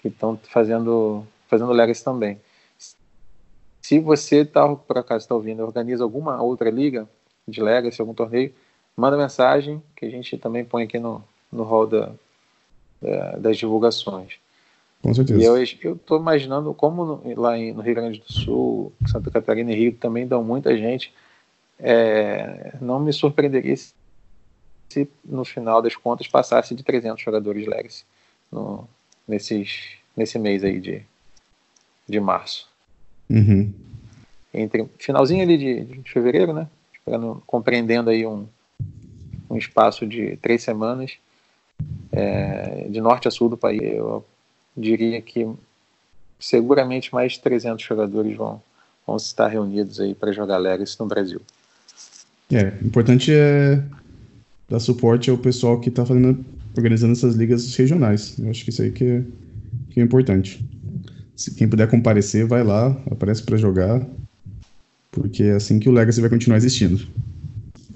que 0.04 0.10
estão 0.10 0.38
fazendo, 0.50 1.26
fazendo 1.48 1.72
Legacy 1.72 2.04
também. 2.04 2.38
Se 3.82 4.00
você 4.00 4.44
tá, 4.44 4.68
por 4.76 4.98
acaso 4.98 5.24
está 5.24 5.34
ouvindo, 5.34 5.64
organiza 5.64 6.04
alguma 6.04 6.42
outra 6.42 6.70
liga 6.70 7.08
de 7.48 7.62
Legacy, 7.62 8.02
algum 8.02 8.14
torneio, 8.14 8.54
manda 8.98 9.18
mensagem 9.18 9.82
que 9.96 10.06
a 10.06 10.10
gente 10.10 10.38
também 10.38 10.66
põe 10.66 10.84
aqui 10.84 11.00
no, 11.00 11.24
no 11.50 11.64
hall 11.64 11.88
da, 11.88 12.12
da, 13.02 13.38
das 13.38 13.58
divulgações. 13.58 14.34
Com 15.02 15.14
certeza. 15.14 15.42
E 15.42 15.46
eu 15.46 15.62
estou 15.62 16.20
imaginando 16.20 16.74
como 16.74 17.06
no, 17.06 17.42
lá 17.42 17.58
em, 17.58 17.72
no 17.72 17.82
Rio 17.82 17.96
Grande 17.96 18.20
do 18.20 18.32
Sul, 18.32 18.92
Santa 19.08 19.32
Catarina 19.32 19.72
e 19.72 19.76
Rio 19.76 19.94
também 19.94 20.28
dão 20.28 20.44
muita 20.44 20.78
gente. 20.78 21.14
É, 21.80 22.74
não 22.82 23.00
me 23.00 23.14
surpreenderia 23.14 23.76
se, 23.76 23.94
se, 24.90 25.10
no 25.24 25.46
final 25.46 25.82
das 25.82 25.96
contas 25.96 26.28
passasse 26.28 26.76
de 26.76 26.84
300 26.84 27.22
jogadores 27.22 27.66
Legacy 27.66 28.06
no, 28.52 28.88
nesses, 29.28 29.98
nesse 30.16 30.38
mês 30.38 30.64
aí 30.64 30.80
de, 30.80 31.02
de 32.08 32.20
março. 32.20 32.68
Uhum. 33.30 33.74
Entre 34.54 34.88
finalzinho 35.00 35.44
ali 35.44 35.58
de, 35.58 35.86
de 35.86 36.12
fevereiro, 36.12 36.54
né? 36.54 36.68
Esperando, 36.94 37.42
compreendendo 37.48 38.10
aí 38.10 38.26
um, 38.26 38.46
um 39.50 39.58
espaço 39.58 40.06
de 40.06 40.38
três 40.38 40.64
semanas, 40.64 41.14
é, 42.12 42.88
de 42.90 43.02
norte 43.02 43.28
a 43.28 43.32
sul 43.32 43.50
do 43.50 43.58
país. 43.58 43.82
Eu 43.82 44.24
diria 44.76 45.22
que 45.22 45.48
seguramente 46.40 47.14
mais 47.14 47.34
de 47.34 47.40
300 47.42 47.84
jogadores 47.84 48.36
vão, 48.36 48.62
vão 49.08 49.16
estar 49.16 49.48
reunidos 49.48 50.00
aí 50.00 50.14
para 50.14 50.32
jogar 50.32 50.58
Legacy 50.58 51.00
no 51.00 51.06
Brasil. 51.06 51.42
É, 52.52 52.68
importante 52.86 53.32
é 53.34 53.82
dar 54.70 54.80
suporte 54.80 55.30
ao 55.30 55.38
pessoal 55.38 55.80
que 55.80 55.90
está 55.90 56.06
fazendo, 56.06 56.44
organizando 56.76 57.14
essas 57.14 57.36
ligas 57.36 57.76
regionais. 57.76 58.38
Eu 58.40 58.50
acho 58.50 58.64
que 58.64 58.70
isso 58.70 58.82
aí 58.82 58.92
que 58.92 59.04
é, 59.04 59.24
que 59.92 60.00
é 60.00 60.04
importante. 60.04 60.64
Se 61.36 61.54
quem 61.54 61.68
puder 61.68 61.90
comparecer, 61.90 62.46
vai 62.46 62.64
lá, 62.64 62.96
aparece 63.10 63.44
para 63.44 63.58
jogar, 63.58 64.06
porque 65.12 65.44
é 65.44 65.54
assim 65.54 65.80
que 65.80 65.90
o 65.90 65.92
Legacy 65.92 66.22
vai 66.22 66.30
continuar 66.30 66.58
existindo. 66.58 67.06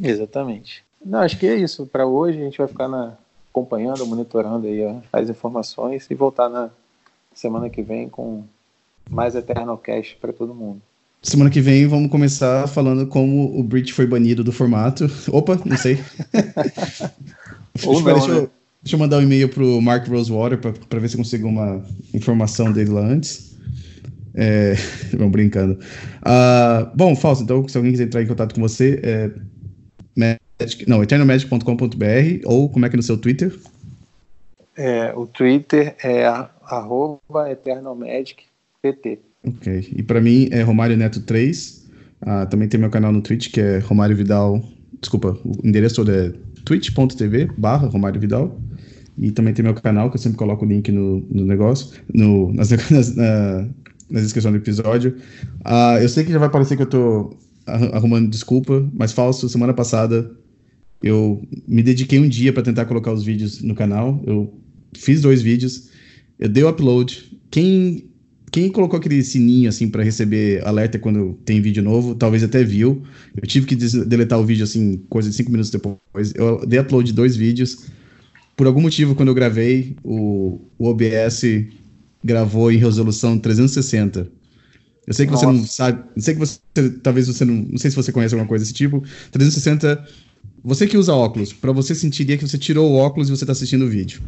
Exatamente. 0.02 0.84
Não, 1.04 1.20
acho 1.20 1.38
que 1.38 1.48
é 1.48 1.56
isso. 1.56 1.86
Para 1.86 2.06
hoje 2.06 2.40
a 2.40 2.44
gente 2.44 2.58
vai 2.58 2.68
ficar 2.68 2.88
na, 2.88 3.18
acompanhando, 3.50 4.06
monitorando 4.06 4.68
aí 4.68 4.82
as 5.12 5.30
informações 5.30 6.06
e 6.10 6.16
voltar 6.16 6.50
na 6.50 6.70
semana 7.34 7.70
que 7.70 7.82
vem 7.82 8.10
com 8.10 8.44
mais 9.10 9.36
Eternal 9.36 9.78
Cash 9.78 10.16
para 10.20 10.34
todo 10.34 10.54
mundo. 10.54 10.82
Semana 11.22 11.50
que 11.50 11.60
vem 11.60 11.88
vamos 11.88 12.12
começar 12.12 12.68
falando 12.68 13.08
como 13.08 13.58
o 13.60 13.64
Bridge 13.64 13.94
foi 13.94 14.06
banido 14.06 14.44
do 14.44 14.52
formato. 14.52 15.06
Opa, 15.32 15.60
não 15.66 15.78
sei. 15.78 16.00
Ou 17.86 18.02
não, 18.02 18.28
né? 18.42 18.50
Deixa, 18.88 18.96
eu, 18.96 19.00
mandar 19.00 19.18
um 19.18 19.22
e-mail 19.22 19.50
pro 19.50 19.82
Mark 19.82 20.08
Rosewater 20.08 20.58
para 20.58 21.00
ver 21.00 21.10
se 21.10 21.18
consigo 21.18 21.48
uma 21.48 21.84
informação 22.14 22.72
dele 22.72 22.92
lá 22.92 23.02
antes. 23.02 23.58
É, 24.34 24.76
vamos 25.14 25.34
brincando. 25.34 25.74
Uh, 25.74 26.90
bom, 26.96 27.16
Fausto, 27.16 27.44
então, 27.44 27.68
se 27.68 27.76
alguém 27.76 27.92
quiser 27.92 28.06
entrar 28.06 28.24
em 28.24 28.28
contato 28.28 28.56
com 28.56 28.62
você, 28.62 29.00
é 29.04 29.32
Magic, 30.16 30.88
não, 30.88 31.04
eternalmagic.com.br 31.04 32.46
ou 32.46 32.70
como 32.70 32.86
é 32.86 32.90
que 32.90 32.96
é 32.96 32.98
no 32.98 33.04
seu 33.04 33.18
Twitter? 33.18 33.54
É, 34.78 35.12
o 35.16 35.28
Twitter 35.28 35.96
é 36.02 36.26
arroba 36.26 37.52
eternalmagicpt. 37.52 39.20
Ok. 39.46 39.94
E 39.96 40.04
para 40.04 40.22
mim 40.22 40.48
é 40.52 40.62
Romário 40.62 40.96
Neto 40.96 41.22
3. 41.22 41.88
Ah, 42.22 42.46
também 42.46 42.68
tem 42.68 42.80
meu 42.80 42.90
canal 42.90 43.12
no 43.12 43.22
Twitch, 43.22 43.52
que 43.52 43.60
é 43.60 43.80
Romário 43.80 44.16
Vidal. 44.16 44.64
Desculpa, 45.00 45.38
o 45.44 45.68
endereço 45.68 46.02
é 46.10 46.32
twitch.tv 46.64 47.50
barra 47.58 47.88
Romário 47.88 48.20
Vidal. 48.20 48.60
E 49.18 49.32
também 49.32 49.54
tem 49.54 49.64
meu 49.64 49.74
canal, 49.74 50.10
que 50.10 50.18
eu 50.18 50.22
sempre 50.22 50.38
coloco 50.38 50.66
o 50.66 50.68
link 50.68 50.92
no, 50.92 51.26
no 51.30 51.46
negócio, 51.46 51.98
no, 52.14 52.54
nas, 52.54 52.70
na, 53.16 53.68
na 54.10 54.20
descrição 54.20 54.52
do 54.52 54.58
episódio. 54.58 55.16
Ah, 55.64 55.98
eu 56.02 56.08
sei 56.08 56.24
que 56.24 56.32
já 56.32 56.40
vai 56.40 56.50
parecer 56.50 56.76
que 56.76 56.84
eu 56.84 56.88
tô 56.88 57.36
arrumando 57.66 58.30
desculpa, 58.30 58.88
mas 58.94 59.12
falso, 59.12 59.50
semana 59.50 59.74
passada 59.74 60.32
eu 61.02 61.42
me 61.68 61.84
dediquei 61.84 62.20
um 62.20 62.28
dia 62.28 62.52
para 62.52 62.64
tentar 62.64 62.86
colocar 62.86 63.12
os 63.12 63.24
vídeos 63.24 63.62
no 63.62 63.76
canal. 63.76 64.22
Eu 64.26 64.54
fiz 64.96 65.22
dois 65.22 65.42
vídeos, 65.42 65.90
eu 66.40 66.50
dei 66.50 66.64
o 66.64 66.70
upload. 66.70 67.40
Quem 67.52 68.06
quem 68.50 68.72
colocou 68.72 68.98
aquele 68.98 69.22
sininho 69.24 69.68
assim 69.68 69.90
para 69.90 70.04
receber 70.04 70.66
alerta 70.66 70.98
quando 70.98 71.38
tem 71.44 71.62
vídeo 71.62 71.84
novo, 71.84 72.16
talvez 72.16 72.44
até 72.44 72.64
viu. 72.64 73.04
Eu 73.36 73.48
tive 73.48 73.68
que 73.68 73.76
deletar 73.76 74.40
o 74.40 74.46
vídeo 74.46 74.64
assim, 74.64 75.04
coisa 75.10 75.30
de 75.30 75.36
cinco 75.36 75.52
minutos 75.52 75.70
depois. 75.70 76.34
Eu 76.34 76.66
dei 76.66 76.80
upload 76.80 77.10
de 77.10 77.14
dois 77.14 77.36
vídeos. 77.36 77.88
Por 78.58 78.68
algum 78.68 78.82
motivo, 78.82 79.16
quando 79.16 79.30
eu 79.30 79.36
gravei, 79.36 79.96
o, 80.04 80.60
o 80.78 80.88
OBS 80.88 81.44
gravou 82.22 82.70
em 82.72 82.78
resolução 82.78 83.40
360. 83.40 84.30
Eu 85.08 85.14
sei 85.14 85.26
que 85.26 85.32
Nossa. 85.32 85.46
você 85.46 85.52
não 85.54 85.66
sabe, 85.66 86.04
eu 86.14 86.22
sei 86.22 86.34
que 86.34 86.40
você 86.42 86.60
talvez 87.02 87.28
você 87.28 87.46
não, 87.46 87.54
não 87.54 87.78
sei 87.78 87.90
se 87.90 87.96
você 87.96 88.12
conhece 88.12 88.36
alguma 88.36 88.48
coisa 88.50 88.66
desse 88.66 88.74
tipo. 88.74 89.02
360 89.32 90.06
você 90.64 90.86
que 90.86 90.98
usa 90.98 91.14
óculos, 91.14 91.54
para 91.54 91.72
você 91.72 91.96
sentiria 91.96 92.38
que 92.38 92.46
você 92.46 92.58
tirou 92.58 92.92
o 92.92 92.96
óculos 92.96 93.30
e 93.30 93.32
você 93.32 93.46
tá 93.46 93.54
assistindo 93.54 93.86
o 93.86 93.88
vídeo. 93.88 94.22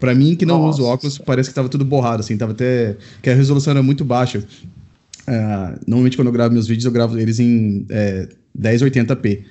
Para 0.00 0.14
mim, 0.14 0.34
que 0.34 0.46
não 0.46 0.58
Nossa. 0.58 0.80
uso 0.80 0.88
óculos, 0.88 1.18
parece 1.18 1.50
que 1.50 1.54
tava 1.54 1.68
tudo 1.68 1.84
borrado, 1.84 2.20
assim, 2.20 2.36
tava 2.38 2.52
até. 2.52 2.96
que 3.20 3.28
a 3.28 3.34
resolução 3.34 3.72
era 3.72 3.82
muito 3.82 4.04
baixa. 4.04 4.38
Uh, 4.38 5.80
normalmente, 5.86 6.16
quando 6.16 6.28
eu 6.28 6.32
gravo 6.32 6.54
meus 6.54 6.66
vídeos, 6.66 6.84
eu 6.86 6.92
gravo 6.92 7.18
eles 7.18 7.38
em 7.38 7.86
é, 7.90 8.28
1080p. 8.58 9.42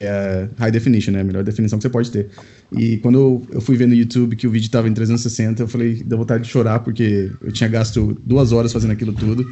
É 0.00 0.48
high 0.58 0.70
definition, 0.70 1.12
né? 1.12 1.20
A 1.20 1.24
melhor 1.24 1.44
definição 1.44 1.78
que 1.78 1.82
você 1.84 1.88
pode 1.88 2.10
ter. 2.10 2.28
E 2.76 2.96
quando 2.98 3.18
eu, 3.18 3.46
eu 3.50 3.60
fui 3.60 3.76
ver 3.76 3.86
no 3.86 3.94
YouTube 3.94 4.36
que 4.36 4.46
o 4.46 4.50
vídeo 4.50 4.70
tava 4.70 4.88
em 4.88 4.94
360, 4.94 5.62
eu 5.62 5.68
falei, 5.68 6.02
deu 6.04 6.18
vontade 6.18 6.44
de 6.44 6.50
chorar, 6.50 6.80
porque 6.80 7.30
eu 7.40 7.52
tinha 7.52 7.68
gasto 7.68 8.16
duas 8.24 8.52
horas 8.52 8.72
fazendo 8.72 8.92
aquilo 8.92 9.12
tudo. 9.12 9.42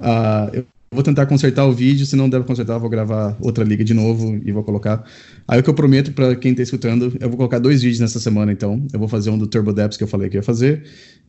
Uh, 0.00 0.50
eu 0.52 0.66
Vou 0.90 1.02
tentar 1.02 1.26
consertar 1.26 1.66
o 1.66 1.72
vídeo, 1.72 2.06
se 2.06 2.16
não 2.16 2.30
der 2.30 2.38
pra 2.38 2.46
consertar, 2.46 2.78
vou 2.78 2.88
gravar 2.88 3.36
outra 3.40 3.62
liga 3.62 3.84
de 3.84 3.92
novo 3.92 4.40
e 4.42 4.50
vou 4.50 4.64
colocar. 4.64 5.04
Aí 5.46 5.60
o 5.60 5.62
que 5.62 5.68
eu 5.68 5.74
prometo 5.74 6.12
para 6.12 6.34
quem 6.34 6.54
tá 6.54 6.62
escutando, 6.62 7.14
eu 7.20 7.28
vou 7.28 7.36
colocar 7.36 7.58
dois 7.58 7.82
vídeos 7.82 8.00
nessa 8.00 8.18
semana, 8.18 8.52
então. 8.52 8.82
Eu 8.90 8.98
vou 8.98 9.06
fazer 9.06 9.28
um 9.28 9.36
do 9.36 9.46
Turbo 9.46 9.70
Depths 9.70 9.98
que 9.98 10.04
eu 10.04 10.08
falei 10.08 10.30
que 10.30 10.36
ia 10.38 10.42
fazer. 10.42 10.84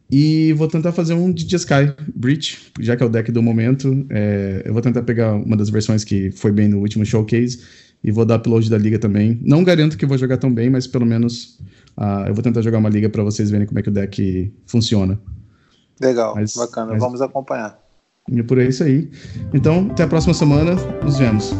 E 0.10 0.54
vou 0.54 0.68
tentar 0.70 0.94
fazer 0.94 1.14
um 1.14 1.32
de 1.32 1.54
Sky 1.54 1.94
Breach, 2.16 2.72
já 2.80 2.96
que 2.96 3.04
é 3.04 3.06
o 3.06 3.10
deck 3.10 3.34
do 3.34 3.44
momento. 3.44 4.06
É, 4.10 4.64
eu 4.66 4.72
vou 4.72 4.82
tentar 4.82 5.04
pegar 5.04 5.34
uma 5.34 5.58
das 5.58 5.70
versões 5.70 6.06
que 6.06 6.32
foi 6.32 6.54
bem 6.54 6.70
no 6.70 6.80
último 6.80 7.06
showcase 7.06 7.60
e 8.04 8.12
vou 8.12 8.26
dar 8.26 8.36
upload 8.38 8.70
da 8.70 8.78
liga 8.78 8.98
também. 8.98 9.40
Não 9.42 9.64
garanto 9.64 9.98
que 9.98 10.06
vou 10.06 10.18
jogar 10.18 10.38
tão 10.38 10.54
bem, 10.54 10.70
mas 10.70 10.88
pelo 10.88 11.06
menos 11.06 11.60
uh, 11.98 12.28
eu 12.28 12.34
vou 12.34 12.44
tentar 12.44 12.62
jogar 12.62 12.78
uma 12.78 12.90
liga 12.90 13.10
para 13.10 13.24
vocês 13.24 13.50
verem 13.50 13.68
como 13.68 13.80
é 13.80 13.84
que 13.84 13.90
o 13.90 13.92
deck 13.92 14.54
funciona. 14.66 15.20
Legal, 16.02 16.36
mas, 16.36 16.56
bacana. 16.56 16.94
Mas... 16.94 17.00
Vamos 17.00 17.22
acompanhar. 17.22 17.80
E 18.32 18.44
por 18.44 18.58
isso 18.60 18.84
aí. 18.84 19.10
Então, 19.54 19.88
até 19.92 20.04
a 20.04 20.08
próxima 20.08 20.34
semana. 20.34 20.76
Nos 21.04 21.18
vemos. 21.18 21.52